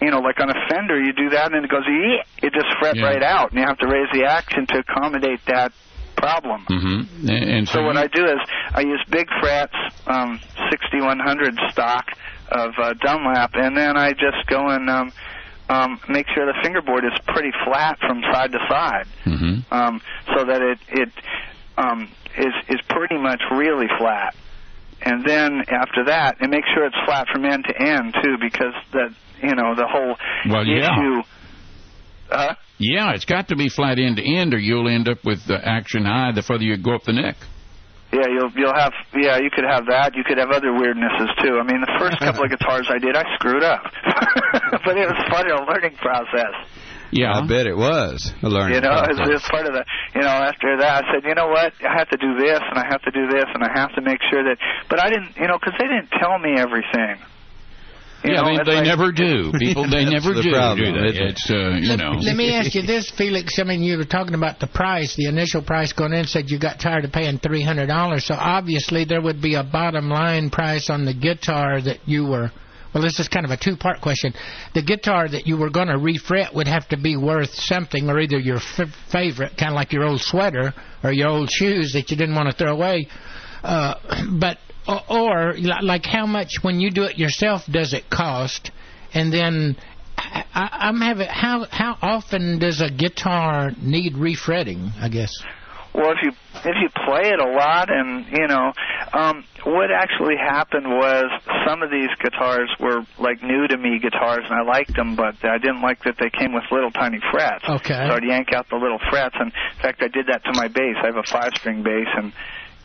You 0.00 0.10
know, 0.10 0.18
like 0.20 0.38
on 0.40 0.50
a 0.50 0.54
Fender, 0.68 1.00
you 1.00 1.12
do 1.12 1.30
that 1.30 1.52
and 1.52 1.64
it 1.64 1.70
goes. 1.70 1.84
It 2.42 2.52
just 2.52 2.66
fret 2.80 2.96
Yeah. 2.96 3.06
right 3.06 3.22
out, 3.22 3.50
and 3.50 3.60
you 3.60 3.66
have 3.66 3.78
to 3.78 3.86
raise 3.86 4.08
the 4.12 4.24
action 4.28 4.66
to 4.68 4.78
accommodate 4.78 5.40
that 5.46 5.72
problem. 6.16 6.66
Mm-hmm. 6.70 7.28
And, 7.28 7.44
and 7.50 7.68
so, 7.68 7.74
So 7.78 7.82
what 7.84 7.96
I 7.96 8.06
do 8.08 8.24
is 8.24 8.38
I 8.74 8.80
use 8.80 9.02
big 9.10 9.28
frets, 9.40 9.74
um, 10.06 10.40
6100 10.70 11.54
stock 11.72 12.06
of 12.50 12.72
uh, 12.78 12.94
Dunlop, 13.00 13.50
and 13.54 13.76
then 13.76 13.96
I 13.96 14.12
just 14.12 14.46
go 14.48 14.68
and 14.68 14.88
um, 14.90 15.12
um, 15.68 16.00
make 16.08 16.26
sure 16.34 16.46
the 16.46 16.58
fingerboard 16.62 17.04
is 17.04 17.12
pretty 17.26 17.50
flat 17.64 17.98
from 18.00 18.22
side 18.32 18.52
to 18.52 18.58
side, 18.68 19.06
Mhm. 19.26 19.64
um, 19.72 20.00
so 20.34 20.44
that 20.44 20.62
it 20.62 20.78
it 20.88 21.10
um, 21.76 22.08
is 22.36 22.54
is 22.68 22.80
pretty 22.88 23.16
much 23.18 23.42
really 23.52 23.86
flat. 23.98 24.34
And 25.02 25.24
then 25.24 25.62
after 25.68 26.04
that, 26.06 26.36
and 26.40 26.50
make 26.50 26.64
sure 26.74 26.84
it's 26.84 26.96
flat 27.06 27.28
from 27.32 27.44
end 27.44 27.64
to 27.68 27.80
end 27.80 28.14
too, 28.22 28.36
because 28.40 28.74
that 28.92 29.10
you 29.42 29.54
know 29.54 29.74
the 29.76 29.86
whole 29.86 30.16
Well, 30.48 30.66
yeah. 30.66 30.90
issue. 30.98 31.22
Uh, 32.30 32.54
Yeah, 32.80 33.12
it's 33.12 33.24
got 33.24 33.48
to 33.48 33.56
be 33.56 33.68
flat 33.68 33.98
end 33.98 34.16
to 34.16 34.22
end, 34.24 34.54
or 34.54 34.58
you'll 34.58 34.88
end 34.88 35.08
up 35.08 35.18
with 35.24 35.44
the 35.46 35.58
action 35.66 36.04
high 36.04 36.30
the 36.32 36.42
further 36.42 36.62
you 36.64 36.76
go 36.76 36.94
up 36.94 37.04
the 37.04 37.12
neck. 37.12 37.36
Yeah, 38.12 38.24
you'll 38.26 38.50
you'll 38.56 38.74
have 38.74 38.92
yeah, 39.14 39.36
you 39.36 39.50
could 39.52 39.64
have 39.68 39.84
that. 39.86 40.16
You 40.16 40.24
could 40.24 40.38
have 40.38 40.50
other 40.50 40.72
weirdnesses 40.72 41.28
too. 41.44 41.60
I 41.60 41.64
mean, 41.64 41.80
the 41.84 41.92
first 42.00 42.18
couple 42.18 42.44
of 42.44 42.50
guitars 42.54 42.88
I 42.88 42.98
did, 42.98 43.16
I 43.16 43.24
screwed 43.36 43.62
up, 43.62 43.82
but 44.84 44.96
it 44.96 45.04
was 45.08 45.20
fun, 45.28 45.44
a 45.50 45.64
learning 45.68 45.96
process. 46.00 46.56
Yeah, 47.10 47.32
I 47.32 47.46
bet 47.46 47.66
it 47.66 47.76
was 47.76 48.32
a 48.42 48.48
learning 48.48 48.76
You 48.76 48.80
know, 48.82 48.92
process. 49.00 49.16
it's, 49.28 49.40
it's 49.40 49.48
part 49.48 49.66
of 49.66 49.72
the. 49.72 49.84
You 50.14 50.20
know, 50.22 50.28
after 50.44 50.76
that, 50.80 51.04
I 51.04 51.12
said, 51.12 51.24
you 51.24 51.34
know 51.34 51.48
what, 51.48 51.72
I 51.80 51.96
have 51.96 52.08
to 52.10 52.16
do 52.18 52.36
this, 52.36 52.60
and 52.60 52.76
I 52.78 52.84
have 52.88 53.00
to 53.02 53.10
do 53.10 53.28
this, 53.28 53.44
and 53.52 53.64
I 53.64 53.70
have 53.80 53.94
to 53.96 54.02
make 54.02 54.20
sure 54.30 54.44
that. 54.44 54.58
But 54.90 55.00
I 55.00 55.08
didn't, 55.08 55.36
you 55.36 55.48
know, 55.48 55.56
because 55.58 55.74
they 55.78 55.88
didn't 55.88 56.10
tell 56.20 56.38
me 56.38 56.56
everything. 56.60 57.16
You 58.24 58.32
yeah, 58.32 58.40
know, 58.42 58.56
they, 58.58 58.64
they 58.64 58.76
like- 58.78 58.86
never 58.86 59.12
do. 59.12 59.52
People, 59.58 59.88
they 59.88 60.04
never 60.04 60.34
the 60.34 60.42
do, 60.42 60.50
problem, 60.52 60.92
do 60.94 61.00
they? 61.00 61.06
isn't 61.08 61.22
it? 61.22 61.30
It's, 61.30 61.50
uh, 61.50 61.78
you 61.78 61.88
let, 61.90 61.98
know. 61.98 62.12
let 62.18 62.34
me 62.36 62.52
ask 62.52 62.74
you 62.74 62.82
this, 62.82 63.10
Felix. 63.16 63.58
I 63.58 63.62
mean, 63.62 63.80
you 63.80 63.96
were 63.96 64.04
talking 64.04 64.34
about 64.34 64.58
the 64.58 64.66
price, 64.66 65.14
the 65.16 65.28
initial 65.28 65.62
price 65.62 65.92
going 65.92 66.12
in. 66.12 66.24
Said 66.26 66.50
you 66.50 66.58
got 66.58 66.80
tired 66.80 67.04
of 67.04 67.12
paying 67.12 67.38
three 67.38 67.62
hundred 67.62 67.86
dollars. 67.86 68.26
So 68.26 68.34
obviously 68.34 69.04
there 69.04 69.22
would 69.22 69.40
be 69.40 69.54
a 69.54 69.62
bottom 69.62 70.08
line 70.08 70.50
price 70.50 70.90
on 70.90 71.04
the 71.04 71.14
guitar 71.14 71.80
that 71.80 71.98
you 72.06 72.26
were. 72.26 72.50
Well, 72.92 73.02
this 73.02 73.20
is 73.20 73.28
kind 73.28 73.44
of 73.44 73.52
a 73.52 73.56
two-part 73.56 74.00
question. 74.00 74.32
The 74.74 74.82
guitar 74.82 75.28
that 75.28 75.46
you 75.46 75.58
were 75.58 75.68
going 75.68 75.88
to 75.88 75.98
refret 75.98 76.54
would 76.54 76.66
have 76.66 76.88
to 76.88 76.96
be 76.96 77.16
worth 77.18 77.50
something, 77.50 78.08
or 78.08 78.18
either 78.18 78.38
your 78.38 78.56
f- 78.56 78.88
favorite, 79.12 79.52
kind 79.58 79.70
of 79.70 79.76
like 79.76 79.92
your 79.92 80.04
old 80.04 80.22
sweater 80.22 80.72
or 81.04 81.12
your 81.12 81.28
old 81.28 81.50
shoes 81.50 81.92
that 81.92 82.10
you 82.10 82.16
didn't 82.16 82.34
want 82.34 82.48
to 82.50 82.56
throw 82.56 82.72
away. 82.72 83.06
Uh, 83.62 83.94
but 84.40 84.56
or, 84.88 85.02
or 85.08 85.54
like 85.82 86.06
how 86.06 86.26
much 86.26 86.62
when 86.62 86.80
you 86.80 86.90
do 86.90 87.04
it 87.04 87.18
yourself 87.18 87.62
does 87.70 87.92
it 87.92 88.08
cost? 88.10 88.70
And 89.12 89.32
then 89.32 89.76
I, 90.16 90.44
I'm 90.54 91.00
having 91.00 91.28
how 91.28 91.66
how 91.70 91.96
often 92.02 92.58
does 92.58 92.80
a 92.80 92.90
guitar 92.90 93.70
need 93.80 94.16
refretting? 94.16 94.90
I 95.00 95.08
guess. 95.08 95.32
Well, 95.94 96.12
if 96.12 96.18
you 96.22 96.30
if 96.30 96.76
you 96.80 96.88
play 97.06 97.30
it 97.30 97.40
a 97.40 97.50
lot, 97.50 97.90
and 97.90 98.26
you 98.30 98.46
know, 98.46 98.72
um, 99.12 99.44
what 99.64 99.90
actually 99.90 100.36
happened 100.36 100.86
was 100.86 101.24
some 101.66 101.82
of 101.82 101.90
these 101.90 102.10
guitars 102.22 102.70
were 102.78 103.04
like 103.18 103.42
new 103.42 103.66
to 103.66 103.76
me 103.76 103.98
guitars, 103.98 104.44
and 104.44 104.54
I 104.54 104.62
liked 104.62 104.94
them, 104.94 105.16
but 105.16 105.42
I 105.42 105.58
didn't 105.58 105.82
like 105.82 106.04
that 106.04 106.16
they 106.20 106.30
came 106.30 106.52
with 106.52 106.64
little 106.70 106.90
tiny 106.90 107.20
frets. 107.32 107.64
Okay. 107.68 108.06
So 108.08 108.14
I'd 108.14 108.24
yank 108.24 108.52
out 108.52 108.68
the 108.70 108.76
little 108.76 109.00
frets, 109.10 109.34
and 109.40 109.50
in 109.50 109.82
fact, 109.82 110.02
I 110.02 110.08
did 110.08 110.26
that 110.28 110.44
to 110.44 110.52
my 110.52 110.68
bass. 110.68 110.96
I 111.02 111.06
have 111.06 111.16
a 111.16 111.26
five-string 111.26 111.82
bass, 111.82 112.08
and 112.16 112.32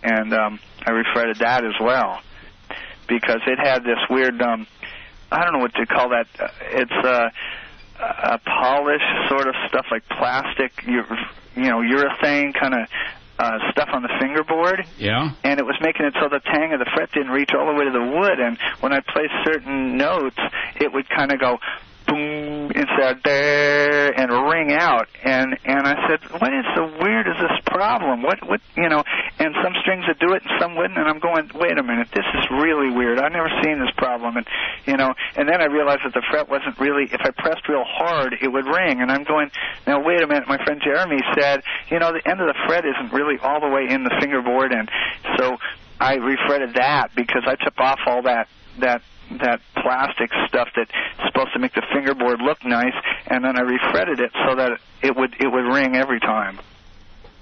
and 0.03 0.33
um, 0.33 0.59
I 0.85 0.91
refretted 0.91 1.37
that 1.39 1.63
as 1.63 1.73
well 1.81 2.21
because 3.07 3.41
it 3.47 3.59
had 3.59 3.83
this 3.83 3.99
weird. 4.09 4.41
um 4.41 4.67
I 5.31 5.43
don't 5.43 5.53
know 5.53 5.59
what 5.59 5.73
to 5.75 5.85
call 5.87 6.09
that. 6.09 6.27
Uh, 6.39 6.47
It's 6.71 6.91
uh, 6.91 7.29
a 7.99 8.37
polish 8.37 9.01
sort 9.29 9.47
of 9.47 9.55
stuff 9.67 9.87
like 9.89 10.07
plastic, 10.07 10.71
you, 10.85 11.01
you 11.55 11.69
know, 11.69 11.79
urethane 11.79 12.53
kind 12.53 12.75
of 12.75 12.87
uh, 13.39 13.57
stuff 13.71 13.89
on 13.93 14.03
the 14.03 14.09
fingerboard, 14.19 14.85
yeah. 14.99 15.31
and 15.43 15.59
it 15.59 15.65
was 15.65 15.75
making 15.81 16.05
it 16.05 16.13
so 16.21 16.29
the 16.29 16.39
tang 16.39 16.71
of 16.73 16.79
the 16.79 16.89
fret 16.93 17.11
didn't 17.13 17.31
reach 17.31 17.49
all 17.57 17.65
the 17.65 17.73
way 17.73 17.83
to 17.85 17.91
the 17.91 18.05
wood. 18.15 18.39
And 18.39 18.57
when 18.81 18.93
I 18.93 18.99
played 18.99 19.29
certain 19.43 19.97
notes, 19.97 20.37
it 20.79 20.93
would 20.93 21.09
kind 21.09 21.31
of 21.31 21.39
go 21.39 21.57
boom 22.07 22.42
instead 22.75 23.17
of 23.17 23.23
there 23.23 24.11
and 24.19 24.31
ring 24.31 24.73
out. 24.73 25.07
And 25.23 25.57
and 25.65 25.87
I 25.87 25.95
said, 26.07 26.19
what 26.41 26.53
is 26.53 26.65
so 26.75 26.89
weird 27.01 27.27
is 27.27 27.37
this 27.39 27.59
problem? 27.65 28.23
What 28.23 28.41
what 28.47 28.61
you 28.75 28.89
know? 28.89 29.03
And 29.39 29.55
some 29.63 29.73
strings 29.81 30.05
would 30.07 30.19
do 30.19 30.33
it 30.33 30.43
and 30.43 30.51
some 30.59 30.75
wouldn't. 30.75 30.97
And 30.97 31.07
I'm 31.07 31.19
going, 31.19 31.49
wait 31.53 31.77
a 31.77 31.83
minute, 31.83 32.09
this 32.13 32.25
is 32.25 32.45
really 32.51 32.89
weird. 32.89 33.19
I've 33.19 33.31
never 33.31 33.49
seen 33.63 33.79
this 33.79 33.93
problem. 33.97 34.37
And 34.37 34.47
you 34.85 34.97
know, 34.97 35.13
and 35.35 35.47
then 35.47 35.61
I 35.61 35.65
realized 35.65 36.01
that 36.05 36.13
the 36.13 36.23
fret 36.29 36.49
wasn't 36.49 36.79
really. 36.79 37.05
If 37.11 37.21
I 37.21 37.31
pressed 37.31 37.69
real 37.69 37.85
hard, 37.85 38.35
it 38.41 38.49
would 38.49 38.65
ring. 38.65 39.01
And 39.01 39.11
I'm 39.11 39.23
going, 39.23 39.51
now 39.85 40.03
wait 40.03 40.21
a 40.21 40.27
minute. 40.27 40.47
My 40.47 40.63
friend 40.63 40.81
Jeremy 40.83 41.21
said, 41.37 41.63
you 41.89 41.99
know, 41.99 42.11
the 42.11 42.27
end 42.27 42.41
of 42.41 42.47
the 42.47 42.57
fret 42.67 42.85
isn't 42.85 43.13
really 43.13 43.37
all 43.41 43.61
the 43.61 43.69
way 43.69 43.87
in 43.89 44.03
the 44.03 44.13
fingerboard, 44.19 44.71
and 44.71 44.89
so 45.37 45.57
I 45.99 46.15
refretted 46.15 46.75
that 46.75 47.15
because 47.15 47.43
I 47.45 47.55
took 47.55 47.79
off 47.79 47.99
all 48.05 48.23
that 48.23 48.47
that 48.79 49.01
that 49.31 49.59
plastic 49.81 50.31
stuff 50.47 50.69
that's 50.75 50.91
supposed 51.25 51.53
to 51.53 51.59
make 51.59 51.73
the 51.73 51.83
fingerboard 51.93 52.41
look 52.41 52.63
nice, 52.65 52.93
and 53.27 53.43
then 53.43 53.57
I 53.57 53.61
refretted 53.61 54.19
it 54.19 54.31
so 54.47 54.55
that 54.55 54.79
it 55.01 55.15
would 55.15 55.35
it 55.39 55.47
would 55.47 55.73
ring 55.73 55.95
every 55.95 56.19
time. 56.19 56.59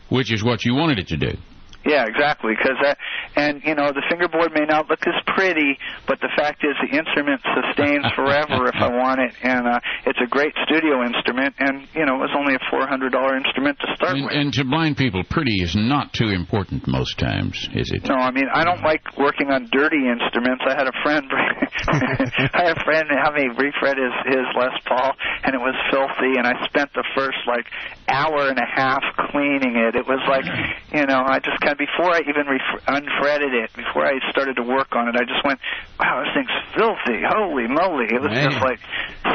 Which 0.10 0.32
is 0.32 0.44
what 0.44 0.66
you 0.66 0.76
wanted 0.76 1.00
it 1.00 1.08
to 1.10 1.18
do. 1.18 1.38
Yeah, 1.86 2.06
exactly. 2.06 2.54
Because 2.58 2.78
that, 2.84 2.98
and 3.36 3.62
you 3.64 3.74
know, 3.76 3.90
the 3.90 4.04
fingerboard 4.10 4.54
may 4.54 4.66
not 4.66 4.90
look 4.90 5.02
as 5.08 5.18
pretty, 5.36 5.78
but 6.08 6.20
the 6.22 6.30
fact 6.38 6.64
is, 6.64 6.76
the 6.78 6.94
instrument 6.98 7.42
sustains 7.42 8.06
forever 8.16 8.70
if 8.70 8.78
I 8.78 8.90
want 8.94 9.20
it, 9.22 9.34
and 9.42 9.66
uh, 9.68 9.80
it's 10.06 10.20
a 10.22 10.28
great 10.30 10.54
studio 10.66 11.02
instrument. 11.04 11.56
And 11.58 11.88
you 11.96 12.06
know, 12.06 12.22
it 12.22 12.30
was 12.30 12.36
only 12.38 12.54
a 12.54 12.62
four 12.70 12.86
hundred 12.88 13.12
dollar 13.12 13.36
instrument 13.36 13.80
to 13.82 13.88
start 13.96 14.14
And, 14.14 14.26
with. 14.26 14.34
and 14.34 14.54
to 14.54 14.64
blind 14.66 14.98
people, 14.98 15.24
pretty 15.26 15.58
is 15.64 15.76
not 15.76 16.14
too 16.14 16.30
important 16.30 16.88
most 16.88 17.18
times, 17.18 17.58
is 17.74 17.90
it? 17.92 18.06
No, 18.08 18.16
I 18.16 18.30
mean 18.32 18.46
I 18.54 18.64
don't 18.64 18.84
like 18.84 19.02
working 19.18 19.50
on 19.50 19.68
dirty 19.72 20.06
instruments. 20.06 20.62
I 20.68 20.78
had 20.78 20.88
a 20.88 20.96
friend, 21.02 21.26
I 21.34 22.62
had 22.70 22.78
a 22.78 22.84
friend 22.86 23.10
have 23.10 23.34
me 23.34 23.50
refret 23.58 23.98
his 23.98 24.14
his 24.30 24.46
Les 24.56 24.76
Paul, 24.86 25.14
and 25.44 25.56
it 25.56 25.62
was 25.62 25.76
filthy. 25.90 26.38
And 26.38 26.46
I 26.46 26.54
spent 26.66 26.94
the 26.94 27.04
first 27.16 27.38
like 27.48 27.66
hour 28.08 28.50
and 28.50 28.60
a 28.60 28.68
half 28.70 29.02
cleaning 29.32 29.76
it. 29.78 29.96
It 29.96 30.06
was 30.08 30.22
like, 30.30 30.46
you 30.94 31.06
know, 31.06 31.24
I 31.26 31.40
just 31.40 31.60
kind 31.62 31.71
of 31.72 31.78
before 31.78 32.12
I 32.12 32.22
even 32.22 32.46
ref- 32.48 32.84
unfretted 32.88 33.54
it, 33.54 33.74
before 33.74 34.06
I 34.06 34.20
started 34.32 34.56
to 34.58 34.64
work 34.64 34.96
on 34.96 35.08
it, 35.08 35.16
I 35.16 35.24
just 35.24 35.44
went, 35.44 35.60
wow, 36.00 36.24
this 36.24 36.34
thing's 36.34 36.56
filthy. 36.76 37.22
Holy 37.26 37.68
moly! 37.68 38.06
It 38.12 38.22
was 38.22 38.32
Man. 38.32 38.52
just 38.52 38.62
like 38.64 38.80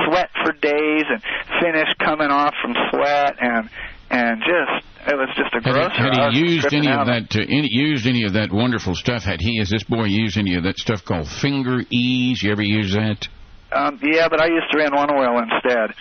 sweat 0.07 0.31
for 0.45 0.53
days 0.53 1.05
and 1.09 1.23
finish 1.61 1.89
coming 1.99 2.31
off 2.31 2.55
from 2.63 2.75
sweat 2.91 3.37
and 3.41 3.69
and 4.11 4.41
just 4.41 4.87
it 5.09 5.15
was 5.17 5.29
just 5.37 5.55
a 5.55 5.61
Had 5.63 5.73
gross. 5.73 5.93
he, 5.95 6.03
had 6.03 6.33
he 6.33 6.39
used 6.41 6.75
any 6.75 6.91
of 6.91 7.07
that? 7.07 7.31
To, 7.31 7.41
any, 7.43 7.69
used 7.71 8.07
any 8.07 8.25
of 8.25 8.33
that 8.35 8.53
wonderful 8.53 8.95
stuff? 8.95 9.23
Had 9.23 9.41
he, 9.41 9.61
as 9.61 9.71
this 9.71 9.85
boy, 9.85 10.05
used 10.05 10.37
any 10.37 10.57
of 10.57 10.65
that 10.65 10.77
stuff 10.79 11.05
called 11.05 11.29
finger 11.29 11.83
ease? 11.91 12.43
You 12.43 12.51
ever 12.51 12.63
use 12.63 12.93
that? 12.93 13.29
Um, 13.73 13.99
yeah, 14.03 14.29
but 14.29 14.41
I 14.41 14.47
used 14.47 14.67
three 14.73 14.85
in 14.85 14.95
one 14.95 15.11
oil 15.13 15.39
instead. 15.39 15.95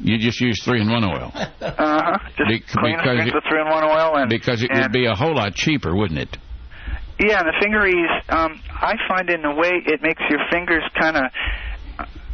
You 0.00 0.18
just 0.18 0.40
use 0.40 0.62
three 0.64 0.80
in 0.80 0.90
one 0.90 1.04
oil 1.04 1.30
Uh 1.34 1.50
huh. 1.60 2.18
Just 2.36 2.48
Be- 2.48 2.60
clean 2.60 2.96
the 2.96 3.02
because 3.02 3.26
it- 3.28 3.34
with 3.34 3.44
three 3.48 3.60
in 3.60 3.68
one 3.68 3.84
oil 3.84 4.16
and 4.16 4.28
because 4.28 4.62
it 4.62 4.70
and, 4.70 4.82
would 4.82 4.92
be 4.92 5.06
a 5.06 5.14
whole 5.14 5.34
lot 5.34 5.54
cheaper, 5.54 5.94
wouldn't 5.94 6.18
it? 6.18 6.36
Yeah, 7.20 7.38
and 7.40 7.46
the 7.48 7.54
finger 7.62 7.86
ease, 7.86 8.10
um, 8.30 8.60
I 8.72 8.94
find 9.06 9.30
in 9.30 9.44
a 9.44 9.54
way 9.54 9.70
it 9.86 10.02
makes 10.02 10.22
your 10.28 10.40
fingers 10.50 10.82
kind 10.98 11.16
of. 11.16 11.24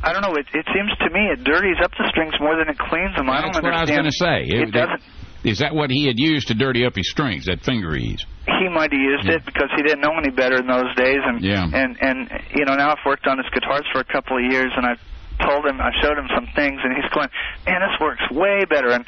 I 0.03 0.13
don't 0.13 0.23
know. 0.23 0.35
It, 0.37 0.47
it 0.55 0.65
seems 0.73 0.97
to 1.01 1.11
me 1.13 1.27
it 1.35 1.43
dirties 1.45 1.77
up 1.83 1.91
the 1.99 2.07
strings 2.09 2.33
more 2.41 2.57
than 2.57 2.69
it 2.71 2.79
cleans 2.79 3.15
them. 3.17 3.29
I 3.29 3.43
don't 3.43 3.53
That's 3.53 3.65
what 3.65 3.75
I 3.75 3.83
was 3.83 3.91
understand. 3.91 4.47
going 4.47 4.47
to 4.47 4.57
say. 4.57 4.63
It, 4.63 4.73
doesn't. 4.73 5.03
Is 5.45 5.59
that 5.59 5.75
what 5.75 5.91
he 5.91 6.07
had 6.07 6.15
used 6.19 6.49
to 6.49 6.55
dirty 6.55 6.87
up 6.87 6.95
his 6.95 7.11
strings? 7.11 7.47
That 7.47 7.61
finger 7.63 7.95
ease? 7.97 8.25
He 8.47 8.69
might 8.71 8.93
have 8.93 9.01
used 9.01 9.27
it 9.29 9.45
because 9.45 9.69
he 9.77 9.83
didn't 9.83 10.01
know 10.01 10.15
any 10.17 10.31
better 10.31 10.57
in 10.59 10.67
those 10.67 10.95
days, 10.97 11.19
and 11.23 11.43
Yeah. 11.43 11.67
and 11.67 11.99
and 12.01 12.31
you 12.55 12.65
know 12.65 12.75
now 12.75 12.91
I've 12.91 13.05
worked 13.05 13.27
on 13.27 13.37
his 13.39 13.47
guitars 13.53 13.85
for 13.93 14.01
a 14.01 14.05
couple 14.05 14.39
of 14.39 14.51
years, 14.51 14.73
and 14.77 14.87
I've 14.87 15.01
told 15.45 15.67
him 15.67 15.81
I 15.81 15.91
showed 16.03 16.19
him 16.19 16.29
some 16.35 16.47
things, 16.55 16.81
and 16.83 16.95
he's 16.95 17.11
going, 17.13 17.29
man, 17.67 17.81
this 17.81 18.01
works 18.01 18.23
way 18.31 18.65
better. 18.69 18.91
And 18.91 19.05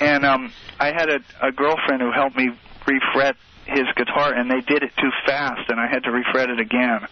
and 0.00 0.24
um, 0.24 0.52
I 0.78 0.86
had 0.86 1.08
a, 1.08 1.18
a 1.46 1.52
girlfriend 1.52 2.02
who 2.02 2.10
helped 2.12 2.36
me 2.36 2.48
refret 2.86 3.34
his 3.66 3.84
guitar, 3.96 4.32
and 4.34 4.50
they 4.50 4.60
did 4.66 4.82
it 4.82 4.92
too 4.96 5.10
fast, 5.26 5.68
and 5.68 5.78
I 5.78 5.86
had 5.90 6.02
to 6.04 6.10
refret 6.10 6.48
it 6.48 6.60
again. 6.60 7.06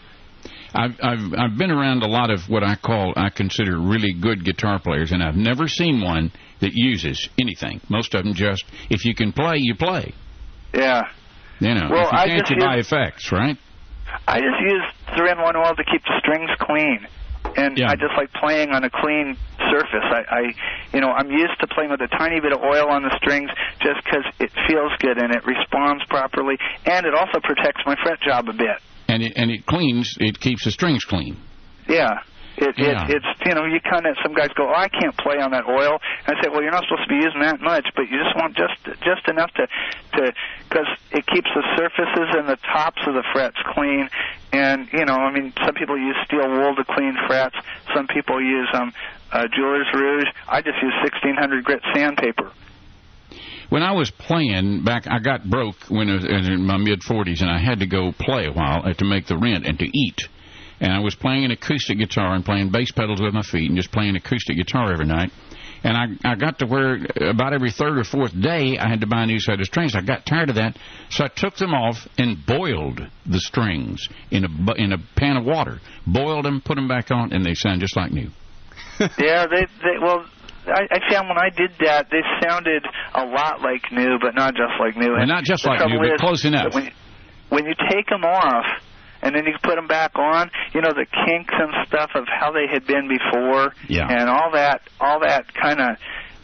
I've 0.74 0.96
I've 1.02 1.34
I've 1.38 1.58
been 1.58 1.70
around 1.70 2.02
a 2.02 2.08
lot 2.08 2.30
of 2.30 2.48
what 2.48 2.62
I 2.62 2.74
call 2.76 3.12
I 3.16 3.30
consider 3.30 3.78
really 3.78 4.12
good 4.12 4.44
guitar 4.44 4.78
players, 4.80 5.12
and 5.12 5.22
I've 5.22 5.36
never 5.36 5.68
seen 5.68 6.02
one 6.02 6.32
that 6.60 6.72
uses 6.74 7.28
anything. 7.38 7.80
Most 7.88 8.14
of 8.14 8.24
them 8.24 8.34
just 8.34 8.64
if 8.90 9.04
you 9.04 9.14
can 9.14 9.32
play, 9.32 9.56
you 9.58 9.74
play. 9.74 10.14
Yeah. 10.74 11.02
You 11.60 11.74
know, 11.74 11.88
Well, 11.90 12.06
if 12.06 12.12
you 12.12 12.18
I 12.18 12.26
can't, 12.26 12.40
just 12.40 12.50
you 12.50 12.60
buy 12.60 12.76
effects, 12.76 13.32
right? 13.32 13.56
I 14.28 14.38
just 14.40 14.60
use 14.60 14.82
three 15.16 15.30
in 15.30 15.38
one 15.38 15.56
oil 15.56 15.74
to 15.74 15.84
keep 15.84 16.02
the 16.04 16.20
strings 16.20 16.50
clean. 16.60 17.06
And 17.54 17.78
Yeah. 17.78 17.90
I 17.90 17.94
just 17.94 18.14
like 18.16 18.32
playing 18.32 18.70
on 18.70 18.84
a 18.84 18.90
clean 18.90 19.36
surface. 19.70 20.04
I, 20.04 20.22
I, 20.28 20.40
you 20.92 21.00
know, 21.00 21.10
I'm 21.10 21.30
used 21.30 21.58
to 21.60 21.66
playing 21.66 21.90
with 21.90 22.00
a 22.00 22.08
tiny 22.08 22.40
bit 22.40 22.52
of 22.52 22.60
oil 22.60 22.88
on 22.88 23.02
the 23.02 23.14
strings 23.22 23.50
just 23.80 24.02
because 24.04 24.24
it 24.40 24.50
feels 24.68 24.92
good 24.98 25.18
and 25.18 25.32
it 25.32 25.44
responds 25.46 26.04
properly, 26.08 26.56
and 26.84 27.06
it 27.06 27.14
also 27.14 27.40
protects 27.42 27.82
my 27.86 27.96
fret 28.02 28.20
job 28.20 28.48
a 28.48 28.52
bit. 28.52 28.78
And 29.08 29.22
it 29.22 29.32
and 29.36 29.50
it 29.50 29.64
cleans, 29.66 30.14
it 30.18 30.40
keeps 30.40 30.64
the 30.64 30.70
strings 30.70 31.04
clean. 31.04 31.36
Yeah. 31.88 32.10
It, 32.56 32.74
Yeah. 32.78 33.04
it 33.08 33.20
it's 33.20 33.26
you 33.44 33.54
know 33.54 33.64
you 33.64 33.80
kind 33.80 34.06
of 34.06 34.16
some 34.22 34.34
guys 34.34 34.48
go 34.56 34.68
oh 34.68 34.74
I 34.74 34.88
can't 34.88 35.16
play 35.16 35.38
on 35.40 35.50
that 35.52 35.66
oil. 35.68 35.98
And 36.26 36.36
I 36.36 36.42
say 36.42 36.48
well 36.48 36.62
you're 36.62 36.72
not 36.72 36.84
supposed 36.84 37.08
to 37.08 37.12
be 37.12 37.20
using 37.20 37.40
that 37.40 37.60
much 37.60 37.86
but 37.94 38.08
you 38.08 38.16
just 38.22 38.34
want 38.36 38.56
just 38.56 38.76
just 39.04 39.28
enough 39.28 39.52
to 39.54 39.66
to 39.66 40.32
because 40.68 40.88
it 41.12 41.26
keeps 41.26 41.48
the 41.54 41.64
surfaces 41.76 42.28
and 42.36 42.48
the 42.48 42.58
tops 42.72 43.02
of 43.06 43.14
the 43.14 43.24
frets 43.32 43.56
clean. 43.74 44.08
And 44.52 44.88
you 44.92 45.04
know 45.04 45.14
I 45.14 45.32
mean 45.32 45.52
some 45.64 45.74
people 45.74 45.98
use 45.98 46.16
steel 46.24 46.48
wool 46.48 46.74
to 46.76 46.84
clean 46.84 47.16
frets. 47.26 47.56
Some 47.94 48.06
people 48.08 48.40
use 48.40 48.68
um 48.74 48.92
uh, 49.32 49.44
jeweler's 49.54 49.88
rouge. 49.92 50.28
I 50.48 50.62
just 50.62 50.80
use 50.82 50.94
1600 51.02 51.64
grit 51.64 51.82
sandpaper. 51.94 52.52
When 53.68 53.82
I 53.82 53.92
was 53.92 54.10
playing 54.10 54.84
back, 54.84 55.06
I 55.08 55.18
got 55.18 55.48
broke 55.48 55.76
when 55.88 56.08
I 56.08 56.14
was 56.14 56.48
in 56.48 56.64
my 56.64 56.76
mid 56.76 57.00
40s, 57.00 57.40
and 57.40 57.50
I 57.50 57.58
had 57.58 57.80
to 57.80 57.86
go 57.86 58.12
play 58.12 58.46
a 58.46 58.52
while 58.52 58.82
uh, 58.86 58.92
to 58.94 59.04
make 59.04 59.26
the 59.26 59.36
rent 59.36 59.66
and 59.66 59.78
to 59.80 59.84
eat. 59.86 60.28
And 60.80 60.92
I 60.92 61.00
was 61.00 61.14
playing 61.14 61.44
an 61.44 61.50
acoustic 61.50 61.98
guitar 61.98 62.34
and 62.34 62.44
playing 62.44 62.70
bass 62.70 62.90
pedals 62.90 63.20
with 63.20 63.32
my 63.32 63.42
feet 63.42 63.68
and 63.68 63.76
just 63.76 63.92
playing 63.92 64.16
acoustic 64.16 64.56
guitar 64.56 64.92
every 64.92 65.06
night. 65.06 65.30
And 65.82 65.96
I 65.96 66.32
I 66.32 66.34
got 66.34 66.58
to 66.60 66.66
where 66.66 66.98
about 67.20 67.52
every 67.52 67.70
third 67.70 67.98
or 67.98 68.04
fourth 68.04 68.38
day 68.38 68.78
I 68.78 68.88
had 68.88 69.00
to 69.02 69.06
buy 69.06 69.22
a 69.22 69.26
new 69.26 69.38
set 69.38 69.60
of 69.60 69.66
strings. 69.66 69.94
I 69.94 70.00
got 70.00 70.26
tired 70.26 70.48
of 70.48 70.56
that, 70.56 70.76
so 71.10 71.24
I 71.24 71.28
took 71.28 71.56
them 71.56 71.74
off 71.74 72.08
and 72.18 72.44
boiled 72.44 73.00
the 73.24 73.40
strings 73.40 74.08
in 74.30 74.44
a 74.44 74.72
in 74.74 74.92
a 74.92 74.98
pan 75.16 75.36
of 75.36 75.44
water. 75.44 75.80
Boiled 76.06 76.44
them, 76.44 76.60
put 76.60 76.74
them 76.74 76.88
back 76.88 77.10
on, 77.10 77.32
and 77.32 77.44
they 77.44 77.54
sound 77.54 77.80
just 77.80 77.96
like 77.96 78.10
new. 78.10 78.30
yeah 79.18 79.46
they 79.46 79.66
they 79.82 79.98
well 80.00 80.24
I, 80.66 80.82
I 80.90 81.12
found 81.12 81.28
when 81.28 81.38
I 81.38 81.50
did 81.54 81.70
that 81.80 82.08
they 82.10 82.22
sounded 82.42 82.84
a 83.14 83.24
lot 83.24 83.60
like 83.60 83.92
new 83.92 84.18
but 84.20 84.34
not 84.34 84.54
just 84.54 84.72
like 84.80 84.96
new 84.96 85.12
Well, 85.12 85.20
And 85.20 85.28
not 85.28 85.44
just 85.44 85.64
like 85.66 85.86
new, 85.86 85.98
but 85.98 86.14
is 86.14 86.20
close 86.20 86.44
enough. 86.44 86.74
When 86.74 86.90
when 87.48 87.66
you 87.66 87.74
take 87.90 88.08
them 88.08 88.24
off 88.24 88.64
and 89.26 89.34
then 89.34 89.44
you 89.46 89.54
put 89.62 89.74
them 89.74 89.88
back 89.88 90.12
on, 90.16 90.50
you 90.72 90.80
know 90.80 90.92
the 90.92 91.06
kinks 91.26 91.54
and 91.58 91.72
stuff 91.88 92.10
of 92.14 92.26
how 92.28 92.52
they 92.52 92.66
had 92.72 92.86
been 92.86 93.08
before, 93.08 93.74
Yeah. 93.88 94.06
and 94.08 94.30
all 94.30 94.52
that, 94.52 94.82
all 95.00 95.20
that 95.20 95.52
kind 95.54 95.80
of. 95.80 95.96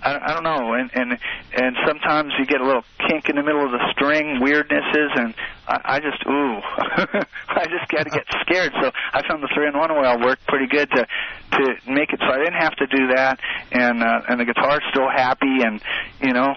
I, 0.04 0.18
I 0.18 0.34
don't 0.34 0.42
know, 0.42 0.74
and 0.74 0.90
and 0.94 1.16
and 1.56 1.76
sometimes 1.86 2.32
you 2.36 2.44
get 2.44 2.60
a 2.60 2.66
little 2.66 2.82
kink 3.08 3.28
in 3.28 3.36
the 3.36 3.42
middle 3.44 3.64
of 3.64 3.70
the 3.70 3.78
string 3.92 4.40
weirdnesses, 4.42 5.16
and 5.16 5.32
I, 5.68 5.78
I 5.94 6.00
just 6.00 6.26
ooh, 6.26 6.58
I 7.54 7.66
just 7.70 7.86
got 7.88 8.02
to 8.02 8.10
get 8.10 8.26
scared. 8.40 8.72
So 8.82 8.90
I 9.12 9.22
found 9.28 9.44
the 9.44 9.48
three 9.54 9.68
in 9.68 9.78
one 9.78 9.92
oil 9.92 10.18
worked 10.18 10.44
pretty 10.48 10.66
good 10.66 10.90
to 10.90 11.06
to 11.06 11.76
make 11.86 12.12
it 12.12 12.18
so 12.18 12.26
I 12.34 12.38
didn't 12.38 12.60
have 12.60 12.74
to 12.82 12.86
do 12.88 13.06
that, 13.14 13.38
and 13.70 14.02
uh, 14.02 14.22
and 14.28 14.40
the 14.40 14.44
guitar's 14.44 14.82
still 14.90 15.08
happy, 15.08 15.62
and 15.62 15.80
you 16.20 16.32
know, 16.32 16.56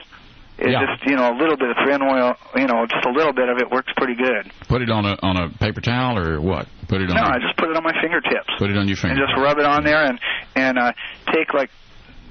it 0.58 0.72
Yeah. 0.72 0.86
just 0.86 1.06
you 1.06 1.16
know 1.16 1.32
a 1.32 1.36
little 1.38 1.58
bit 1.58 1.70
of 1.70 1.78
three 1.84 1.94
in 1.94 2.02
oil, 2.02 2.36
you 2.56 2.68
know, 2.68 2.86
just 2.86 3.06
a 3.06 3.12
little 3.12 3.34
bit 3.34 3.50
of 3.50 3.58
it 3.58 3.70
works 3.70 3.92
pretty 3.98 4.16
good. 4.16 4.52
Put 4.68 4.82
it 4.82 4.90
on 4.90 5.06
a 5.06 5.18
on 5.22 5.38
a 5.38 5.50
paper 5.50 5.82
towel 5.82 6.18
or 6.18 6.40
what? 6.42 6.68
Put 6.88 7.02
it 7.02 7.10
on. 7.10 7.16
No, 7.16 7.24
a- 7.24 7.36
I 7.36 7.40
just 7.40 7.58
put 7.58 7.70
it 7.70 7.76
on 7.76 7.84
my 7.84 7.94
fingertips 8.02 8.50
put 8.58 8.70
it 8.70 8.78
on 8.78 8.88
your 8.88 8.98
finger. 8.98 9.16
and 9.22 9.28
just 9.28 9.38
rub 9.42 9.58
it 9.60 9.66
on 9.66 9.84
there 9.84 10.04
and 10.06 10.20
and 10.56 10.78
uh 10.78 10.92
take 11.34 11.54
like 11.54 11.70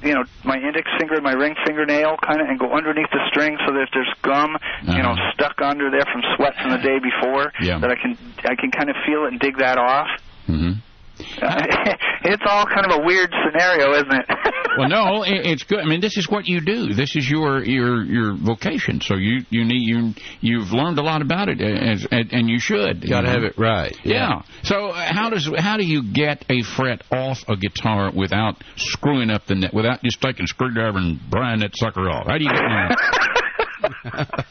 you 0.03 0.13
know 0.15 0.25
my 0.45 0.57
index 0.57 0.89
finger 0.99 1.15
and 1.15 1.23
my 1.25 1.33
ring 1.33 1.55
fingernail 1.67 2.17
kind 2.27 2.41
of 2.41 2.47
and 2.49 2.59
go 2.59 2.71
underneath 2.73 3.09
the 3.11 3.21
string 3.29 3.57
so 3.67 3.73
that 3.73 3.83
if 3.83 3.89
there's 3.93 4.13
gum 4.23 4.57
you 4.85 5.03
know 5.03 5.11
Uh-huh. 5.13 5.33
stuck 5.35 5.61
under 5.63 5.91
there 5.91 6.05
from 6.13 6.23
sweat 6.37 6.55
from 6.61 6.71
the 6.73 6.79
day 6.79 6.99
before 6.99 7.53
Yeah. 7.61 7.79
that 7.79 7.91
I 7.91 7.95
can 7.97 8.17
I 8.45 8.55
can 8.55 8.71
kind 8.71 8.91
of 8.91 8.97
feel 9.07 9.25
it 9.25 9.33
and 9.33 9.41
dig 9.41 9.59
that 9.59 9.79
off. 9.79 10.09
hmm 10.47 10.73
it's 11.19 12.43
all 12.47 12.67
kind 12.67 12.87
of 12.91 13.01
a 13.01 13.05
weird 13.05 13.33
scenario, 13.45 13.93
isn't 13.95 14.13
it? 14.13 14.27
Well, 14.77 14.89
no, 14.89 15.23
it, 15.23 15.47
it's 15.47 15.63
good. 15.63 15.79
I 15.79 15.85
mean, 15.85 16.01
this 16.01 16.17
is 16.17 16.29
what 16.29 16.49
you 16.49 16.61
do. 16.61 16.95
This 16.95 17.15
is 17.15 17.31
your 17.31 17.63
your 17.63 18.03
your 18.03 18.35
vocation. 18.37 19.01
So 19.01 19.15
you 19.15 19.43
you 19.49 19.65
need 19.65 19.83
you 19.87 20.15
you've 20.41 20.73
learned 20.73 20.99
a 20.99 21.03
lot 21.03 21.23
about 21.23 21.49
it, 21.49 21.61
as, 21.61 22.05
and, 22.11 22.33
and 22.33 22.51
you 22.51 22.59
should. 22.59 23.09
Got 23.09 23.21
to 23.21 23.31
have 23.31 23.45
it 23.45 23.57
right. 23.57 23.97
Yeah. 24.03 24.43
So 24.65 24.89
uh, 24.89 25.13
how 25.15 25.31
does 25.31 25.49
how 25.57 25.77
do 25.77 25.85
you 25.87 26.03
get 26.13 26.45
a 26.51 26.63
fret 26.65 27.05
off 27.13 27.45
a 27.47 27.55
guitar 27.57 28.11
without 28.13 28.65
screwing 28.75 29.31
up 29.31 29.47
the 29.47 29.55
net, 29.55 29.73
without 29.73 30.03
just 30.03 30.21
taking 30.21 30.43
a 30.43 30.49
screwdriver 30.49 30.99
and 30.99 31.21
prying 31.31 31.61
that 31.61 31.77
sucker 31.77 32.11
off? 32.11 32.27
How 32.27 32.37
do 32.37 32.43
you 32.43 32.51
get 32.51 32.59
that? 32.59 34.45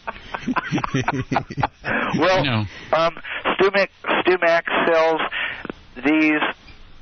well, 2.18 2.44
No. 2.46 2.66
um, 2.98 3.18
StewMac, 3.60 3.90
StewMac 4.06 4.64
sells 4.88 5.20
these 5.96 6.42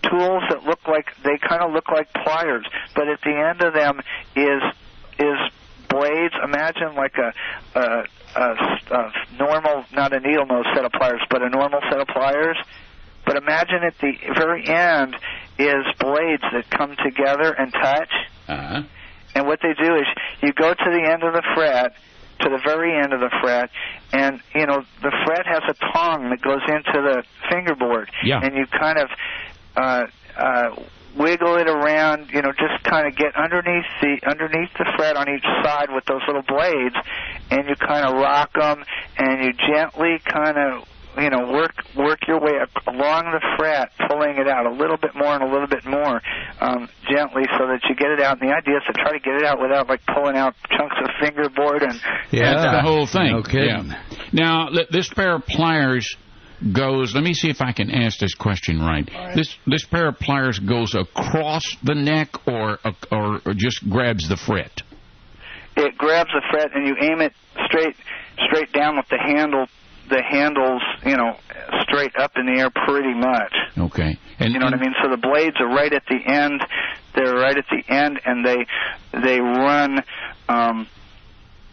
tools 0.09 0.43
that 0.49 0.63
look 0.65 0.87
like 0.87 1.07
they 1.23 1.37
kind 1.37 1.61
of 1.61 1.71
look 1.71 1.89
like 1.89 2.11
pliers, 2.13 2.65
but 2.95 3.07
at 3.07 3.21
the 3.21 3.31
end 3.31 3.61
of 3.61 3.73
them 3.73 3.99
is 4.35 4.61
is 5.19 5.37
blades. 5.89 6.33
Imagine 6.43 6.95
like 6.95 7.15
a, 7.17 7.33
a, 7.79 8.05
a, 8.35 8.53
a 8.91 9.11
normal, 9.37 9.85
not 9.93 10.13
a 10.13 10.19
needle 10.19 10.45
nose 10.45 10.65
set 10.73 10.85
of 10.85 10.91
pliers, 10.91 11.21
but 11.29 11.41
a 11.41 11.49
normal 11.49 11.81
set 11.89 11.99
of 11.99 12.07
pliers. 12.07 12.57
But 13.25 13.37
imagine 13.37 13.83
at 13.85 13.97
the 13.99 14.13
very 14.35 14.67
end 14.67 15.15
is 15.59 15.85
blades 15.99 16.43
that 16.53 16.69
come 16.71 16.95
together 17.03 17.53
and 17.53 17.71
touch. 17.71 18.11
Uh-huh. 18.47 18.83
And 19.35 19.47
what 19.47 19.59
they 19.61 19.73
do 19.73 19.95
is 19.95 20.05
you 20.41 20.53
go 20.53 20.73
to 20.73 20.85
the 20.85 21.09
end 21.09 21.23
of 21.23 21.33
the 21.33 21.43
fret, 21.55 21.93
to 22.43 22.49
the 22.49 22.59
very 22.63 22.95
end 22.97 23.13
of 23.13 23.19
the 23.19 23.29
fret, 23.41 23.69
and 24.13 24.41
you 24.55 24.65
know 24.65 24.83
the 25.01 25.11
fret 25.25 25.45
has 25.45 25.61
a 25.69 25.73
tongue 25.93 26.29
that 26.29 26.41
goes 26.41 26.61
into 26.67 27.01
the 27.01 27.23
fingerboard, 27.49 28.09
Yeah. 28.23 28.39
and 28.43 28.55
you 28.55 28.65
kind 28.67 28.97
of 28.97 29.09
uh, 29.75 30.05
uh, 30.37 30.75
wiggle 31.17 31.55
it 31.57 31.67
around, 31.67 32.29
you 32.31 32.41
know, 32.41 32.51
just 32.51 32.83
kind 32.83 33.07
of 33.07 33.15
get 33.15 33.35
underneath 33.35 33.85
the 34.01 34.19
underneath 34.25 34.69
the 34.77 34.85
fret 34.97 35.15
on 35.17 35.27
each 35.29 35.43
side 35.63 35.89
with 35.93 36.05
those 36.05 36.21
little 36.27 36.41
blades, 36.43 36.95
and 37.49 37.67
you 37.67 37.75
kind 37.75 38.05
of 38.05 38.13
rock 38.15 38.51
them, 38.53 38.83
and 39.17 39.43
you 39.43 39.53
gently 39.53 40.19
kind 40.25 40.57
of 40.57 40.87
you 41.17 41.29
know 41.29 41.51
work 41.51 41.73
work 41.95 42.19
your 42.27 42.39
way 42.39 42.51
ac- 42.61 42.71
along 42.87 43.25
the 43.31 43.41
fret, 43.57 43.91
pulling 44.07 44.37
it 44.37 44.47
out 44.47 44.65
a 44.65 44.71
little 44.71 44.97
bit 44.97 45.11
more 45.15 45.33
and 45.33 45.43
a 45.43 45.51
little 45.51 45.67
bit 45.67 45.85
more 45.85 46.21
um, 46.61 46.87
gently, 47.09 47.43
so 47.57 47.67
that 47.67 47.81
you 47.89 47.95
get 47.95 48.11
it 48.11 48.21
out. 48.21 48.39
And 48.41 48.49
the 48.49 48.55
idea 48.55 48.77
is 48.77 48.83
to 48.87 48.93
try 48.93 49.11
to 49.11 49.19
get 49.19 49.35
it 49.35 49.43
out 49.45 49.61
without 49.61 49.89
like 49.89 50.01
pulling 50.13 50.37
out 50.37 50.55
chunks 50.69 50.95
of 51.03 51.09
fingerboard 51.19 51.83
and 51.83 51.93
That's 52.31 52.63
the 52.63 52.81
whole 52.81 53.05
thing. 53.05 53.35
Okay. 53.45 53.65
Yeah. 53.67 54.01
Now, 54.31 54.69
this 54.89 55.09
pair 55.09 55.35
of 55.35 55.45
pliers 55.45 56.15
goes. 56.73 57.13
Let 57.15 57.23
me 57.23 57.33
see 57.33 57.49
if 57.49 57.61
I 57.61 57.71
can 57.73 57.91
ask 57.91 58.19
this 58.19 58.35
question 58.35 58.79
right. 58.79 59.09
This 59.35 59.55
this 59.67 59.83
pair 59.85 60.07
of 60.07 60.19
pliers 60.19 60.59
goes 60.59 60.95
across 60.95 61.63
the 61.83 61.95
neck, 61.95 62.47
or 62.47 62.79
or, 63.11 63.41
or 63.45 63.53
just 63.55 63.87
grabs 63.89 64.29
the 64.29 64.37
fret. 64.37 64.81
it 65.75 65.97
grabs 65.97 66.29
the 66.31 66.41
fret 66.51 66.69
and 66.75 66.87
you 66.87 66.95
aim 67.01 67.21
it 67.21 67.33
straight 67.65 67.95
straight 68.47 68.71
down 68.73 68.95
with 68.97 69.07
the 69.09 69.17
handle 69.17 69.65
the 70.09 70.21
handles 70.21 70.81
you 71.05 71.15
know 71.15 71.37
straight 71.83 72.15
up 72.17 72.31
in 72.35 72.45
the 72.45 72.59
air 72.59 72.69
pretty 72.69 73.13
much 73.13 73.53
Okay. 73.77 74.17
And, 74.39 74.53
you 74.53 74.59
know 74.59 74.65
what 74.65 74.73
I 74.73 74.81
mean? 74.81 74.93
So 75.03 75.09
the 75.09 75.17
blades 75.17 75.55
are 75.59 75.67
right 75.67 75.93
at 75.93 76.03
the 76.09 76.17
end. 76.17 76.61
They're 77.15 77.35
right 77.35 77.55
at 77.55 77.65
the 77.69 77.83
end, 77.93 78.19
and 78.25 78.43
they 78.45 78.65
they 79.13 79.39
run 79.39 79.99
um, 80.49 80.87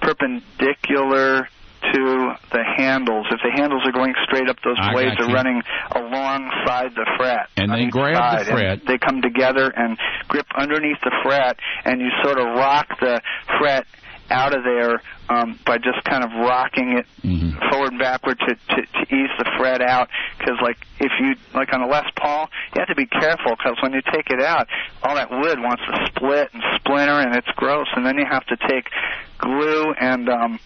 perpendicular 0.03 1.49
to 1.93 2.35
the 2.53 2.65
handles. 2.77 3.27
If 3.31 3.41
the 3.43 3.53
handles 3.55 3.83
are 3.87 3.93
going 3.93 4.15
straight 4.27 4.49
up, 4.49 4.57
those 4.65 4.77
I 4.79 4.93
blades 4.93 5.17
are 5.21 5.33
running 5.33 5.63
alongside 5.93 6.91
the 6.95 7.07
fret. 7.17 7.49
And 7.57 7.73
they 7.73 7.87
grab 7.87 8.15
the 8.15 8.19
side, 8.19 8.49
and 8.49 8.59
fret. 8.59 8.87
They 8.87 8.99
come 8.99 9.23
together 9.23 9.73
and 9.75 9.97
grip 10.29 10.47
underneath 10.57 10.99
the 11.03 11.13
fret, 11.23 11.59
and 11.85 12.01
you 12.01 12.09
sort 12.23 12.39
of 12.39 12.47
rock 12.47 12.89
the 13.01 13.23
fret 13.59 13.87
out 14.31 14.55
of 14.55 14.63
there 14.65 15.03
um, 15.29 15.59
by 15.65 15.79
just 15.79 16.03
kind 16.05 16.25
of 16.25 16.31
rocking 16.33 16.99
it 16.99 17.07
Mhm. 17.25 17.59
forward 17.71 17.91
and 17.93 17.99
backward 17.99 18.39
to, 18.41 18.55
to, 18.55 18.83
to 18.83 19.15
ease 19.15 19.31
the 19.39 19.45
fret 19.59 19.81
out. 19.83 20.09
Because 20.39 20.57
like 20.63 20.79
if 21.01 21.13
you 21.21 21.35
like 21.55 21.73
on 21.73 21.83
a 21.83 21.87
Les 21.87 22.05
Paul, 22.17 22.49
you 22.75 22.81
have 22.81 22.89
to 22.89 22.95
be 22.95 23.07
careful 23.07 23.57
because 23.57 23.77
when 23.83 23.93
you 23.93 24.01
take 24.13 24.31
it 24.31 24.41
out, 24.41 24.69
all 25.03 25.15
that 25.15 25.31
wood 25.31 25.59
wants 25.61 25.83
to 25.87 26.07
split 26.07 26.51
and 26.53 26.63
splinter, 26.77 27.21
and 27.21 27.35
it's 27.37 27.49
gross. 27.57 27.87
And 27.97 28.05
then 28.07 28.17
you 28.19 28.25
have 28.31 28.45
to 28.47 28.57
take 28.69 28.89
glue 29.39 29.93
and 30.01 30.29
um, 30.29 30.59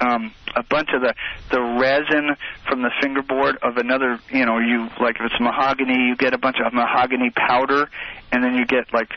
um, 0.00 0.32
a 0.54 0.62
bunch 0.62 0.88
of 0.94 1.02
the 1.02 1.14
the 1.50 1.60
resin 1.60 2.36
from 2.68 2.82
the 2.82 2.90
fingerboard 3.02 3.58
of 3.62 3.76
another. 3.76 4.18
You 4.30 4.46
know, 4.46 4.58
you 4.58 4.88
like 5.00 5.16
if 5.16 5.26
it's 5.26 5.40
mahogany, 5.40 6.08
you 6.08 6.16
get 6.16 6.34
a 6.34 6.38
bunch 6.38 6.56
of 6.64 6.72
mahogany 6.72 7.30
powder, 7.30 7.88
and 8.32 8.42
then 8.42 8.54
you 8.54 8.66
get 8.66 8.92
like 8.92 9.10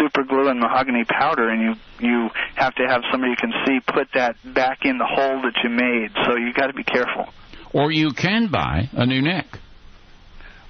super 0.00 0.24
glue 0.24 0.48
and 0.48 0.60
mahogany 0.60 1.04
powder, 1.04 1.48
and 1.48 1.60
you 1.62 1.74
you 2.06 2.30
have 2.54 2.74
to 2.76 2.86
have 2.86 3.02
somebody 3.10 3.30
you 3.32 3.36
can 3.36 3.52
see 3.66 3.80
put 3.80 4.08
that 4.14 4.36
back 4.44 4.84
in 4.84 4.98
the 4.98 5.06
hole 5.06 5.42
that 5.42 5.54
you 5.62 5.70
made. 5.70 6.10
So 6.26 6.36
you 6.36 6.52
got 6.52 6.68
to 6.68 6.74
be 6.74 6.84
careful. 6.84 7.28
Or 7.72 7.90
you 7.90 8.12
can 8.12 8.48
buy 8.48 8.88
a 8.92 9.06
new 9.06 9.22
neck. 9.22 9.58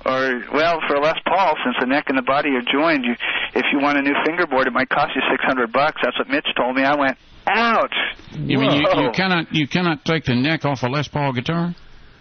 Or 0.05 0.43
well, 0.53 0.81
for 0.89 0.99
Les 0.99 1.19
Paul, 1.27 1.57
since 1.65 1.77
the 1.79 1.87
neck 1.87 2.05
and 2.09 2.17
the 2.17 2.23
body 2.23 2.51
are 2.51 2.63
joined, 2.63 3.05
you 3.05 3.13
if 3.55 3.67
you 3.73 3.81
want 3.81 3.99
a 3.99 4.03
new 4.03 4.15
fingerboard, 4.25 4.67
it 4.67 4.73
might 4.73 4.89
cost 4.89 5.13
you 5.15 5.21
six 5.31 5.45
hundred 5.45 5.73
bucks. 5.73 6.01
That's 6.03 6.19
what 6.19 6.29
Mitch 6.29 6.47
told 6.57 6.75
me. 6.75 6.83
I 6.85 6.97
went, 6.97 7.19
ouch. 7.47 7.95
You 8.33 8.59
mean 8.59 8.71
you, 8.73 8.87
you 9.03 9.11
cannot 9.13 9.53
you 9.55 9.67
cannot 9.69 10.05
take 10.05 10.25
the 10.25 10.35
neck 10.35 10.65
off 10.65 10.83
a 10.83 10.87
Les 10.89 11.09
Paul 11.09 11.33
guitar? 11.33 11.75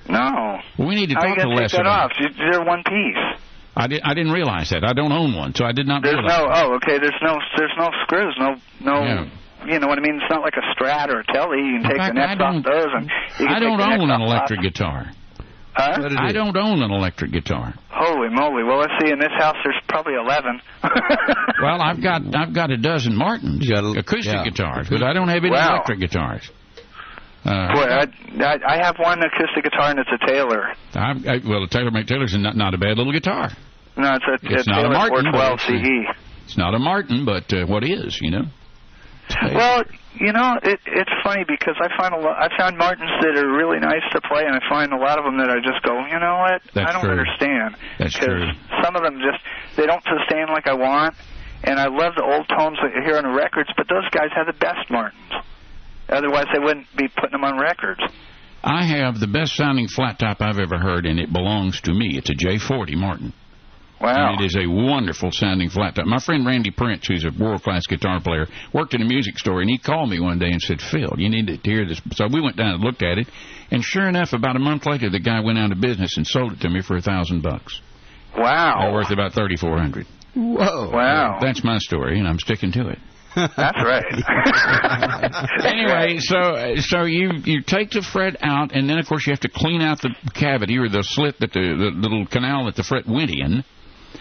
No. 0.08 0.58
Well, 0.78 0.88
we 0.88 0.96
need 0.96 1.10
to 1.10 1.16
talk 1.16 1.38
to 1.38 1.48
Les 1.50 1.62
take 1.70 1.72
that 1.72 1.82
about. 1.82 2.12
off? 2.12 2.18
They're 2.38 2.64
one 2.64 2.84
piece. 2.84 3.40
I 3.76 3.88
did 3.88 4.02
I 4.04 4.14
didn't 4.14 4.32
realize 4.34 4.72
that. 4.72 4.84
I 4.84 4.94
don't 4.94 5.12
own 5.12 5.36
one, 5.36 5.54
so 5.56 5.66
I 5.66 5.72
did 5.72 5.88
not 5.88 6.02
There's 6.04 6.16
realize. 6.16 6.40
no. 6.40 6.48
Oh, 6.52 6.76
okay. 6.76 6.98
There's 7.00 7.20
no. 7.22 7.38
There's 7.58 7.74
no 7.78 7.90
screws. 8.04 8.36
No. 8.40 8.56
No. 8.82 9.04
Yeah. 9.04 9.30
You 9.68 9.78
know 9.80 9.88
what 9.88 9.98
I 10.00 10.02
mean? 10.02 10.16
It's 10.16 10.30
not 10.32 10.42
like 10.42 10.56
a 10.56 10.64
Strat 10.74 11.10
or 11.10 11.20
a 11.20 11.26
Telly. 11.34 11.58
You 11.60 11.80
can 11.80 11.84
In 11.84 11.84
take 11.84 11.98
fact, 11.98 12.16
the 12.16 12.20
necks 12.22 12.40
don't- 12.40 12.58
off 12.58 12.64
those, 12.66 12.88
and 12.96 13.06
you 13.40 13.46
can 13.48 13.56
I 13.56 13.60
don't 13.60 13.82
own 13.82 14.10
an 14.10 14.22
electric 14.22 14.60
lots. 14.64 14.68
guitar. 14.70 15.12
Huh? 15.74 16.10
I 16.18 16.32
don't 16.32 16.58
own 16.58 16.82
an 16.82 16.92
electric 16.92 17.32
guitar. 17.32 17.74
Holy 17.90 18.30
moly! 18.30 18.64
Well, 18.64 18.80
let's 18.80 18.94
see. 19.02 19.12
In 19.12 19.20
this 19.20 19.32
house, 19.38 19.56
there's 19.64 19.80
probably 19.88 20.16
eleven. 20.16 20.60
Well, 21.62 21.82
I've 21.82 22.02
got 22.02 22.22
I've 22.36 22.54
got 22.54 22.72
a 22.72 22.78
dozen 22.78 23.16
Martins 23.16 23.70
got 23.70 23.84
a- 23.84 24.00
acoustic 24.00 24.34
yeah. 24.34 24.44
guitars, 24.46 24.88
but 24.90 25.04
I 25.04 25.12
don't 25.14 25.28
have 25.28 25.44
any 25.44 25.52
Wow. 25.52 25.76
electric 25.76 26.00
guitars. 26.00 26.50
Boy, 27.44 27.52
Uh, 27.52 28.06
I, 28.06 28.06
I 28.44 28.58
I 28.68 28.78
have 28.86 28.96
one 28.98 29.20
acoustic 29.22 29.64
guitar, 29.66 29.90
and 29.92 30.00
it's 30.00 30.10
a 30.12 30.26
Taylor. 30.26 30.70
I've, 30.96 31.18
I, 31.28 31.40
well, 31.46 31.64
a 31.64 31.68
Taylor 31.68 31.92
Make 31.92 32.08
Taylor's 32.08 32.34
not 32.38 32.56
not 32.56 32.74
a 32.74 32.78
bad 32.78 32.98
little 32.98 33.12
guitar. 33.14 33.50
No, 33.98 34.14
it's 34.16 34.26
a, 34.26 34.54
It's 34.54 34.68
a 34.68 34.70
not 34.72 34.86
a 34.86 34.90
Martin, 34.90 35.32
but 35.32 35.60
412 35.60 35.60
it's 35.60 36.14
CE. 36.14 36.24
It's 36.46 36.58
not 36.58 36.74
a 36.74 36.80
Martin, 36.80 37.26
but 37.26 37.52
uh, 37.54 37.66
what 37.66 37.84
is, 37.84 38.18
you 38.22 38.32
know? 38.32 38.44
Well, 39.54 39.84
you 40.16 40.34
know, 40.34 40.58
it, 40.64 40.80
it's 40.86 41.12
funny 41.24 41.46
because 41.48 41.76
I 41.80 41.88
find 41.96 42.14
a 42.14 42.20
lot. 42.20 42.38
I 42.38 42.50
found 42.58 42.78
Martins 42.78 43.12
that 43.22 43.38
are 43.38 43.52
really 43.52 43.80
nice 43.80 44.04
to 44.12 44.22
play, 44.22 44.44
and 44.46 44.56
I 44.56 44.60
find 44.70 44.92
a 44.92 44.98
lot 44.98 45.18
of 45.18 45.26
them 45.26 45.38
that 45.38 45.50
I 45.50 45.58
just 45.62 45.82
go, 45.84 45.96
you 46.06 46.20
know 46.20 46.38
what? 46.42 46.62
That's 46.74 46.90
I 46.90 46.92
don't 46.94 47.04
true. 47.04 47.12
understand. 47.12 47.78
That's 48.00 48.14
true. 48.14 48.52
Some 48.84 48.96
of 48.96 49.04
them 49.04 49.22
just 49.22 49.40
they 49.78 49.86
don't 49.86 50.04
sustain 50.04 50.48
like 50.50 50.68
I 50.68 50.74
want, 50.74 51.16
and 51.64 51.80
I 51.80 51.88
love 51.88 52.14
the 52.16 52.24
old 52.24 52.48
tones 52.50 52.78
that 52.82 52.92
you 52.96 53.02
hear 53.06 53.18
on 53.18 53.24
the 53.24 53.36
records, 53.36 53.70
but 53.78 53.88
those 53.88 54.08
guys 54.12 54.30
have 54.36 54.48
the 54.48 54.58
best 54.60 54.90
Martins. 54.90 55.34
Otherwise, 56.10 56.46
they 56.54 56.60
wouldn't 56.60 56.88
be 56.98 57.08
putting 57.08 57.32
them 57.38 57.44
on 57.44 57.60
records. 57.60 58.02
I 58.64 58.84
have 58.84 59.20
the 59.20 59.28
best 59.28 59.56
sounding 59.56 59.88
flat 59.88 60.20
top 60.20 60.42
I've 60.42 60.60
ever 60.60 60.78
heard, 60.78 61.06
and 61.06 61.20
it 61.20 61.32
belongs 61.32 61.80
to 61.82 61.94
me. 61.94 62.18
It's 62.18 62.30
a 62.30 62.34
J40 62.34 62.96
Martin. 62.98 63.34
Wow. 64.02 64.34
And 64.34 64.42
it 64.42 64.46
is 64.46 64.56
a 64.56 64.68
wonderful 64.68 65.32
sounding 65.32 65.70
flat 65.70 65.96
top. 65.96 66.06
My 66.06 66.20
friend 66.20 66.46
Randy 66.46 66.72
Prince, 66.72 67.08
who's 67.08 67.26
a 67.26 67.32
world 67.38 67.64
class 67.64 67.86
guitar 67.86 68.22
player, 68.22 68.48
worked 68.74 68.94
in 68.94 69.02
a 69.02 69.06
music 69.06 69.38
store, 69.38 69.62
and 69.62 69.70
he 69.70 69.78
called 69.78 70.10
me 70.10 70.20
one 70.20 70.40
day 70.40 70.50
and 70.50 70.62
said, 70.62 70.82
Phil, 70.82 71.14
you 71.18 71.30
need 71.30 71.48
to 71.48 71.58
hear 71.58 71.86
this. 71.86 72.02
So 72.14 72.28
we 72.32 72.42
went 72.42 72.56
down 72.56 72.76
and 72.76 72.84
looked 72.84 73.04
at 73.04 73.18
it, 73.18 73.28
and 73.72 73.84
sure 73.84 74.08
enough, 74.08 74.34
about 74.34 74.56
a 74.56 74.60
month 74.60 74.86
later, 74.86 75.10
the 75.10 75.20
guy 75.20 75.42
went 75.42 75.60
out 75.60 75.72
of 75.72 75.82
business 75.82 76.16
and 76.18 76.26
sold 76.26 76.54
it 76.54 76.62
to 76.62 76.70
me 76.70 76.82
for 76.82 76.96
a 76.96 77.02
thousand 77.02 77.42
bucks. 77.42 77.82
Wow. 78.38 78.82
They're 78.82 78.94
worth 78.94 79.12
about 79.12 79.34
thirty 79.34 79.58
four 79.58 79.78
hundred. 79.78 80.08
Whoa. 80.34 80.92
Wow. 80.92 81.40
That's 81.42 81.64
my 81.64 81.80
story, 81.80 82.20
and 82.20 82.28
I'm 82.28 82.40
sticking 82.40 82.72
to 82.74 82.90
it. 82.90 83.00
That's 83.36 83.58
right. 83.58 84.04
anyway, 85.66 86.18
so 86.20 86.76
so 86.78 87.04
you 87.04 87.32
you 87.44 87.62
take 87.62 87.92
the 87.92 88.02
fret 88.02 88.38
out, 88.42 88.74
and 88.74 88.90
then 88.90 88.98
of 88.98 89.08
course 89.08 89.28
you 89.28 89.32
have 89.32 89.40
to 89.42 89.50
clean 89.50 89.82
out 89.82 90.02
the 90.02 90.14
cavity 90.34 90.78
or 90.78 90.90
the 90.90 91.04
slit 91.04 91.40
that 91.40 91.54
the, 91.54 91.60
the 91.60 92.08
little 92.08 92.26
canal 92.26 92.66
that 92.66 92.76
the 92.76 92.84
fret 92.84 93.08
went 93.08 93.30
in, 93.30 93.64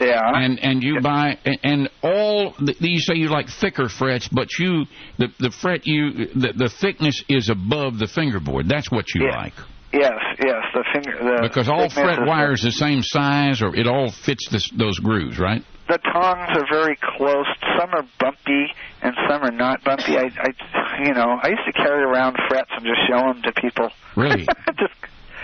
yeah. 0.00 0.20
and 0.34 0.58
and 0.60 0.82
you 0.82 1.00
buy 1.00 1.38
and- 1.44 1.88
all 2.02 2.54
the, 2.58 2.74
you 2.80 3.00
say 3.00 3.14
you 3.14 3.28
like 3.28 3.48
thicker 3.48 3.88
frets, 3.88 4.28
but 4.28 4.48
you 4.58 4.84
the 5.18 5.28
the 5.38 5.50
fret 5.50 5.86
you 5.86 6.26
the, 6.34 6.52
the 6.56 6.68
thickness 6.68 7.22
is 7.28 7.48
above 7.48 7.98
the 7.98 8.06
fingerboard. 8.06 8.68
That's 8.68 8.90
what 8.90 9.06
you 9.14 9.26
Yeah. 9.26 9.36
like 9.36 9.54
yes, 9.92 10.12
yes. 10.44 10.62
The 10.74 10.84
finger. 10.92 11.18
The 11.18 11.38
because 11.42 11.68
all 11.68 11.88
fret 11.88 12.20
is- 12.22 12.28
wires 12.28 12.62
the 12.62 12.72
same 12.72 13.02
size, 13.02 13.62
or 13.62 13.74
it 13.74 13.86
all 13.86 14.10
fits 14.10 14.48
this, 14.50 14.70
those 14.70 14.98
grooves, 14.98 15.38
right? 15.38 15.62
the 15.88 15.96
tongues 16.12 16.50
are 16.50 16.66
very 16.70 16.98
close. 17.16 17.46
Some 17.80 17.88
are 17.94 18.04
bumpy 18.20 18.66
and 19.00 19.14
some 19.26 19.42
are 19.42 19.50
not 19.50 19.82
bumpy. 19.84 20.18
I, 20.18 20.24
I, 20.38 21.02
you 21.02 21.14
know, 21.14 21.38
I 21.42 21.48
used 21.48 21.62
to 21.64 21.72
carry 21.72 22.02
around 22.02 22.36
frets 22.46 22.68
and 22.76 22.84
just 22.84 23.00
show 23.08 23.16
them 23.32 23.40
to 23.42 23.52
people. 23.58 23.88
Really. 24.14 24.46
just, 24.78 24.92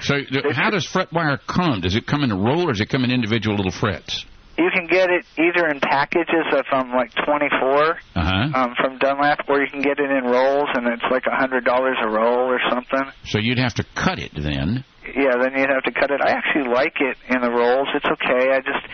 So 0.02 0.16
how 0.52 0.68
does 0.68 0.84
fret 0.84 1.10
wire 1.14 1.38
come? 1.38 1.80
Does 1.80 1.96
it 1.96 2.06
come 2.06 2.22
in 2.22 2.30
a 2.30 2.36
roll, 2.36 2.68
or 2.68 2.72
does 2.72 2.82
it 2.82 2.90
come 2.90 3.04
in 3.04 3.10
individual 3.10 3.56
little 3.56 3.72
frets? 3.72 4.26
You 4.56 4.70
can 4.72 4.86
get 4.86 5.10
it 5.10 5.24
either 5.36 5.68
in 5.68 5.80
packages 5.80 6.46
of 6.52 6.64
um 6.72 6.92
like 6.92 7.10
24 7.26 7.98
Uh 8.14 8.22
huh. 8.22 8.48
um 8.54 8.74
from 8.80 8.98
Dunlop, 8.98 9.40
or 9.48 9.60
you 9.60 9.66
can 9.70 9.82
get 9.82 9.98
it 9.98 10.10
in 10.10 10.24
rolls, 10.24 10.68
and 10.74 10.86
it's 10.86 11.02
like 11.10 11.24
a 11.26 11.34
hundred 11.36 11.64
dollars 11.64 11.96
a 12.00 12.08
roll 12.08 12.50
or 12.50 12.60
something. 12.70 13.10
So 13.24 13.38
you'd 13.38 13.58
have 13.58 13.74
to 13.74 13.84
cut 13.94 14.18
it 14.18 14.32
then. 14.34 14.84
Yeah, 15.16 15.36
then 15.42 15.52
you'd 15.58 15.68
have 15.70 15.82
to 15.84 15.92
cut 15.92 16.10
it. 16.10 16.20
I 16.22 16.30
actually 16.30 16.72
like 16.72 16.96
it 17.00 17.16
in 17.28 17.40
the 17.42 17.50
rolls. 17.50 17.88
It's 17.94 18.06
okay. 18.06 18.52
I 18.54 18.60
just 18.60 18.84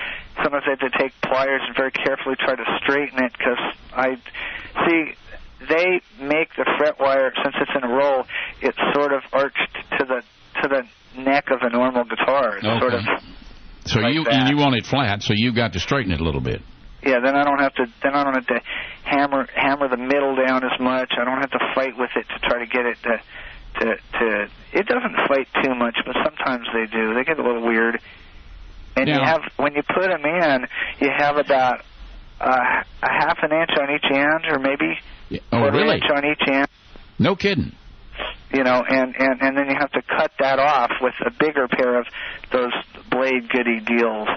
sometimes 0.43 0.65
I 0.67 0.71
have 0.71 0.81
to 0.81 0.99
take 0.99 1.13
pliers 1.23 1.61
and 1.67 1.77
very 1.77 1.93
carefully 1.93 2.37
try 2.41 2.55
to 2.57 2.65
straighten 2.83 3.23
it 3.25 3.33
because 3.37 3.61
I 3.93 4.17
see 4.87 5.13
they 5.69 6.01
make 6.25 6.49
the 6.57 6.65
fret 6.79 6.99
wire 6.99 7.33
since 7.45 7.55
it's 7.61 7.71
in 7.77 7.85
a 7.85 7.93
roll. 7.93 8.25
It's 8.63 8.79
sort 8.95 9.13
of 9.13 9.23
arched 9.33 9.77
to 9.99 10.05
the 10.07 10.23
to 10.63 10.69
the 10.69 10.83
neck 11.21 11.51
of 11.51 11.61
a 11.63 11.71
normal 11.71 12.05
guitar. 12.05 12.57
It's 12.57 12.67
sort 12.81 12.95
of 12.95 13.01
Okay. 13.01 13.27
So 13.91 14.01
like 14.01 14.14
you 14.14 14.24
that. 14.24 14.32
and 14.32 14.49
you 14.51 14.57
want 14.57 14.74
it 14.76 14.86
flat, 14.86 15.22
so 15.22 15.32
you 15.36 15.53
got 15.55 15.72
to 15.74 15.80
straighten 15.80 16.12
it 16.12 16.20
a 16.20 16.24
little 16.24 16.41
bit. 16.41 16.62
yeah. 17.03 17.20
Then 17.22 17.36
I 17.36 17.45
don't 17.45 17.59
have 17.61 17.74
to 17.74 17.86
then 18.03 18.14
I 18.14 18.24
don't 18.24 18.34
have 18.34 18.47
to 18.47 18.61
hammer 19.05 19.47
hammer 19.55 19.88
the 19.88 19.97
middle 19.97 20.36
down 20.36 20.62
as 20.64 20.78
much. 20.80 21.12
I 21.20 21.24
don't 21.24 21.41
have 21.41 21.51
to 21.51 21.61
fight 21.74 21.97
with 21.99 22.11
it 22.16 22.26
to 22.28 22.49
try 22.49 22.59
to 22.61 22.66
get 22.66 22.86
it 22.86 22.99
to 23.03 23.20
to 23.80 23.86
to. 24.18 24.49
It 24.72 24.86
doesn't 24.86 25.16
fight 25.28 25.49
too 25.64 25.74
much, 25.74 25.97
but 26.07 26.14
sometimes 26.24 26.66
they 26.72 26.86
do. 26.86 27.14
They 27.14 27.24
get 27.24 27.38
a 27.38 27.43
little 27.43 27.66
weird. 27.66 28.01
And 28.97 29.09
you 29.09 29.14
have 29.14 29.41
when 29.57 29.74
you 29.74 29.82
put 29.82 30.09
them 30.09 30.24
in, 30.24 30.66
you 31.01 31.11
have 31.16 31.36
about 31.36 31.80
uh, 32.41 32.82
a 33.03 33.11
half 33.11 33.38
an 33.43 33.53
inch 33.53 33.70
on 33.80 33.95
each 33.95 34.11
end, 34.11 34.47
or 34.51 34.59
maybe 34.59 34.99
Yeah. 35.28 35.41
Oh, 35.53 35.59
quarter 35.59 35.78
really? 35.78 35.95
inch 35.97 36.11
on 36.14 36.24
each 36.24 36.43
end. 36.49 36.68
No 37.18 37.36
kidding. 37.36 37.72
You 38.53 38.64
know, 38.64 38.83
and 38.89 39.14
and 39.16 39.41
and 39.41 39.57
then 39.57 39.68
you 39.68 39.77
have 39.79 39.93
to 39.93 40.03
cut 40.03 40.33
that 40.41 40.59
off 40.59 40.91
with 41.01 41.14
a 41.25 41.31
bigger 41.31 41.68
pair 41.68 41.99
of 41.99 42.07
those 42.53 42.73
blade 43.11 43.49
goody 43.49 43.81
deals. 43.81 44.29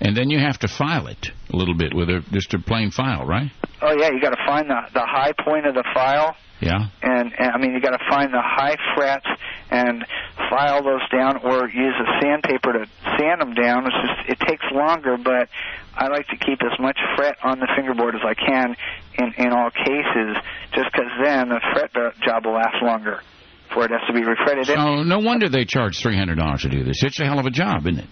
And 0.00 0.16
then 0.16 0.30
you 0.30 0.38
have 0.38 0.58
to 0.60 0.68
file 0.68 1.06
it 1.06 1.30
a 1.52 1.56
little 1.56 1.74
bit 1.74 1.94
with 1.94 2.08
a 2.10 2.22
just 2.32 2.52
a 2.54 2.58
plain 2.58 2.90
file, 2.90 3.24
right? 3.24 3.50
Oh 3.80 3.94
yeah, 3.98 4.10
you 4.12 4.20
got 4.20 4.30
to 4.30 4.44
find 4.46 4.68
the 4.68 4.80
the 4.92 5.04
high 5.06 5.32
point 5.44 5.66
of 5.66 5.74
the 5.74 5.84
file. 5.94 6.36
Yeah. 6.58 6.88
and, 7.02 7.34
and 7.38 7.50
I 7.52 7.58
mean 7.58 7.72
you 7.72 7.80
got 7.82 7.90
to 7.98 8.04
find 8.08 8.32
the 8.32 8.40
high 8.40 8.76
frets 8.94 9.26
and 9.70 10.06
file 10.48 10.82
those 10.82 11.02
down, 11.12 11.44
or 11.44 11.68
use 11.68 11.94
a 12.00 12.20
sandpaper 12.22 12.72
to 12.72 12.86
sand 13.18 13.42
them 13.42 13.52
down. 13.54 13.84
It's 13.86 13.96
just 13.96 14.40
it 14.40 14.46
takes 14.46 14.64
longer, 14.72 15.16
but 15.22 15.48
I 15.94 16.08
like 16.08 16.26
to 16.28 16.36
keep 16.36 16.60
as 16.62 16.78
much 16.80 16.98
fret 17.16 17.36
on 17.42 17.58
the 17.58 17.68
fingerboard 17.76 18.14
as 18.14 18.22
I 18.24 18.34
can 18.34 18.74
in 19.18 19.34
in 19.46 19.52
all 19.52 19.70
cases, 19.70 20.36
just 20.72 20.88
because 20.92 21.12
then 21.22 21.48
the 21.50 21.60
fret 21.72 21.92
job 22.22 22.46
will 22.46 22.54
last 22.54 22.82
longer. 22.82 23.20
Before 23.68 23.84
it 23.84 23.90
has 23.90 24.06
to 24.06 24.14
be 24.14 24.24
refretted. 24.24 24.66
So 24.66 25.02
no 25.02 25.18
wonder 25.18 25.48
they 25.48 25.64
charge 25.64 25.98
three 26.00 26.16
hundred 26.16 26.36
dollars 26.38 26.62
to 26.62 26.70
do 26.70 26.84
this. 26.84 27.02
It's 27.02 27.18
a 27.20 27.24
hell 27.24 27.38
of 27.38 27.46
a 27.46 27.50
job, 27.50 27.86
isn't 27.86 27.98
it? 27.98 28.08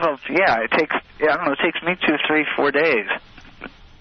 Well, 0.00 0.18
yeah, 0.30 0.56
it 0.64 0.70
takes, 0.72 0.94
I 1.20 1.26
don't 1.36 1.44
know, 1.46 1.52
it 1.52 1.58
takes 1.62 1.82
me 1.82 1.94
two, 2.06 2.14
three, 2.26 2.44
four 2.56 2.70
days. 2.70 3.06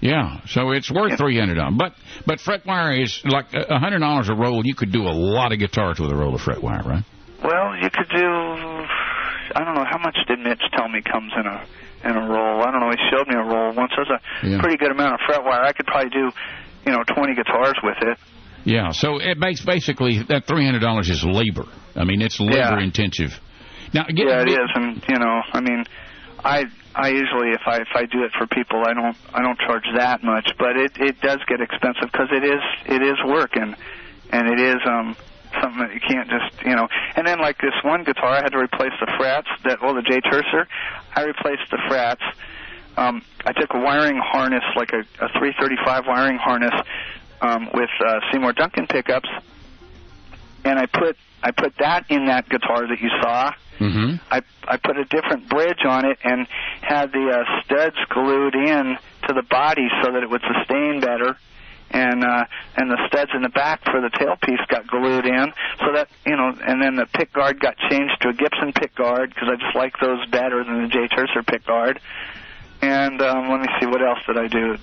Yeah. 0.02 0.40
So 0.48 0.72
it's 0.72 0.92
worth 0.92 1.12
Yeah. 1.12 1.16
three 1.18 1.40
hundred 1.40 1.56
dollars. 1.56 1.76
But 1.78 1.94
but 2.26 2.40
fret 2.42 2.66
wire 2.66 2.92
is 3.02 3.22
like 3.26 3.54
a 3.54 3.80
hundred 3.80 4.00
dollars 4.00 4.30
a 4.30 4.36
roll. 4.36 4.62
You 4.66 4.76
could 4.76 4.92
do 4.92 5.04
a 5.04 5.16
lot 5.16 5.52
of 5.52 5.60
guitars 5.60 6.00
with 6.00 6.12
a 6.12 6.16
roll 6.16 6.36
of 6.36 6.42
fret 6.42 6.62
wire, 6.62 6.84
right? 6.86 7.04
Well, 7.44 7.76
you 7.82 7.90
could 7.90 8.10
do. 8.10 8.26
I 9.56 9.64
don't 9.64 9.76
know 9.76 9.86
how 9.90 9.98
much 9.98 10.18
did 10.28 10.40
Mitch 10.40 10.62
tell 10.78 10.90
me 10.90 11.02
comes 11.02 11.32
in 11.40 11.46
a 11.48 11.66
in 12.10 12.16
a 12.18 12.28
roll. 12.28 12.62
I 12.62 12.72
don't 12.72 12.82
know. 12.82 12.92
He 12.92 12.98
showed 13.10 13.28
me 13.28 13.36
a 13.36 13.44
roll 13.44 13.74
once. 13.74 13.94
There's 13.96 14.10
a 14.10 14.48
Yeah. 14.48 14.60
pretty 14.60 14.78
good 14.78 14.92
amount 14.92 15.14
of 15.16 15.22
fret 15.26 15.44
wire. 15.44 15.64
I 15.64 15.72
could 15.72 15.88
probably 15.88 16.10
do, 16.10 16.30
you 16.86 16.92
know, 16.92 17.04
20 17.16 17.34
guitars 17.34 17.74
with 17.82 17.98
it. 18.02 18.18
Yeah, 18.66 18.90
so 18.92 19.20
it 19.20 19.38
makes 19.38 19.62
basically 19.64 20.20
that 20.24 20.46
three 20.46 20.66
hundred 20.66 20.80
dollars 20.82 21.10
is 21.10 21.24
labor. 21.24 21.66
I 21.96 22.04
mean, 22.04 22.22
it's 22.22 22.40
labor 22.40 22.58
Yeah. 22.78 22.80
intensive. 22.84 23.40
Now, 23.96 24.04
get, 24.04 24.28
Yeah, 24.28 24.42
it 24.42 24.50
is, 24.50 24.70
and 24.76 25.02
you 25.08 25.18
know, 25.18 25.42
I 25.54 25.62
mean, 25.62 25.86
I 26.44 26.66
I 26.94 27.08
usually 27.10 27.52
if 27.52 27.62
I 27.66 27.78
if 27.78 27.96
I 27.96 28.04
do 28.06 28.26
it 28.26 28.32
for 28.38 28.46
people, 28.46 28.84
I 28.86 28.94
don't 28.94 29.16
I 29.34 29.42
don't 29.42 29.58
charge 29.58 29.86
that 29.96 30.22
much, 30.22 30.50
but 30.60 30.76
it 30.76 30.92
it 31.00 31.22
does 31.22 31.40
get 31.48 31.62
expensive 31.62 32.12
because 32.12 32.28
it 32.32 32.44
is 32.44 32.62
it 32.88 33.02
is 33.02 33.16
work 33.26 33.56
and 33.56 33.74
and 34.32 34.48
it 34.50 34.60
is 34.60 34.82
um 34.86 35.16
something 35.62 35.80
that 35.80 35.94
you 35.94 36.02
can't 36.02 36.30
just 36.30 36.52
you 36.66 36.76
know. 36.76 36.90
And 37.16 37.26
then 37.26 37.40
like 37.40 37.58
this 37.60 37.74
one 37.84 38.04
guitar, 38.04 38.32
I 38.32 38.44
had 38.44 38.52
to 38.52 38.60
replace 38.60 38.92
the 39.00 39.08
frets. 39.18 39.48
That 39.64 39.82
well, 39.82 39.96
the 39.96 40.02
Jay 40.04 40.20
Turser, 40.20 40.68
I 41.16 41.24
replaced 41.24 41.72
the 41.72 41.80
frets. 41.88 42.24
Um, 42.98 43.24
I 43.46 43.54
took 43.54 43.74
a 43.74 43.80
wiring 43.80 44.20
harness, 44.22 44.64
like 44.76 44.92
a, 44.92 45.00
a 45.24 45.28
335 45.40 46.04
wiring 46.08 46.38
harness, 46.38 46.74
um, 47.42 47.70
with 47.74 47.90
uh, 48.06 48.20
Seymour 48.32 48.54
Duncan 48.54 48.88
pickups, 48.88 49.30
and 50.64 50.80
I 50.80 50.86
put 50.86 51.18
I 51.44 51.52
put 51.52 51.74
that 51.80 52.10
in 52.10 52.26
that 52.26 52.50
guitar 52.50 52.88
that 52.88 53.00
you 53.02 53.10
saw. 53.22 53.52
hmm 53.78 54.16
I 54.32 54.42
I 54.68 54.78
put 54.78 54.98
a 54.98 55.06
different 55.06 55.50
bridge 55.50 55.84
on 55.86 56.06
it 56.06 56.18
and 56.24 56.48
had 56.82 57.12
the 57.12 57.30
uh, 57.30 57.64
studs 57.64 57.96
glued 58.10 58.56
in 58.56 58.98
to 59.28 59.34
the 59.34 59.44
body 59.44 59.88
so 60.02 60.12
that 60.12 60.24
it 60.24 60.30
would 60.30 60.42
sustain 60.42 61.02
better, 61.02 61.38
and 61.92 62.24
uh, 62.24 62.46
and 62.78 62.90
the 62.90 62.98
studs 63.08 63.32
in 63.36 63.42
the 63.42 63.50
back 63.50 63.84
for 63.86 64.02
the 64.02 64.10
tailpiece 64.10 64.66
got 64.70 64.88
glued 64.88 65.26
in 65.26 65.54
so 65.80 65.94
that 65.94 66.08
you 66.26 66.36
know, 66.36 66.56
and 66.66 66.82
then 66.82 66.96
the 66.96 67.06
pick 67.14 67.32
guard 67.34 67.60
got 67.60 67.76
changed 67.90 68.16
to 68.22 68.30
a 68.30 68.34
Gibson 68.34 68.72
pick 68.74 68.96
guard 68.96 69.30
because 69.30 69.50
I 69.52 69.56
just 69.56 69.76
like 69.76 69.94
those 70.00 70.26
better 70.28 70.64
than 70.64 70.84
the 70.84 70.88
Jay 70.88 71.08
Turser 71.08 71.46
pick 71.46 71.66
guard. 71.66 72.00
And 72.82 73.22
um, 73.22 73.50
let 73.50 73.62
me 73.62 73.68
see 73.80 73.86
what 73.88 74.02
else 74.02 74.20
did 74.28 74.38
I 74.38 74.48
do. 74.48 74.78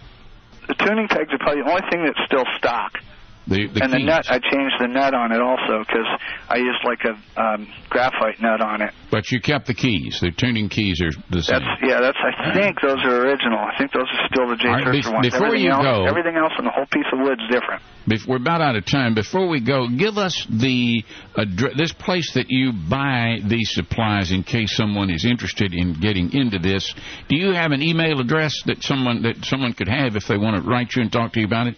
The 0.69 0.75
tuning 0.75 1.09
pegs 1.09 1.33
are 1.33 1.39
probably 1.39 1.63
the 1.63 1.69
only 1.71 1.83
thing 1.91 2.05
that's 2.05 2.21
still 2.27 2.45
stock 2.59 2.99
The 3.47 3.67
the 3.67 3.83
and 3.83 3.93
the 3.93 3.99
nut, 3.99 4.27
I 4.31 4.39
changed 4.39 4.77
the 4.79 4.87
nut 4.87 5.15
on 5.15 5.33
it 5.33 5.41
also 5.43 5.81
because 5.81 6.07
I 6.49 6.59
used 6.59 6.79
like 6.85 7.03
a 7.05 7.15
um, 7.41 7.67
graphite 7.91 8.41
nut 8.41 8.61
on 8.61 8.83
it. 8.83 8.95
But 9.11 9.33
you 9.33 9.41
kept 9.41 9.67
the 9.67 9.75
keys. 9.75 10.19
The 10.21 10.31
tuning 10.31 10.69
keys 10.69 11.03
are 11.03 11.11
the 11.31 11.43
same. 11.43 11.59
That's 11.59 11.83
yeah. 11.83 12.01
That's 12.01 12.19
I 12.23 12.55
think 12.55 12.81
those 12.81 13.03
are 13.03 13.27
original. 13.27 13.59
I 13.59 13.77
think 13.77 13.91
those 13.93 14.07
are 14.07 14.29
still 14.33 14.49
the 14.49 14.57
J 14.57 14.69
right, 14.69 14.93
be- 14.93 15.11
ones. 15.11 15.27
before 15.27 15.47
everything 15.47 15.67
you 15.67 15.73
else, 15.73 15.83
go- 15.83 16.07
everything 16.07 16.37
else 16.37 16.53
in 16.59 16.65
the 16.65 16.71
whole 16.71 16.87
piece 16.87 17.07
of 17.13 17.19
wood's 17.19 17.43
different. 17.51 17.83
Bef- 18.07 18.27
We're 18.29 18.37
about 18.37 18.61
out 18.63 18.77
of 18.77 18.87
time. 18.87 19.15
Before 19.15 19.49
we 19.49 19.61
go, 19.61 19.89
give 19.89 20.19
us 20.19 20.47
the 20.49 21.03
address, 21.37 21.73
this 21.77 21.93
place 21.93 22.35
that 22.35 22.47
you 22.49 22.73
buy 22.73 23.39
these 23.45 23.71
supplies 23.75 24.31
in 24.31 24.45
case 24.45 24.77
someone 24.77 25.11
is 25.11 25.25
interested 25.25 25.75
in 25.75 25.95
getting 26.01 26.33
into 26.33 26.59
this. 26.61 26.95
Do 27.29 27.37
you 27.37 27.53
have 27.55 27.73
an 27.73 27.83
email 27.83 28.21
address 28.21 28.55
that 28.67 28.83
someone 28.85 29.23
that 29.23 29.45
someone 29.45 29.73
could 29.73 29.89
have 29.89 30.15
if 30.15 30.27
they 30.29 30.37
want 30.39 30.63
to 30.63 30.69
write 30.69 30.95
you 30.95 31.03
and 31.03 31.11
talk 31.11 31.33
to 31.33 31.41
you 31.41 31.47
about 31.47 31.67
it? 31.67 31.77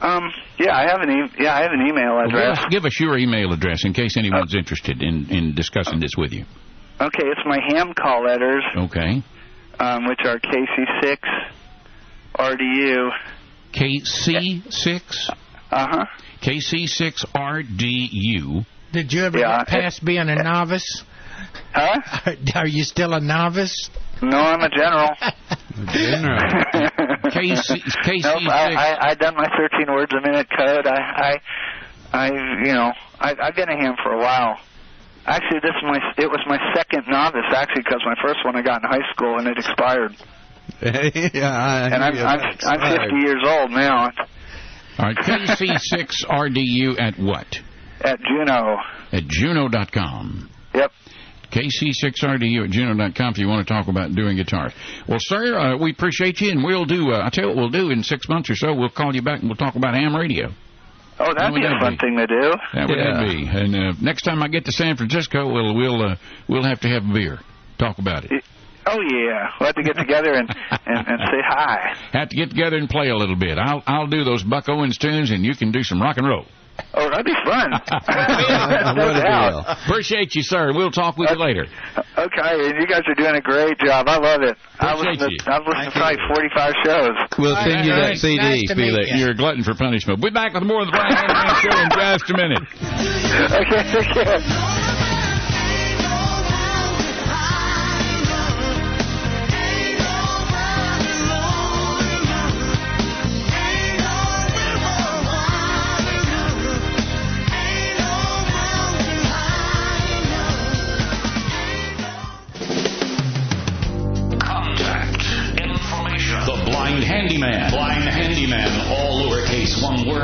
Um, 0.00 0.32
yeah, 0.58 0.74
I 0.76 0.82
have 0.88 1.00
an 1.02 1.10
e- 1.10 1.30
yeah, 1.44 1.54
I 1.54 1.60
have 1.62 1.72
an 1.72 1.86
email 1.86 2.18
address. 2.24 2.58
us, 2.58 2.64
give 2.70 2.84
us 2.86 2.98
your 2.98 3.18
email 3.18 3.52
address 3.52 3.84
in 3.84 3.92
case 3.92 4.16
anyone's 4.16 4.54
interested 4.54 5.02
in, 5.02 5.26
in 5.30 5.54
discussing 5.54 6.00
this 6.00 6.12
with 6.16 6.32
you. 6.32 6.44
Okay, 7.00 7.24
it's 7.24 7.40
my 7.44 7.58
ham 7.68 7.92
call 7.94 8.22
letters, 8.24 8.64
Okay. 8.76 9.22
um, 9.78 10.06
which 10.06 10.20
are 10.24 10.38
KC6 10.38 11.18
RDU. 12.38 13.10
KC6 13.74 15.30
Uh 15.70 15.86
huh. 15.90 16.04
KC6RDU. 16.42 18.64
Did 18.92 19.12
you 19.12 19.24
ever 19.24 19.38
Yeah, 19.38 19.58
get 19.58 19.68
past 19.68 20.04
being 20.04 20.28
a 20.28 20.34
novice? 20.42 21.04
Huh? 21.72 22.32
Are 22.54 22.66
you 22.66 22.82
still 22.84 23.12
a 23.14 23.20
novice? 23.20 23.88
No, 24.22 24.36
I'm 24.38 24.60
a 24.62 24.68
general. 24.68 25.10
a 25.20 25.32
general. 25.92 26.62
KC, 27.30 27.82
KC6. 28.04 28.22
Nope, 28.22 28.42
I, 28.48 28.74
I 28.74 29.08
I 29.10 29.14
done 29.14 29.34
my 29.36 29.46
13 29.56 29.92
words 29.92 30.12
a 30.12 30.20
minute 30.20 30.48
code. 30.56 30.86
I 30.86 31.00
I 31.00 31.40
I 32.12 32.26
you 32.64 32.72
know 32.72 32.92
I 33.18 33.34
I've 33.40 33.56
been 33.56 33.68
a 33.68 33.76
ham 33.76 33.96
for 34.02 34.12
a 34.12 34.18
while. 34.18 34.58
Actually, 35.26 35.60
this 35.60 35.74
is 35.76 35.82
my 35.82 35.98
it 36.18 36.30
was 36.30 36.40
my 36.46 36.58
second 36.74 37.04
novice 37.08 37.52
actually 37.54 37.82
because 37.82 38.02
my 38.04 38.16
first 38.22 38.44
one 38.44 38.56
I 38.56 38.62
got 38.62 38.82
in 38.82 38.88
high 38.90 39.10
school 39.12 39.38
and 39.38 39.46
it 39.46 39.58
expired. 39.58 40.16
yeah, 40.82 41.50
I 41.50 41.88
And 41.92 42.04
I'm 42.04 42.16
I'm. 42.16 42.40
I'm 42.66 42.98
50 42.98 43.16
years 43.26 43.42
old 43.44 43.70
now 43.72 44.10
All 44.98 45.06
right, 45.06 45.16
KC6RDU 45.16 47.00
at 47.00 47.18
what? 47.18 47.60
at 48.02 48.18
Juno. 48.20 48.78
At 49.12 49.26
Juno.com. 49.26 50.50
Yep. 50.74 50.92
KC6RDU 51.50 52.64
at 52.64 52.70
Juno.com 52.70 53.32
if 53.32 53.38
you 53.38 53.48
want 53.48 53.66
to 53.66 53.72
talk 53.72 53.88
about 53.88 54.14
doing 54.14 54.36
guitars. 54.36 54.72
Well, 55.08 55.18
sir, 55.20 55.58
uh, 55.58 55.76
we 55.76 55.90
appreciate 55.92 56.40
you, 56.40 56.50
and 56.50 56.62
we'll 56.64 56.84
do, 56.84 57.12
uh, 57.12 57.18
I'll 57.18 57.30
tell 57.30 57.44
you 57.44 57.48
what 57.50 57.56
we'll 57.56 57.70
do 57.70 57.90
in 57.90 58.02
six 58.02 58.28
months 58.28 58.50
or 58.50 58.54
so. 58.56 58.74
We'll 58.74 58.88
call 58.90 59.14
you 59.14 59.22
back 59.22 59.40
and 59.40 59.48
we'll 59.48 59.56
talk 59.56 59.74
about 59.76 59.94
ham 59.94 60.14
radio. 60.16 60.52
Oh, 61.22 61.34
that'd 61.36 61.54
be 61.54 61.64
a 61.66 61.70
fun 61.80 61.92
be? 61.92 61.98
thing 61.98 62.16
to 62.16 62.26
do. 62.26 62.52
That 62.74 62.88
would 62.88 62.96
Yeah. 62.98 63.12
that 63.20 63.26
be. 63.28 63.46
And 63.46 63.76
uh, 63.76 63.92
next 64.00 64.22
time 64.22 64.42
I 64.42 64.48
get 64.48 64.64
to 64.64 64.72
San 64.72 64.96
Francisco, 64.96 65.52
we'll 65.52 65.74
we'll 65.74 66.02
uh, 66.02 66.16
we'll 66.48 66.62
have 66.64 66.80
to 66.80 66.88
have 66.88 67.04
a 67.04 67.12
beer. 67.12 67.38
Talk 67.78 67.98
about 67.98 68.24
it. 68.24 68.42
Oh 68.86 68.98
yeah, 69.02 69.50
we'll 69.60 69.66
have 69.66 69.74
to 69.76 69.82
get 69.82 69.96
together 69.98 70.32
and 70.32 70.48
and, 70.86 71.06
and 71.06 71.20
say 71.30 71.40
hi. 71.46 71.94
Have 72.14 72.30
to 72.30 72.36
get 72.36 72.48
together 72.48 72.76
and 72.78 72.88
play 72.88 73.10
a 73.10 73.16
little 73.16 73.36
bit. 73.36 73.58
I'll 73.58 73.82
I'll 73.86 74.06
do 74.06 74.24
those 74.24 74.42
Buck 74.42 74.70
Owens 74.70 74.96
tunes, 74.96 75.30
and 75.30 75.44
you 75.44 75.54
can 75.54 75.72
do 75.72 75.82
some 75.82 76.00
rock 76.00 76.16
and 76.16 76.26
roll. 76.26 76.46
Oh, 76.94 77.08
that'd 77.10 77.24
be 77.26 77.34
fun. 77.44 77.70
What 78.90 78.96
no 78.96 79.10
a 79.10 79.14
doubt. 79.22 79.50
deal. 79.50 79.76
Appreciate 79.86 80.34
you, 80.34 80.42
sir. 80.42 80.72
We'll 80.74 80.90
talk 80.90 81.16
with 81.16 81.30
you 81.30 81.36
later. 81.36 81.66
Okay, 81.96 82.66
and 82.66 82.74
you 82.80 82.86
guys 82.86 83.02
are 83.06 83.14
doing 83.14 83.34
a 83.36 83.40
great 83.40 83.78
job. 83.78 84.08
I 84.08 84.18
love 84.18 84.42
it. 84.42 84.56
I've 84.78 84.98
Appreciate 84.98 85.20
listened 85.20 85.32
you. 85.32 85.38
to, 85.38 85.52
I've 85.54 85.66
listened 85.66 85.92
to 85.92 85.98
probably 85.98 86.18
45 86.34 86.74
shows. 86.84 87.14
We'll 87.38 87.56
send 87.56 87.84
you 87.86 87.92
that 87.94 88.08
Nice 88.16 88.20
CD, 88.20 88.66
to 88.66 88.74
meet 88.74 88.90
Felix. 88.90 89.10
you. 89.10 89.16
You're 89.18 89.30
a 89.30 89.34
glutton 89.36 89.62
for 89.62 89.74
punishment. 89.74 90.20
We'll 90.20 90.30
be 90.30 90.34
back 90.34 90.54
with 90.54 90.64
more 90.64 90.80
of 90.82 90.86
the 90.86 90.92
Blind 90.92 91.14
Handyman 91.14 91.54
Show 91.62 91.76
in 91.78 91.90
just 91.94 92.30
a 92.30 92.36
minute. 92.36 92.64
Okay, 93.40 93.82
take 93.92 94.79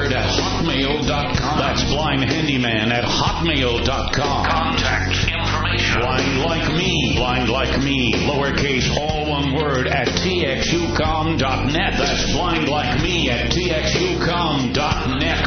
at 0.05 0.27
hotmail.com. 0.29 1.59
That's 1.59 1.85
Blind 1.85 2.25
Handyman 2.25 2.93
at 2.93 3.05
hotmail.com. 3.05 4.47
Contact 4.47 5.17
information. 5.33 6.01
Blind 6.01 6.41
like 6.43 6.73
me. 6.75 7.15
Blind 7.17 7.49
like 7.49 7.83
me. 7.83 8.13
Lowercase, 8.13 8.97
all 8.97 9.31
one 9.31 9.55
word 9.55 9.87
at 9.87 10.09
txucom.net. 10.09 11.95
That's 11.99 12.33
blind 12.33 12.69
like 12.69 13.01
me 13.03 13.31
at 13.31 13.51
txucom.net. 13.51 15.46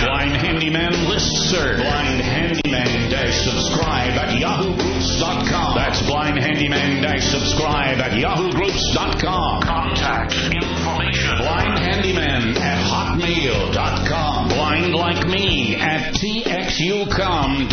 Blind 0.00 0.36
Handyman 0.36 0.92
listserv. 0.92 1.76
Blind 1.76 2.20
Handyman 2.20 3.10
dash 3.10 3.42
subscribe 3.42 4.14
at 4.14 4.30
yahoogroups.com. 4.40 5.74
That's 5.74 6.00
blind 6.02 6.38
handyman 6.38 7.02
dash 7.02 7.26
subscribe 7.28 7.98
at 7.98 8.12
yahoogroups.com. 8.12 9.62
Contact 9.62 10.32
information. 10.32 11.36
Blind 11.38 11.78
handyman 11.78 12.56
at 12.56 12.78
hotmail.com. 12.86 14.48
Blind 14.48 14.94
like 14.94 15.26
me 15.26 15.76
at 15.76 16.14
txucom.net. 16.14 17.68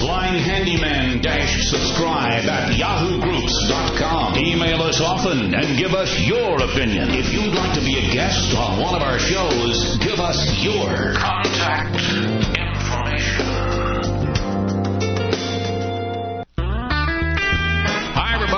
Blind 0.00 0.36
handyman 0.36 1.20
dash 1.22 1.68
subscribe 1.68 2.44
at 2.44 2.72
yahoogroups.com. 2.72 4.36
Email 4.38 4.82
us 4.82 5.00
often 5.00 5.54
and 5.54 5.78
give 5.78 5.94
us 5.94 6.20
your 6.20 6.62
opinion. 6.62 7.10
If 7.10 7.32
you'd 7.32 7.54
like 7.54 7.74
to 7.74 7.80
be 7.80 7.98
a 7.98 8.12
guest 8.12 8.54
on 8.56 8.80
one 8.80 8.94
of 8.94 9.02
our 9.02 9.18
shows, 9.18 9.98
give 9.98 10.20
us 10.20 10.62
your 10.62 11.14
contact 11.40 12.61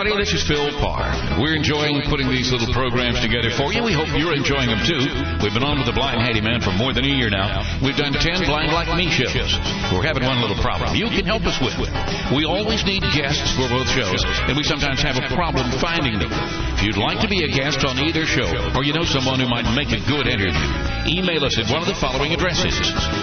everybody. 0.05 0.25
This 0.29 0.37
is 0.37 0.45
Phil 0.45 0.69
Parr. 0.85 1.41
We're 1.41 1.57
enjoying 1.57 2.03
putting 2.13 2.29
these 2.29 2.53
little 2.53 2.69
programs 2.77 3.21
together 3.25 3.49
for 3.57 3.73
you. 3.73 3.81
We 3.81 3.97
hope 3.97 4.13
you're 4.13 4.37
enjoying 4.37 4.69
them 4.69 4.85
too. 4.85 5.01
We've 5.41 5.55
been 5.57 5.65
on 5.65 5.81
with 5.81 5.89
the 5.89 5.97
Blind 5.97 6.21
Handy 6.21 6.45
Man 6.45 6.61
for 6.61 6.77
more 6.77 6.93
than 6.93 7.09
a 7.09 7.13
year 7.13 7.33
now. 7.33 7.65
We've 7.81 7.97
done 7.97 8.13
10 8.13 8.45
Blind 8.45 8.73
Like 8.73 8.93
Me 8.97 9.09
shows. 9.09 9.57
We're 9.89 10.05
having 10.05 10.25
one 10.29 10.45
little 10.45 10.61
problem 10.61 10.93
you 10.93 11.09
can 11.09 11.25
help 11.25 11.49
us 11.49 11.57
with. 11.61 11.73
it. 11.81 11.89
We 12.37 12.45
always 12.45 12.85
need 12.85 13.01
guests 13.17 13.57
for 13.57 13.65
both 13.69 13.89
shows, 13.89 14.21
and 14.45 14.57
we 14.57 14.65
sometimes 14.65 15.01
have 15.01 15.17
a 15.17 15.29
problem 15.33 15.73
finding 15.81 16.21
them. 16.21 16.33
If 16.77 16.85
you'd 16.85 17.01
like 17.01 17.21
to 17.25 17.29
be 17.29 17.45
a 17.45 17.49
guest 17.49 17.85
on 17.85 17.97
either 17.99 18.27
show, 18.29 18.49
or 18.77 18.85
you 18.85 18.93
know 18.93 19.05
someone 19.05 19.41
who 19.41 19.49
might 19.49 19.69
make 19.73 19.89
a 19.89 20.03
good 20.05 20.29
interview, 20.29 20.69
email 21.09 21.45
us 21.45 21.57
at 21.57 21.71
one 21.73 21.81
of 21.81 21.89
the 21.89 21.97
following 21.97 22.33
addresses. 22.33 22.77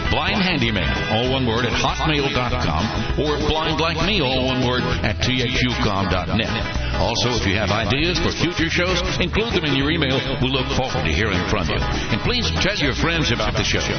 Blind 0.09 0.41
Handyman, 0.41 0.89
all 1.13 1.31
one 1.31 1.45
word, 1.45 1.65
at 1.65 1.73
hotmail.com, 1.73 3.21
or 3.21 3.37
Blind 3.37 3.79
Like 3.79 4.01
Me, 4.07 4.21
all 4.21 4.47
one 4.47 4.65
word, 4.65 4.83
at 5.05 5.17
txucom.net. 5.17 6.70
Also, 7.01 7.33
if 7.33 7.47
you 7.49 7.57
have 7.57 7.73
ideas 7.73 8.21
for 8.21 8.29
future 8.29 8.69
shows, 8.69 9.01
include 9.17 9.57
them 9.57 9.65
in 9.65 9.75
your 9.75 9.89
email. 9.89 10.21
We'll 10.37 10.53
look 10.53 10.69
forward 10.77 11.01
to 11.01 11.11
hearing 11.11 11.41
from 11.49 11.65
you. 11.67 11.81
And 11.81 12.21
please 12.21 12.45
tell 12.61 12.77
your 12.77 12.93
friends 12.93 13.31
about 13.31 13.57
the 13.57 13.65
shows. 13.65 13.89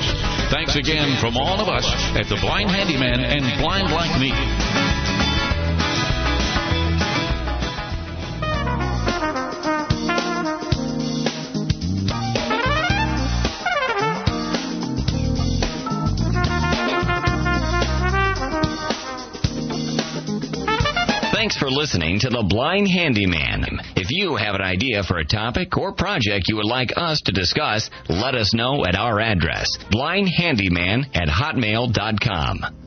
Thanks 0.55 0.77
again 0.77 1.19
from 1.19 1.37
all 1.37 1.59
of 1.59 1.69
us 1.69 1.85
at 2.15 2.31
the 2.31 2.39
Blind 2.41 2.71
Handyman 2.71 3.19
and 3.19 3.43
Blind 3.59 3.91
Like 3.91 4.15
Me. 4.23 5.32
Thanks 21.43 21.57
for 21.57 21.73
listening 21.73 22.21
to 22.21 22.31
The 22.31 22.45
Blind 22.49 22.87
Handyman. 22.87 23.81
If 23.97 24.13
you 24.13 24.37
have 24.37 24.55
an 24.55 24.61
idea 24.61 25.03
for 25.03 25.19
a 25.19 25.25
topic 25.25 25.77
or 25.77 25.93
project 25.93 26.45
you 26.47 26.55
would 26.55 26.67
like 26.67 26.93
us 26.95 27.21
to 27.23 27.33
discuss, 27.33 27.91
let 28.09 28.37
us 28.37 28.55
know 28.55 28.85
at 28.87 28.95
our 28.95 29.19
address, 29.19 29.77
blindhandyman 29.91 31.05
at 31.17 31.27
hotmail.com. 31.27 32.82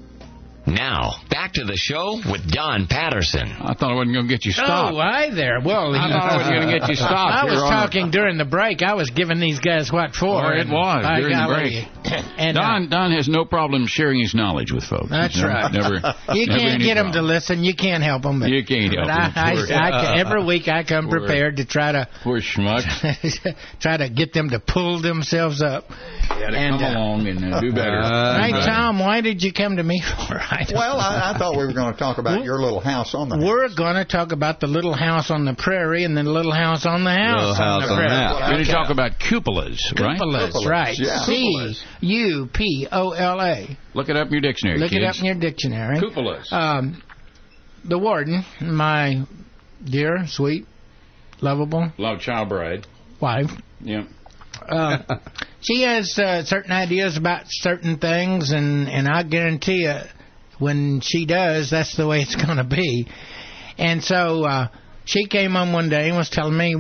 Now, 0.68 1.14
back 1.30 1.54
to 1.54 1.64
the 1.64 1.76
show 1.78 2.20
with 2.30 2.50
Don 2.50 2.88
Patterson. 2.88 3.46
I 3.62 3.76
thought 3.76 3.92
I 3.92 3.94
wasn't 3.94 4.16
going 4.16 4.28
to 4.28 4.34
get 4.34 4.46
you 4.46 4.52
stopped. 4.52 4.94
Oh, 4.96 4.98
hi 5.00 5.30
there. 5.30 5.60
Well, 5.64 5.94
I 5.94 6.10
thought 6.10 6.32
I 6.32 6.38
was 6.38 6.48
going 6.48 6.68
to 6.68 6.80
get 6.80 6.90
you 6.90 6.96
stopped. 7.06 7.14
I 7.14 7.44
was 7.46 7.54
You're 7.54 7.70
talking 7.70 8.10
during 8.10 8.38
the 8.40 8.46
break. 8.46 8.82
I 8.82 8.96
was 8.96 9.12
giving 9.12 9.40
these 9.40 9.60
guys 9.60 9.92
what 9.92 10.16
for. 10.16 10.44
Oh, 10.44 10.50
it 10.58 10.68
was 10.68 11.04
by 11.04 11.20
during 11.20 11.38
the 11.38 11.54
break. 11.54 11.86
and, 12.40 12.58
uh, 12.58 12.62
Don 12.62 12.90
Don 12.90 13.12
has 13.12 13.28
no 13.30 13.46
problem 13.46 13.86
sharing 13.86 14.20
his 14.22 14.34
knowledge 14.34 14.72
with 14.72 14.84
folks. 14.84 15.10
That's 15.12 15.36
He's 15.36 15.44
never- 15.44 15.54
right. 15.54 15.72
Never, 15.72 15.96
you 16.34 16.48
never 16.48 16.60
can't 16.60 16.82
get 16.82 16.96
them 16.96 17.12
to 17.12 17.22
listen. 17.22 17.64
You 17.64 17.76
can't 17.76 18.02
help 18.04 18.24
them. 18.24 18.40
But, 18.40 18.50
You 18.50 18.66
can't 18.66 18.92
help 18.94 19.06
but 19.08 19.38
I, 19.38 19.52
'em. 19.54 19.66
I, 19.72 19.90
I, 19.92 20.20
every 20.20 20.44
week 20.52 20.68
I 20.68 20.84
come 20.84 21.10
Poor- 21.10 21.20
prepared 21.20 21.58
to 21.58 21.66
try 21.66 21.92
to 21.92 22.10
Poor 22.24 22.40
schmucks. 22.42 22.90
try 23.80 23.98
to 23.98 24.10
get 24.10 24.34
them 24.34 24.50
to 24.50 24.60
pull 24.60 25.00
themselves 25.02 25.62
up. 25.62 25.86
Yeah, 26.40 26.50
to 26.50 26.58
And, 26.58 26.80
come 26.80 26.84
uh, 26.84 26.98
along 26.98 27.28
and 27.28 27.54
uh, 27.54 27.62
do 27.62 27.72
better. 27.72 28.00
Uh, 28.02 28.42
Hey 28.42 28.52
Right. 28.52 28.66
Tom, 28.66 28.98
why 29.00 29.22
did 29.22 29.44
you 29.44 29.54
come 29.54 29.78
to 29.78 29.84
me 29.84 30.02
for? 30.02 30.38
I 30.56 30.66
Well, 30.74 31.00
I, 31.00 31.34
I 31.34 31.38
thought 31.38 31.58
we 31.58 31.66
were 31.66 31.74
going 31.74 31.94
to 31.94 32.00
talk 32.00 32.18
about 32.18 32.44
your 32.44 32.60
little 32.60 32.80
house 32.80 33.14
on 33.14 33.30
the 33.30 33.38
We're 33.38 33.70
going 33.76 33.96
to 33.96 34.06
talk 34.06 34.32
about 34.32 34.60
the 34.60 34.68
little 34.68 34.94
house 34.94 35.30
on 35.32 35.46
the 35.46 35.54
prairie 35.54 36.04
and 36.04 36.16
then 36.16 36.26
the 36.26 36.32
little 36.32 36.54
house 36.54 36.86
on 36.86 37.04
the 37.04 37.12
house 37.12 37.36
Little 37.36 37.50
on 37.52 37.56
house 37.56 37.84
the 37.84 37.90
on 37.94 37.98
the 37.98 38.02
prairie. 38.08 38.10
house. 38.24 38.42
We're 38.42 38.50
going 38.54 38.66
to 38.66 38.72
talk 38.72 38.90
about 38.90 39.12
cupolas, 39.20 39.80
right? 40.00 40.20
Cupolas, 40.20 40.52
Cupolas, 40.54 40.66
right? 40.70 40.96
yeah. 40.98 41.20
C 41.26 41.76
U 42.02 42.50
P 42.54 42.88
O 42.92 43.12
L 43.12 43.42
A. 43.42 43.78
Look 43.94 44.10
it 44.10 44.16
up 44.16 44.28
in 44.28 44.34
your 44.34 44.42
dictionary, 44.42 44.80
Look 44.80 44.90
kids. 44.92 45.04
it 45.04 45.08
up 45.08 45.16
in 45.20 45.26
your 45.26 45.36
dictionary. 45.36 46.00
Cupolas. 46.00 46.52
Um, 46.52 47.02
the 47.84 47.98
warden, 48.00 48.44
my 48.62 49.24
dear, 49.84 50.26
sweet, 50.28 50.66
lovable 51.42 51.92
Love 51.98 52.20
child 52.20 52.50
bride. 52.50 52.88
wife, 53.22 53.52
Yeah. 53.82 54.06
uh, 54.68 55.00
she 55.62 55.84
has 55.84 56.18
uh, 56.18 56.44
certain 56.44 56.72
ideas 56.72 57.18
about 57.18 57.44
certain 57.48 57.98
things, 58.00 58.52
and 58.52 58.88
and 58.90 59.08
I 59.08 59.24
guarantee 59.24 59.84
you, 59.84 60.00
when 60.60 61.02
she 61.02 61.26
does, 61.26 61.70
that's 61.70 61.96
the 61.96 62.08
way 62.08 62.22
it's 62.22 62.36
going 62.46 62.58
to 62.58 62.64
be. 62.64 63.08
And 63.78 64.04
so 64.04 64.44
uh, 64.44 64.68
she 65.06 65.28
came 65.28 65.56
on 65.56 65.74
one 65.74 65.90
day 65.90 66.08
and 66.08 66.18
was 66.18 66.30
telling 66.30 66.58
me, 66.58 66.76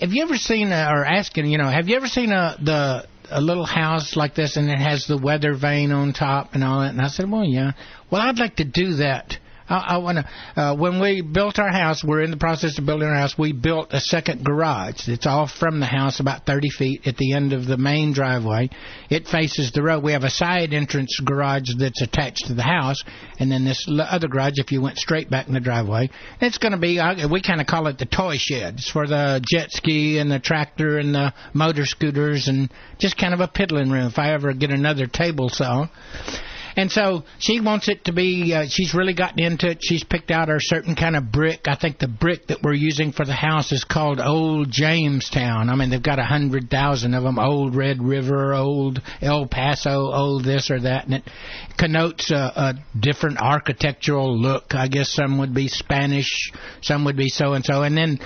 "Have 0.00 0.12
you 0.12 0.22
ever 0.22 0.36
seen 0.36 0.72
a, 0.72 0.88
or 0.90 1.04
asking, 1.04 1.46
you 1.46 1.58
know, 1.58 1.68
have 1.68 1.88
you 1.88 1.96
ever 1.96 2.08
seen 2.08 2.32
a 2.32 2.56
the 2.62 3.06
a 3.30 3.40
little 3.40 3.64
house 3.64 4.14
like 4.16 4.34
this 4.34 4.56
and 4.56 4.68
it 4.68 4.78
has 4.78 5.06
the 5.06 5.16
weather 5.16 5.54
vane 5.54 5.92
on 5.92 6.12
top 6.12 6.54
and 6.54 6.64
all 6.64 6.80
that?" 6.80 6.90
And 6.90 7.00
I 7.00 7.08
said, 7.08 7.30
"Well, 7.30 7.44
yeah. 7.44 7.72
Well, 8.10 8.20
I'd 8.20 8.38
like 8.38 8.56
to 8.56 8.64
do 8.64 8.94
that." 8.96 9.38
I, 9.72 9.94
I 9.94 9.98
want 9.98 10.18
to. 10.18 10.60
Uh, 10.60 10.76
when 10.76 11.00
we 11.00 11.22
built 11.22 11.58
our 11.58 11.72
house, 11.72 12.04
we're 12.04 12.20
in 12.20 12.30
the 12.30 12.36
process 12.36 12.78
of 12.78 12.84
building 12.84 13.08
our 13.08 13.14
house. 13.14 13.36
We 13.38 13.52
built 13.52 13.88
a 13.92 14.00
second 14.00 14.44
garage. 14.44 15.08
It's 15.08 15.26
off 15.26 15.52
from 15.52 15.80
the 15.80 15.86
house, 15.86 16.20
about 16.20 16.44
30 16.44 16.68
feet 16.68 17.06
at 17.06 17.16
the 17.16 17.32
end 17.32 17.52
of 17.54 17.66
the 17.66 17.78
main 17.78 18.12
driveway. 18.12 18.68
It 19.08 19.26
faces 19.26 19.72
the 19.72 19.82
road. 19.82 20.02
We 20.02 20.12
have 20.12 20.24
a 20.24 20.30
side 20.30 20.74
entrance 20.74 21.18
garage 21.24 21.70
that's 21.78 22.02
attached 22.02 22.46
to 22.46 22.54
the 22.54 22.62
house, 22.62 23.02
and 23.38 23.50
then 23.50 23.64
this 23.64 23.88
other 23.88 24.28
garage. 24.28 24.54
If 24.56 24.72
you 24.72 24.82
went 24.82 24.98
straight 24.98 25.30
back 25.30 25.48
in 25.48 25.54
the 25.54 25.60
driveway, 25.60 26.10
it's 26.40 26.58
going 26.58 26.72
to 26.72 26.78
be. 26.78 26.98
Uh, 26.98 27.28
we 27.28 27.40
kind 27.40 27.60
of 27.60 27.66
call 27.66 27.86
it 27.86 27.98
the 27.98 28.06
toy 28.06 28.36
shed. 28.38 28.74
It's 28.74 28.90
for 28.90 29.06
the 29.06 29.42
jet 29.42 29.70
ski 29.70 30.18
and 30.18 30.30
the 30.30 30.38
tractor 30.38 30.98
and 30.98 31.14
the 31.14 31.32
motor 31.54 31.86
scooters, 31.86 32.48
and 32.48 32.70
just 32.98 33.16
kind 33.16 33.32
of 33.32 33.40
a 33.40 33.48
piddling 33.48 33.90
room. 33.90 34.06
If 34.06 34.18
I 34.18 34.34
ever 34.34 34.52
get 34.52 34.70
another 34.70 35.06
table 35.06 35.48
saw. 35.48 35.86
And 36.76 36.90
so 36.90 37.24
she 37.38 37.60
wants 37.60 37.88
it 37.88 38.04
to 38.06 38.12
be. 38.12 38.54
Uh, 38.54 38.66
she's 38.68 38.94
really 38.94 39.14
gotten 39.14 39.40
into 39.40 39.70
it. 39.70 39.78
She's 39.82 40.04
picked 40.04 40.30
out 40.30 40.48
a 40.48 40.56
certain 40.58 40.94
kind 40.94 41.16
of 41.16 41.30
brick. 41.30 41.62
I 41.66 41.76
think 41.76 41.98
the 41.98 42.08
brick 42.08 42.46
that 42.48 42.62
we're 42.62 42.72
using 42.74 43.12
for 43.12 43.24
the 43.24 43.34
house 43.34 43.72
is 43.72 43.84
called 43.84 44.20
Old 44.20 44.70
Jamestown. 44.70 45.68
I 45.68 45.74
mean, 45.74 45.90
they've 45.90 46.02
got 46.02 46.18
a 46.18 46.24
hundred 46.24 46.70
thousand 46.70 47.14
of 47.14 47.22
them. 47.22 47.38
Old 47.38 47.74
Red 47.74 48.02
River, 48.02 48.54
Old 48.54 49.00
El 49.20 49.46
Paso, 49.46 50.12
Old 50.12 50.44
this 50.44 50.70
or 50.70 50.80
that, 50.80 51.04
and 51.06 51.14
it 51.14 51.24
connotes 51.78 52.30
a, 52.30 52.34
a 52.36 52.74
different 52.98 53.38
architectural 53.38 54.38
look. 54.38 54.74
I 54.74 54.88
guess 54.88 55.10
some 55.10 55.38
would 55.38 55.54
be 55.54 55.68
Spanish, 55.68 56.52
some 56.80 57.04
would 57.04 57.16
be 57.16 57.28
so 57.28 57.52
and 57.54 57.64
so, 57.64 57.82
and 57.82 57.96
then 57.96 58.18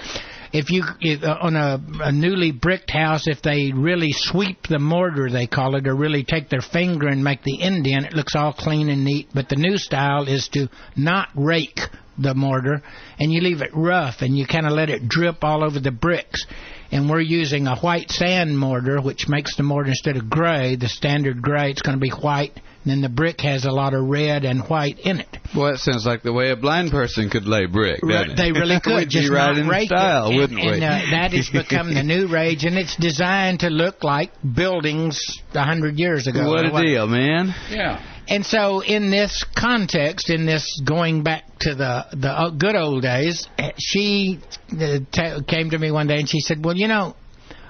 if 0.56 0.70
you 0.70 0.84
if, 1.00 1.22
uh, 1.22 1.36
on 1.40 1.54
a, 1.54 1.78
a 2.00 2.12
newly 2.12 2.50
bricked 2.50 2.90
house, 2.90 3.26
if 3.26 3.42
they 3.42 3.72
really 3.74 4.12
sweep 4.12 4.66
the 4.68 4.78
mortar, 4.78 5.30
they 5.30 5.46
call 5.46 5.76
it, 5.76 5.86
or 5.86 5.94
really 5.94 6.24
take 6.24 6.48
their 6.48 6.62
finger 6.62 7.08
and 7.08 7.22
make 7.22 7.42
the 7.42 7.60
indent, 7.60 8.06
it 8.06 8.14
looks 8.14 8.34
all 8.34 8.54
clean 8.54 8.88
and 8.88 9.04
neat. 9.04 9.28
But 9.34 9.48
the 9.48 9.56
new 9.56 9.76
style 9.76 10.26
is 10.26 10.48
to 10.54 10.68
not 10.96 11.28
rake 11.34 11.80
the 12.18 12.34
mortar, 12.34 12.82
and 13.18 13.30
you 13.30 13.42
leave 13.42 13.60
it 13.60 13.70
rough, 13.74 14.22
and 14.22 14.36
you 14.36 14.46
kind 14.46 14.66
of 14.66 14.72
let 14.72 14.88
it 14.88 15.06
drip 15.06 15.44
all 15.44 15.62
over 15.62 15.78
the 15.78 15.90
bricks. 15.90 16.46
And 16.90 17.10
we're 17.10 17.20
using 17.20 17.66
a 17.66 17.76
white 17.76 18.10
sand 18.10 18.58
mortar, 18.58 19.00
which 19.00 19.28
makes 19.28 19.56
the 19.56 19.62
mortar 19.62 19.90
instead 19.90 20.16
of 20.16 20.30
gray, 20.30 20.76
the 20.76 20.88
standard 20.88 21.42
gray, 21.42 21.70
it's 21.70 21.82
going 21.82 21.96
to 21.96 22.00
be 22.00 22.10
white. 22.10 22.58
And 22.86 22.92
then 22.92 23.00
the 23.00 23.08
brick 23.08 23.40
has 23.40 23.64
a 23.64 23.72
lot 23.72 23.94
of 23.94 24.04
red 24.08 24.44
and 24.44 24.60
white 24.68 25.00
in 25.00 25.18
it. 25.18 25.38
Well, 25.56 25.74
it 25.74 25.78
sounds 25.78 26.06
like 26.06 26.22
the 26.22 26.32
way 26.32 26.52
a 26.52 26.56
blind 26.56 26.92
person 26.92 27.28
could 27.28 27.44
lay 27.44 27.66
brick, 27.66 28.00
doesn't 28.00 28.30
it? 28.30 28.36
They 28.36 28.52
really 28.52 28.78
could. 28.84 28.94
We'd 28.94 29.10
just 29.10 29.28
be 29.28 29.34
right 29.34 29.56
not 29.56 29.80
in 29.80 29.86
style, 29.88 30.30
it. 30.30 30.36
Wouldn't 30.36 30.60
we? 30.60 30.68
and, 30.68 30.84
uh, 30.84 31.00
that 31.10 31.32
has 31.32 31.50
become 31.50 31.92
the 31.92 32.04
new 32.04 32.28
rage, 32.28 32.64
and 32.64 32.78
it's 32.78 32.94
designed 32.94 33.58
to 33.60 33.70
look 33.70 34.04
like 34.04 34.30
buildings 34.54 35.18
a 35.52 35.64
hundred 35.64 35.98
years 35.98 36.28
ago. 36.28 36.48
what 36.48 36.64
a 36.64 36.70
deal, 36.80 37.08
man. 37.08 37.52
Yeah. 37.70 38.00
And 38.28 38.46
so, 38.46 38.84
in 38.84 39.10
this 39.10 39.44
context, 39.56 40.30
in 40.30 40.46
this 40.46 40.80
going 40.84 41.24
back 41.24 41.42
to 41.62 41.74
the 41.74 42.06
the 42.12 42.54
good 42.56 42.76
old 42.76 43.02
days, 43.02 43.48
eh, 43.58 43.72
she 43.78 44.38
uh, 44.70 44.98
t- 45.10 45.42
came 45.48 45.70
to 45.70 45.78
me 45.78 45.90
one 45.90 46.06
day 46.06 46.18
and 46.20 46.28
she 46.28 46.38
said, 46.38 46.64
"Well, 46.64 46.76
you 46.76 46.86
know." 46.86 47.16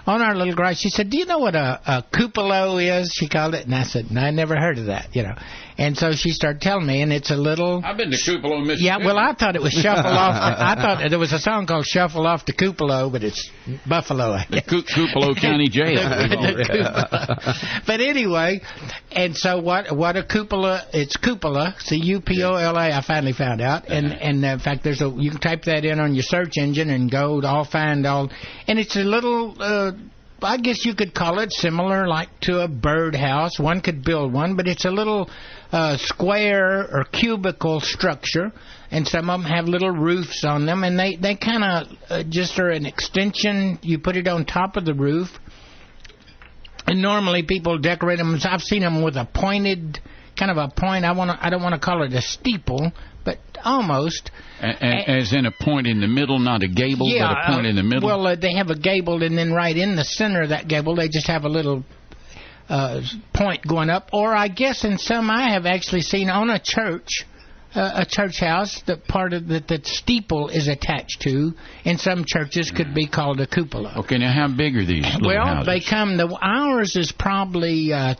On 0.07 0.23
our 0.23 0.37
little 0.37 0.55
garage, 0.55 0.79
she 0.79 0.89
said, 0.89 1.11
"Do 1.11 1.19
you 1.19 1.27
know 1.27 1.39
what 1.39 1.57
a, 1.57 1.81
a 1.85 2.05
cupola 2.17 2.77
is?" 2.81 3.13
She 3.13 3.29
called 3.29 3.55
it, 3.55 3.65
and 3.67 3.75
I 3.75 3.83
said, 3.83 4.11
"No, 4.11 4.21
"I 4.21 4.31
never 4.31 4.57
heard 4.57 4.79
of 4.79 4.87
that." 4.87 5.09
You 5.15 5.25
know, 5.25 5.35
and 5.79 5.97
so 5.97 6.13
she 6.13 6.31
started 6.31 6.61
telling 6.61 6.87
me, 6.87 7.03
and 7.03 7.13
it's 7.13 7.31
a 7.31 7.37
little 7.37 7.83
I've 7.85 7.97
been 7.97 8.11
to 8.11 8.17
Tupelo, 8.17 8.61
Mississippi. 8.61 8.85
yeah, 8.85 8.99
well, 8.99 9.19
I 9.19 9.35
thought 9.35 9.57
it 9.57 9.63
was 9.63 9.73
Shuffle 9.73 10.07
Off. 10.11 10.35
I 10.35 10.75
thought 10.75 11.09
there 11.11 11.19
was 11.19 11.33
a 11.33 11.39
song 11.39 11.67
called 11.67 11.87
Shuffle 11.87 12.27
Off 12.27 12.45
to 12.47 12.53
Cupola, 12.53 13.09
but 13.11 13.23
it's 13.23 13.51
Buffalo. 13.89 14.37
The. 14.51 14.63
Cu- 14.63 14.83
County 15.41 15.69
Jail. 15.69 15.97
The 16.67 17.83
but 17.87 18.01
anyway, 18.01 18.61
and 19.13 19.37
so 19.37 19.61
what? 19.61 19.95
What 19.97 20.17
a 20.17 20.25
cupola? 20.25 20.87
It's 20.93 21.17
cupola. 21.17 21.75
C 21.79 21.97
U 21.97 22.21
P 22.21 22.43
O 22.43 22.55
L 22.55 22.77
A. 22.77 22.93
I 22.97 23.03
finally 23.07 23.33
found 23.33 23.61
out, 23.61 23.89
and 23.89 24.13
and 24.13 24.45
uh, 24.45 24.49
in 24.49 24.59
fact, 24.61 24.85
there's 24.85 25.01
a 25.01 25.09
you 25.17 25.31
can 25.31 25.41
type 25.41 25.63
that 25.65 25.85
in 25.85 25.99
on 26.01 26.15
your 26.15 26.23
search 26.23 26.57
engine 26.57 26.91
and 26.91 27.11
go 27.11 27.41
to 27.41 27.47
all 27.47 27.65
find 27.65 28.07
all, 28.07 28.31
and 28.67 28.79
it's 28.79 28.97
a 28.97 29.01
little. 29.01 29.55
Uh, 29.61 29.93
I 30.43 30.59
guess 30.59 30.85
you 30.85 30.95
could 30.95 31.15
call 31.15 31.39
it 31.39 31.51
similar 31.53 32.07
like 32.07 32.29
to 32.43 32.61
a 32.61 32.69
birdhouse. 32.69 33.59
One 33.59 33.81
could 33.81 34.05
build 34.05 34.33
one, 34.33 34.55
but 34.55 34.69
it's 34.69 34.85
a 34.85 34.91
little 34.91 35.31
uh, 35.73 35.97
square 35.97 36.87
or 36.93 37.05
cubicle 37.05 37.81
structure, 37.81 38.53
and 38.91 39.09
some 39.09 39.31
of 39.31 39.41
them 39.41 39.51
have 39.51 39.67
little 39.67 39.91
roofs 39.91 40.45
on 40.45 40.67
them, 40.67 40.85
and 40.85 40.99
they 40.99 41.17
they 41.17 41.37
kind 41.37 41.65
of 41.65 41.87
uh, 42.11 42.23
just 42.29 42.59
are 42.59 42.71
an 42.71 42.85
extension. 42.85 43.79
You 43.83 43.99
put 43.99 44.17
it 44.17 44.29
on 44.29 44.45
top 44.45 44.77
of 44.77 44.85
the 44.85 44.95
roof, 44.95 45.29
and 46.87 47.01
normally 47.01 47.43
people 47.43 47.79
decorate 47.79 48.19
them. 48.19 48.39
I've 48.45 48.63
seen 48.63 48.83
them 48.83 49.03
with 49.03 49.17
a 49.17 49.25
pointed 49.25 50.01
kind 50.37 50.51
of 50.51 50.57
a 50.57 50.69
point. 50.69 51.05
I 51.05 51.13
want. 51.13 51.31
I 51.41 51.51
don't 51.51 51.63
want 51.63 51.75
to 51.75 51.81
call 51.81 52.03
it 52.03 52.13
a 52.13 52.23
steeple, 52.23 52.93
but 53.25 53.39
almost. 53.65 54.31
A, 54.61 54.69
a, 54.69 55.19
as 55.21 55.33
in 55.33 55.47
a 55.47 55.51
point 55.53 55.87
in 55.87 56.01
the 56.01 56.07
middle, 56.07 56.39
not 56.39 56.63
a 56.63 56.69
gable, 56.69 57.09
yeah, 57.09 57.35
but 57.35 57.53
a 57.53 57.55
point 57.55 57.67
uh, 57.67 57.71
in 57.71 57.77
the 57.77 57.83
middle. 57.83 58.09
Well, 58.09 58.27
uh, 58.27 58.37
they 58.37 58.55
have 58.55 58.69
a 58.71 58.79
gable, 58.79 59.23
and 59.23 59.37
then 59.37 59.53
right 59.53 59.77
in 59.77 59.97
the 59.97 60.05
center 60.05 60.43
of 60.43 60.49
that 60.51 60.69
gable, 60.69 60.95
they 60.97 61.09
just 61.09 61.27
have 61.27 61.45
a 61.45 61.49
little 61.49 61.85
uh, 62.69 63.01
point 63.35 63.67
going 63.67 63.91
up. 63.91 64.11
Or 64.13 64.35
I 64.35 64.49
guess 64.49 64.85
in 64.85 64.99
some, 64.99 65.31
I 65.31 65.51
have 65.53 65.67
actually 65.67 66.03
seen 66.03 66.29
on 66.31 66.51
a 66.51 66.61
church. 66.63 67.25
Uh, 67.75 68.05
a 68.05 68.07
church 68.09 68.41
house 68.41 68.83
that 68.87 69.05
part 69.07 69.35
of 69.35 69.49
that 69.49 69.69
the, 69.69 69.79
steeple 69.85 70.49
is 70.49 70.67
attached 70.67 71.21
to 71.21 71.53
in 71.85 71.99
some 71.99 72.25
churches 72.27 72.71
could 72.71 72.95
be 72.95 73.07
called 73.07 73.39
a 73.39 73.47
cupola. 73.47 73.93
okay, 73.99 74.17
now 74.17 74.33
how 74.33 74.49
big 74.49 74.75
are 74.77 74.87
these 74.87 75.05
Well, 75.21 75.45
houses? 75.45 75.67
they 75.67 75.81
come. 75.81 76.17
The 76.17 76.39
ours 76.41 76.97
is 76.97 77.13
probably 77.13 77.93
uh, 77.93 78.15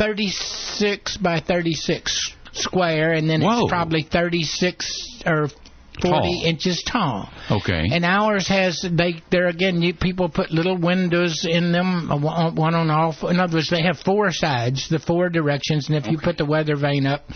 36 0.00 1.16
by 1.18 1.40
36 1.40 2.34
square, 2.52 3.12
and 3.12 3.28
then 3.28 3.42
Whoa. 3.42 3.62
it's 3.64 3.70
probably 3.70 4.02
36 4.02 5.22
or 5.26 5.48
40 5.48 5.56
Tall. 6.00 6.42
inches 6.44 6.82
tall. 6.90 7.28
Okay. 7.50 7.88
And 7.92 8.04
ours 8.04 8.48
has 8.48 8.84
they 8.90 9.22
there 9.30 9.48
again. 9.48 9.82
You, 9.82 9.92
people 9.94 10.28
put 10.30 10.50
little 10.50 10.78
windows 10.78 11.46
in 11.48 11.72
them, 11.72 12.10
uh, 12.10 12.16
one 12.18 12.54
one 12.54 12.74
on 12.74 12.88
all. 12.90 13.14
In 13.28 13.38
other 13.38 13.56
words, 13.58 13.68
they 13.70 13.82
have 13.82 13.98
four 13.98 14.30
sides, 14.32 14.88
the 14.88 14.98
four 14.98 15.28
directions, 15.28 15.88
and 15.88 15.96
if 15.96 16.10
you 16.10 16.18
put 16.18 16.38
the 16.38 16.46
weather 16.46 16.76
vane 16.76 17.06
up. 17.06 17.24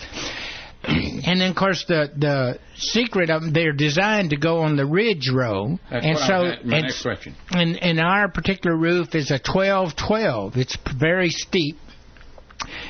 And 0.87 1.41
then, 1.41 1.49
of 1.49 1.55
course, 1.55 1.83
the 1.87 2.11
the 2.15 2.59
secret 2.75 3.31
of 3.31 3.41
them, 3.41 3.53
they're 3.53 3.73
designed 3.73 4.29
to 4.29 4.37
go 4.37 4.59
on 4.59 4.75
the 4.77 4.85
ridge 4.85 5.31
row, 5.33 5.79
That's 5.89 6.05
and 6.05 6.13
what 6.13 6.23
I 6.23 6.27
so 6.27 6.45
had- 6.45 6.65
my 6.65 6.77
it's- 6.77 6.81
next 6.83 7.01
question. 7.01 7.35
and 7.51 7.81
and 7.81 7.99
our 7.99 8.29
particular 8.29 8.77
roof 8.77 9.15
is 9.15 9.31
a 9.31 9.39
12-12. 9.39 10.57
It's 10.57 10.77
very 10.99 11.29
steep. 11.31 11.77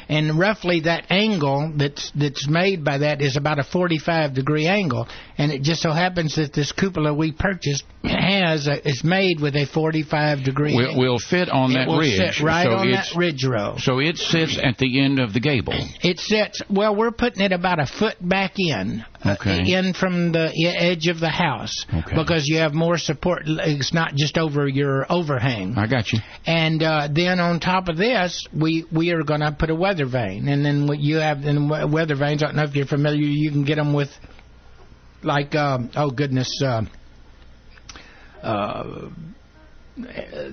And 0.09 0.38
roughly 0.38 0.82
that 0.82 1.05
angle 1.09 1.73
that's 1.76 2.11
that's 2.15 2.47
made 2.47 2.84
by 2.84 2.99
that 2.99 3.21
is 3.21 3.38
about 3.38 3.59
a 3.59 3.63
45 3.63 4.34
degree 4.34 4.67
angle, 4.67 5.07
and 5.38 5.51
it 5.51 5.61
just 5.61 5.81
so 5.81 5.91
happens 5.91 6.36
that 6.36 6.53
this 6.53 6.71
cupola 6.71 7.13
we 7.13 7.31
purchased 7.31 7.83
has 8.03 8.67
a, 8.67 8.88
is 8.88 9.03
made 9.03 9.39
with 9.39 9.55
a 9.55 9.65
45 9.65 10.43
degree. 10.43 10.75
will, 10.75 10.97
will 10.97 11.19
fit 11.19 11.49
on 11.49 11.71
it 11.71 11.73
that 11.75 11.88
will 11.88 11.99
ridge. 11.99 12.15
sit 12.36 12.43
right 12.43 12.65
so 12.65 12.75
on 12.75 12.91
that 12.91 13.07
ridge 13.15 13.43
row. 13.43 13.75
So 13.77 13.99
it 13.99 14.17
sits 14.17 14.57
at 14.61 14.77
the 14.77 15.01
end 15.01 15.19
of 15.19 15.33
the 15.33 15.39
gable. 15.39 15.73
It 16.01 16.19
sits 16.19 16.61
well. 16.69 16.95
We're 16.95 17.11
putting 17.11 17.43
it 17.43 17.51
about 17.51 17.79
a 17.79 17.86
foot 17.86 18.15
back 18.21 18.53
in, 18.57 19.03
uh, 19.23 19.36
Okay. 19.39 19.73
in 19.73 19.93
from 19.93 20.31
the 20.31 20.51
edge 20.77 21.07
of 21.07 21.19
the 21.19 21.29
house, 21.29 21.86
Okay. 21.93 22.15
because 22.15 22.47
you 22.47 22.57
have 22.57 22.73
more 22.73 22.97
support. 22.97 23.43
It's 23.45 23.93
not 23.93 24.15
just 24.15 24.38
over 24.38 24.67
your 24.67 25.05
overhang. 25.11 25.77
I 25.77 25.88
got 25.88 26.11
you. 26.13 26.19
And 26.45 26.81
uh, 26.81 27.09
then 27.11 27.39
on 27.39 27.59
top 27.59 27.89
of 27.89 27.97
this, 27.97 28.45
we 28.53 28.86
we 28.91 29.11
are 29.11 29.23
going 29.23 29.41
to 29.41 29.51
put 29.51 29.69
a 29.69 29.75
weather 29.75 30.05
vane, 30.05 30.47
and 30.47 30.63
then 30.65 30.88
what 30.88 30.99
you 30.99 31.17
have 31.17 31.43
in 31.43 31.67
weather 31.69 32.15
vanes. 32.15 32.43
I 32.43 32.47
don't 32.47 32.55
know 32.55 32.63
if 32.63 32.75
you're 32.75 32.86
familiar. 32.86 33.19
You 33.19 33.51
can 33.51 33.65
get 33.65 33.75
them 33.75 33.93
with, 33.93 34.09
like, 35.24 35.55
um, 35.55 35.89
oh 35.95 36.09
goodness, 36.09 36.49
uh, 36.63 36.84
uh, 38.41 39.09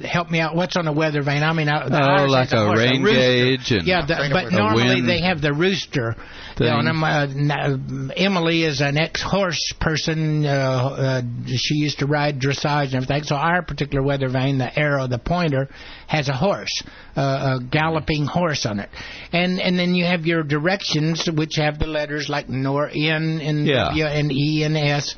help 0.05 0.31
me 0.31 0.39
out. 0.41 0.55
What's 0.55 0.77
on 0.77 0.87
a 0.87 0.93
weather 0.93 1.23
vane? 1.23 1.43
I 1.43 1.53
mean, 1.53 1.69
uh, 1.69 1.89
the 1.89 2.21
Oh, 2.21 2.25
like 2.27 2.51
has 2.51 2.53
a 2.53 2.65
horse, 2.67 2.79
rain 2.79 3.03
rooster. 3.03 3.21
gauge 3.21 3.71
and- 3.73 3.87
yeah, 3.87 4.07
the, 4.07 4.29
but 4.33 4.53
normally 4.53 4.95
wind 4.97 5.09
they 5.09 5.21
have 5.23 5.41
the 5.41 5.53
rooster. 5.53 6.15
thing. 6.57 6.69
on 6.69 6.85
them. 6.85 7.03
Uh, 7.03 8.13
Emily 8.15 8.63
is 8.63 8.81
an 8.83 8.99
ex-horse 8.99 9.73
person. 9.81 10.45
Uh, 10.45 10.49
uh, 10.51 11.23
she 11.47 11.77
used 11.77 12.01
to 12.01 12.07
ride 12.07 12.39
dressage 12.41 12.87
and 12.93 12.97
everything. 12.97 13.23
So 13.25 13.37
our 13.37 13.63
particular 13.63 14.03
weather 14.05 14.29
vane, 14.29 14.59
the 14.59 14.79
arrow, 14.79 15.07
the 15.07 15.19
pointer, 15.19 15.69
has 16.09 16.29
a 16.29 16.35
horse, 16.35 16.83
uh, 17.17 17.57
a 17.59 17.65
galloping 17.65 18.27
horse 18.27 18.67
on 18.67 18.81
it. 18.81 18.91
And 19.33 19.61
and 19.61 19.79
then 19.79 19.95
you 19.95 20.05
have 20.05 20.27
your 20.27 20.43
directions, 20.43 21.27
which 21.27 21.57
have 21.57 21.79
the 21.79 21.87
letters 21.87 22.29
like 22.29 22.51
nor 22.51 22.89
N 22.95 23.41
and 23.43 23.67
Yeah. 23.67 23.85
W 23.87 24.05
and 24.05 24.31
E 24.31 24.63
and 24.65 24.77
S. 24.77 25.17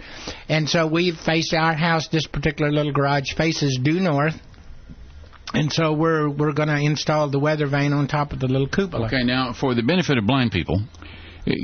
And 0.48 0.68
so 0.70 0.86
we 0.86 1.10
face 1.10 1.52
our 1.52 1.74
house. 1.74 2.06
This 2.08 2.26
particular 2.28 2.70
little 2.70 2.92
garage 2.92 3.32
faces 3.36 3.76
due 3.82 3.98
north. 4.00 4.13
And 5.52 5.72
so 5.72 5.92
we're 5.92 6.28
we're 6.28 6.52
going 6.52 6.68
to 6.68 6.80
install 6.80 7.30
the 7.30 7.38
weather 7.38 7.66
vane 7.66 7.92
on 7.92 8.08
top 8.08 8.32
of 8.32 8.40
the 8.40 8.48
little 8.48 8.66
cupola. 8.66 9.06
Okay, 9.06 9.22
now 9.22 9.52
for 9.52 9.74
the 9.74 9.82
benefit 9.82 10.18
of 10.18 10.26
blind 10.26 10.50
people, 10.50 10.82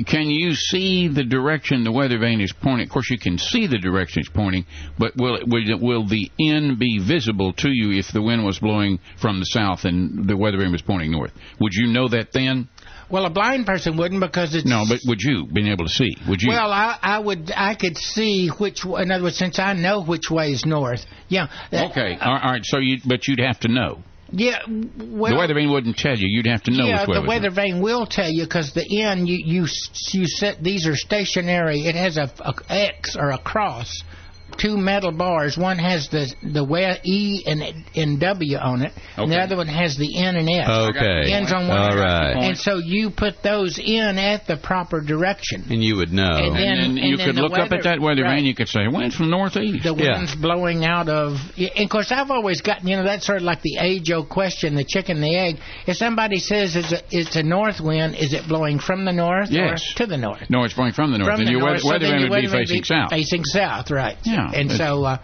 can 0.05 0.29
you 0.29 0.53
see 0.53 1.07
the 1.07 1.23
direction 1.23 1.83
the 1.83 1.91
weather 1.91 2.19
vane 2.19 2.39
is 2.39 2.53
pointing? 2.53 2.87
Of 2.87 2.91
course, 2.91 3.09
you 3.09 3.17
can 3.17 3.37
see 3.37 3.67
the 3.67 3.79
direction 3.79 4.21
it's 4.21 4.29
pointing, 4.29 4.65
but 4.97 5.15
will 5.17 5.35
it, 5.35 5.47
will, 5.47 5.79
will 5.79 6.07
the 6.07 6.31
N 6.39 6.77
be 6.79 6.99
visible 6.99 7.51
to 7.53 7.69
you 7.69 7.97
if 7.97 8.11
the 8.13 8.21
wind 8.21 8.45
was 8.45 8.59
blowing 8.59 8.99
from 9.17 9.39
the 9.39 9.45
south 9.45 9.83
and 9.85 10.27
the 10.27 10.37
weather 10.37 10.57
vane 10.57 10.71
was 10.71 10.83
pointing 10.83 11.11
north? 11.11 11.31
Would 11.59 11.73
you 11.73 11.87
know 11.87 12.07
that 12.09 12.31
then? 12.31 12.69
Well, 13.11 13.25
a 13.25 13.29
blind 13.29 13.65
person 13.65 13.97
wouldn't 13.97 14.21
because 14.21 14.55
it's 14.55 14.65
No, 14.65 14.85
but 14.87 14.99
would 15.05 15.21
you 15.21 15.45
been 15.45 15.67
able 15.67 15.85
to 15.85 15.91
see? 15.91 16.15
Would 16.27 16.41
you? 16.41 16.49
Well, 16.49 16.71
I, 16.71 16.97
I 17.01 17.19
would, 17.19 17.51
I 17.55 17.75
could 17.75 17.97
see 17.97 18.47
which. 18.47 18.85
In 18.85 19.11
other 19.11 19.23
words, 19.23 19.37
since 19.37 19.59
I 19.59 19.73
know 19.73 20.03
which 20.03 20.29
way 20.29 20.51
is 20.51 20.65
north. 20.65 21.05
Yeah. 21.27 21.47
uh, 21.71 21.89
okay, 21.89 22.17
all 22.19 22.33
right. 22.33 22.43
all 22.43 22.51
right, 22.51 22.65
So 22.65 22.77
you, 22.77 22.97
but 23.05 23.27
you'd 23.27 23.39
have 23.39 23.59
to 23.61 23.67
know. 23.67 24.03
Yeah. 24.31 24.59
Well, 24.67 25.33
the 25.33 25.37
weather 25.37 25.53
vane 25.53 25.71
wouldn't 25.71 25.97
tell 25.97 26.17
you. 26.17 26.27
You'd 26.29 26.47
have 26.47 26.63
to 26.63 26.71
know 26.71 26.85
yeah, 26.85 27.01
which 27.01 27.09
way. 27.09 27.21
the 27.21 27.27
weather 27.27 27.51
vane 27.51 27.81
will 27.81 28.05
tell 28.05 28.29
you 28.29 28.45
because 28.45 28.73
the 28.73 29.01
N 29.01 29.27
you 29.27 29.37
you 29.43 29.67
you 30.11 30.25
set 30.25 30.63
these 30.63 30.87
are 30.87 30.95
stationary. 30.95 31.81
It 31.81 31.95
has 31.95 32.17
a, 32.17 32.31
a 32.39 32.53
X 32.69 33.17
or 33.19 33.31
a 33.31 33.37
cross, 33.37 34.03
two 34.61 34.77
metal 34.77 35.11
bars. 35.11 35.57
One 35.57 35.77
has 35.79 36.07
the 36.09 36.33
the 36.43 36.63
we- 36.63 36.81
E 37.03 37.43
and 37.45 37.63
and 37.95 38.19
W 38.19 38.57
on 38.57 38.81
it, 38.83 38.91
and 39.17 39.31
the 39.31 39.39
other 39.39 39.55
one 39.57 39.67
has 39.67 39.97
the 39.97 40.17
N 40.17 40.35
and 40.35 40.49
S. 40.49 40.69
Okay. 40.69 41.31
Ends 41.31 41.51
on 41.51 41.67
one. 41.67 41.77
All 41.77 41.89
direction. 41.91 42.37
right. 42.37 42.43
And 42.47 42.57
so 42.57 42.77
you 42.77 43.09
put 43.09 43.41
those 43.43 43.79
in 43.79 44.17
at 44.17 44.47
the 44.47 44.57
proper 44.57 45.01
direction. 45.01 45.63
And 45.69 45.83
you 45.83 45.95
would 45.97 46.11
know. 46.11 46.23
And 46.29 46.55
then- 46.55 46.77
And 46.81 46.97
then 46.97 47.03
you 47.03 47.17
then 47.17 47.25
could 47.27 47.35
the 47.35 47.41
look 47.43 47.57
up 47.57 47.71
at 47.71 47.83
that 47.83 47.99
weather 47.99 48.23
right. 48.23 48.37
vane. 48.37 48.45
You 48.45 48.55
could 48.55 48.69
say, 48.69 48.87
"Well, 48.87 49.01
it's 49.01 49.15
from 49.15 49.29
northeast." 49.29 49.83
the 49.83 49.95
Yeah. 49.95 50.17
wind's 50.17 50.35
blowing 50.35 50.85
out 50.85 51.09
of. 51.09 51.39
And 51.57 51.83
of 51.85 51.89
course, 51.89 52.11
I've 52.11 52.31
always 52.31 52.61
gotten, 52.61 52.87
you 52.87 52.97
know, 52.97 53.03
that's 53.03 53.25
sort 53.25 53.37
of 53.39 53.43
like 53.43 53.61
the 53.61 53.77
age-old 53.79 54.29
question, 54.29 54.75
the 54.75 54.83
chicken 54.83 55.17
and 55.17 55.23
the 55.23 55.35
egg. 55.37 55.57
If 55.87 55.97
somebody 55.97 56.37
says 56.39 56.75
it's 56.75 56.91
a, 56.91 57.01
it's 57.11 57.35
a 57.35 57.43
north 57.43 57.79
wind, 57.81 58.15
is 58.15 58.33
it 58.33 58.47
blowing 58.47 58.79
from 58.79 59.05
the 59.05 59.11
north 59.13 59.49
Yes. 59.51 59.83
or 59.93 59.97
to 59.97 60.05
the 60.07 60.17
north? 60.17 60.49
no, 60.49 60.63
it's 60.63 60.73
blowing 60.73 60.93
from 60.93 61.11
the 61.11 61.17
north. 61.17 61.31
From 61.31 61.39
and 61.41 61.47
the 61.47 61.51
your 61.51 61.61
north, 61.61 61.71
weather, 61.71 61.79
so 61.83 61.89
weather 61.89 62.07
then 62.07 62.19
vane 62.21 62.29
would 62.29 62.41
be 62.41 62.47
facing 62.47 62.83
south. 62.83 63.09
Facing 63.09 63.43
south, 63.45 63.91
right. 63.91 64.17
Yeah, 64.23 64.50
And 64.53 64.71
so, 64.71 65.03
uh, 65.03 65.17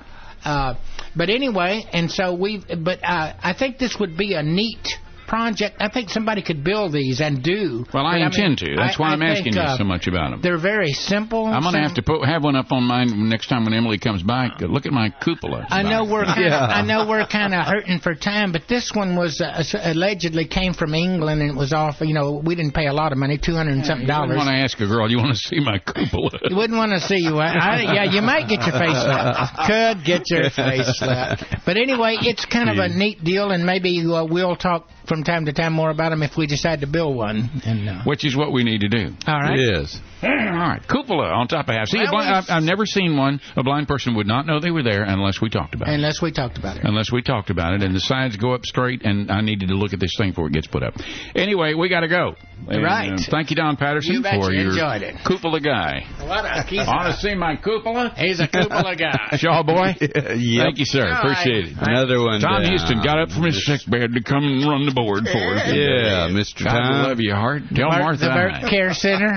uh, 0.43 0.75
but 1.15 1.29
anyway, 1.29 1.85
and 1.91 2.09
so 2.11 2.33
we, 2.33 2.59
but 2.59 2.99
uh, 3.03 3.33
I 3.41 3.53
think 3.57 3.79
this 3.79 3.97
would 3.99 4.17
be 4.17 4.33
a 4.33 4.43
neat 4.43 4.87
project. 5.27 5.77
I 5.79 5.89
think 5.89 6.09
somebody 6.09 6.41
could 6.41 6.63
build 6.63 6.93
these 6.93 7.21
and 7.21 7.43
do. 7.43 7.85
Well, 7.93 8.05
I 8.05 8.19
But, 8.19 8.25
intend 8.37 8.61
mean, 8.61 8.75
to. 8.75 8.75
That's 8.77 8.97
I- 8.99 9.01
why 9.01 9.09
I 9.09 9.13
I'm 9.13 9.19
think, 9.19 9.37
asking 9.37 9.53
you 9.53 9.59
uh, 9.61 9.77
so 9.77 9.83
much 9.83 10.07
about 10.07 10.31
them. 10.31 10.41
They're 10.41 10.57
very 10.57 10.91
simple. 10.93 11.45
I'm 11.45 11.61
going 11.61 11.73
to 11.75 11.81
have 11.81 11.95
to 11.95 12.01
put 12.01 12.25
have 12.25 12.43
one 12.43 12.55
up 12.55 12.71
on 12.71 12.83
mine 12.83 13.29
next 13.29 13.47
time 13.47 13.65
when 13.65 13.73
Emily 13.73 13.97
comes 13.99 14.23
back. 14.23 14.59
Look 14.61 14.85
at 14.85 14.91
my 14.93 15.09
cupola. 15.21 15.65
I 15.69 15.83
know 15.83 16.05
we're 16.05 16.25
kind 16.25 16.39
of, 16.45 16.51
Yeah. 16.51 16.65
I 16.65 16.81
know 16.81 17.07
we're 17.07 17.25
kind 17.27 17.53
of 17.53 17.65
hurting 17.65 17.99
for 17.99 18.15
time, 18.15 18.51
but 18.51 18.63
this 18.67 18.91
one 18.93 19.15
was 19.15 19.41
uh, 19.41 19.63
allegedly 19.83 20.45
came 20.47 20.73
from 20.73 20.93
England 20.93 21.41
and 21.41 21.51
it 21.51 21.55
was 21.57 21.73
off. 21.73 21.97
You 22.01 22.13
know, 22.13 22.41
we 22.43 22.55
didn't 22.55 22.73
pay 22.73 22.87
a 22.87 22.93
lot 22.93 23.11
of 23.11 23.17
money, 23.17 23.37
two 23.37 23.53
hundred 23.55 23.73
and 23.73 23.85
something 23.85 24.03
You 24.07 24.13
dollars. 24.13 24.37
want 24.37 24.47
to 24.49 24.55
ask 24.55 24.79
a 24.79 24.87
girl, 24.87 25.09
you 25.09 25.17
want 25.17 25.31
to 25.35 25.39
see 25.39 25.59
my 25.59 25.79
cupola? 25.79 26.31
You 26.49 26.55
wouldn't 26.55 26.77
want 26.77 26.91
to 26.93 26.99
see 26.99 27.17
you. 27.17 27.37
I, 27.37 27.49
I, 27.51 27.81
yeah, 27.93 28.03
you 28.05 28.21
might 28.21 28.47
get 28.47 28.61
your 28.65 28.71
face 28.77 28.91
slapped. 29.03 29.67
Could 29.67 30.05
get 30.05 30.21
your 30.29 30.49
face 30.61 30.87
slapped. 30.99 31.43
But 31.65 31.77
anyway, 31.77 32.17
it's 32.21 32.45
kind 32.45 32.69
of 32.69 32.77
a 32.77 32.87
neat 32.89 33.23
deal, 33.23 33.51
and 33.51 33.65
maybe 33.65 33.99
uh, 34.05 34.25
we'll 34.25 34.55
talk 34.55 34.87
from 35.07 35.23
time 35.23 35.45
to 35.45 35.53
time 35.53 35.73
more 35.73 35.89
about 35.89 36.09
them 36.09 36.21
if 36.23 36.37
we 36.37 36.47
decide 36.47 36.81
to 36.81 36.87
build 36.87 37.15
one. 37.15 37.49
And 37.65 37.89
uh, 37.89 38.03
Which 38.03 38.25
is 38.25 38.35
what 38.35 38.51
we 38.51 38.63
need 38.63 38.81
to 38.81 38.89
do. 38.89 39.13
all 39.27 39.39
right. 39.39 39.57
Yes. 39.59 39.99
All 40.23 40.29
right, 40.29 40.81
cupola 40.87 41.25
on 41.29 41.47
top 41.47 41.69
of 41.69 41.75
house. 41.75 41.91
See, 41.91 41.99
a 41.99 42.09
blind, 42.09 42.29
it's- 42.29 42.49
I've, 42.49 42.57
I've 42.57 42.63
never 42.63 42.85
seen 42.85 43.15
one. 43.17 43.39
A 43.55 43.63
blind 43.63 43.87
person 43.87 44.15
would 44.15 44.25
not 44.27 44.45
know 44.47 44.59
they 44.59 44.71
were 44.71 44.83
there 44.83 45.03
unless 45.03 45.39
we 45.41 45.49
talked 45.49 45.75
about 45.75 45.89
it. 45.89 45.93
Unless 45.93 46.21
we 46.21 46.31
talked 46.31 46.57
about 46.57 46.77
it. 46.77 46.83
Unless 46.85 47.11
we 47.11 47.21
talked 47.21 47.49
about 47.51 47.73
it, 47.73 47.83
and 47.83 47.95
the 47.95 47.99
sides 47.99 48.35
go 48.37 48.53
up 48.53 48.65
straight, 48.65 49.03
and 49.05 49.29
I 49.31 49.41
needed 49.41 49.69
to 49.69 49.75
look 49.75 49.93
at 49.93 49.99
this 49.99 50.15
thing 50.17 50.31
before 50.31 50.47
it 50.47 50.53
gets 50.53 50.67
put 50.67 50.81
up. 50.83 50.95
Anyway, 51.35 51.73
we 51.75 51.87
got 51.89 52.01
to 52.01 52.07
go. 52.07 52.35
And, 52.67 52.83
Right. 52.83 53.11
uh, 53.13 53.17
thank 53.29 53.51
you, 53.51 53.55
Don 53.55 53.77
Patterson, 53.77 54.13
You 54.15 54.21
betcha. 54.23 54.41
for 54.41 54.51
your 54.51 54.71
Enjoyed 54.71 55.03
it. 55.03 55.15
cupola 55.23 55.59
guy. 55.61 56.03
What 56.25 56.43
a, 56.45 56.63
he's, 56.63 56.87
Want 56.87 57.13
to 57.13 57.19
see 57.21 57.35
my 57.35 57.55
cupola? 57.55 58.13
he's 58.17 58.39
a 58.39 58.47
cupola 58.47 58.95
guy. 58.95 59.37
Shaw 59.37 59.61
boy. 59.61 59.93
yep. 60.01 60.13
Thank 60.65 60.79
you, 60.79 60.85
sir. 60.85 61.07
All 61.07 61.19
Appreciate 61.19 61.67
it. 61.67 61.73
Another 61.79 62.19
one. 62.19 62.41
Tom 62.41 62.63
down. 62.63 62.69
Houston 62.71 63.03
got 63.03 63.19
up 63.19 63.29
from 63.31 63.43
his 63.43 63.63
sick 63.65 63.81
bed 63.87 64.13
to 64.13 64.23
come 64.23 64.43
and 64.43 64.65
run 64.67 64.85
the 64.87 64.91
board 64.93 65.25
for 65.27 65.55
us. 65.55 65.63
Yeah, 65.77 66.29
Mr. 66.33 66.63
God 66.65 66.71
Tom. 66.79 67.03
love 67.03 67.17
you, 67.19 67.33
heart. 67.35 67.61
Tell 67.75 67.89
Burt- 67.91 67.99
Martha 68.01 68.25
the 68.25 68.29
Burt 68.31 68.51
I. 68.53 68.69
Care 68.69 68.93
Center. 68.93 69.33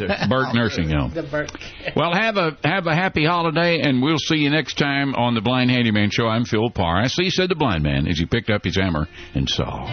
It. 0.00 0.28
Burke 0.28 0.54
Nursing 0.54 0.90
Home. 0.90 1.12
The 1.14 1.22
Burt. 1.22 1.50
Well, 1.96 2.12
have 2.12 2.36
a 2.36 2.56
have 2.64 2.86
a 2.86 2.94
happy 2.94 3.24
holiday, 3.24 3.80
and 3.80 4.02
we'll 4.02 4.18
see 4.18 4.36
you 4.36 4.50
next 4.50 4.78
time 4.78 5.14
on 5.14 5.34
the 5.34 5.40
Blind 5.40 5.70
Handyman 5.70 6.10
Show. 6.10 6.26
I'm 6.26 6.44
Phil 6.44 6.70
Parr. 6.70 7.02
I 7.02 7.06
see, 7.08 7.30
said 7.30 7.50
the 7.50 7.54
blind 7.54 7.82
man 7.82 8.06
as 8.06 8.18
he 8.18 8.26
picked 8.26 8.50
up 8.50 8.64
his 8.64 8.76
hammer 8.76 9.08
and 9.34 9.48
saw. 9.48 9.86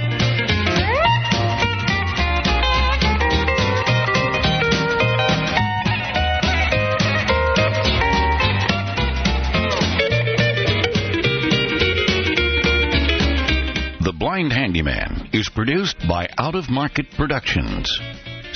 The 14.01 14.13
Blind 14.13 14.53
Handyman 14.53 15.29
is 15.33 15.49
produced 15.49 15.97
by 16.07 16.27
Out 16.37 16.53
of 16.53 16.69
Market 16.69 17.09
Productions. 17.17 17.89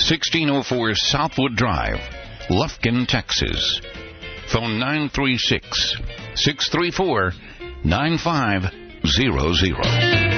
1604 0.00 0.94
Southwood 0.94 1.56
Drive, 1.56 2.00
Lufkin, 2.48 3.06
Texas. 3.06 3.82
Phone 4.50 4.80
936 4.80 5.96
634 6.34 7.32
9500. 7.84 10.29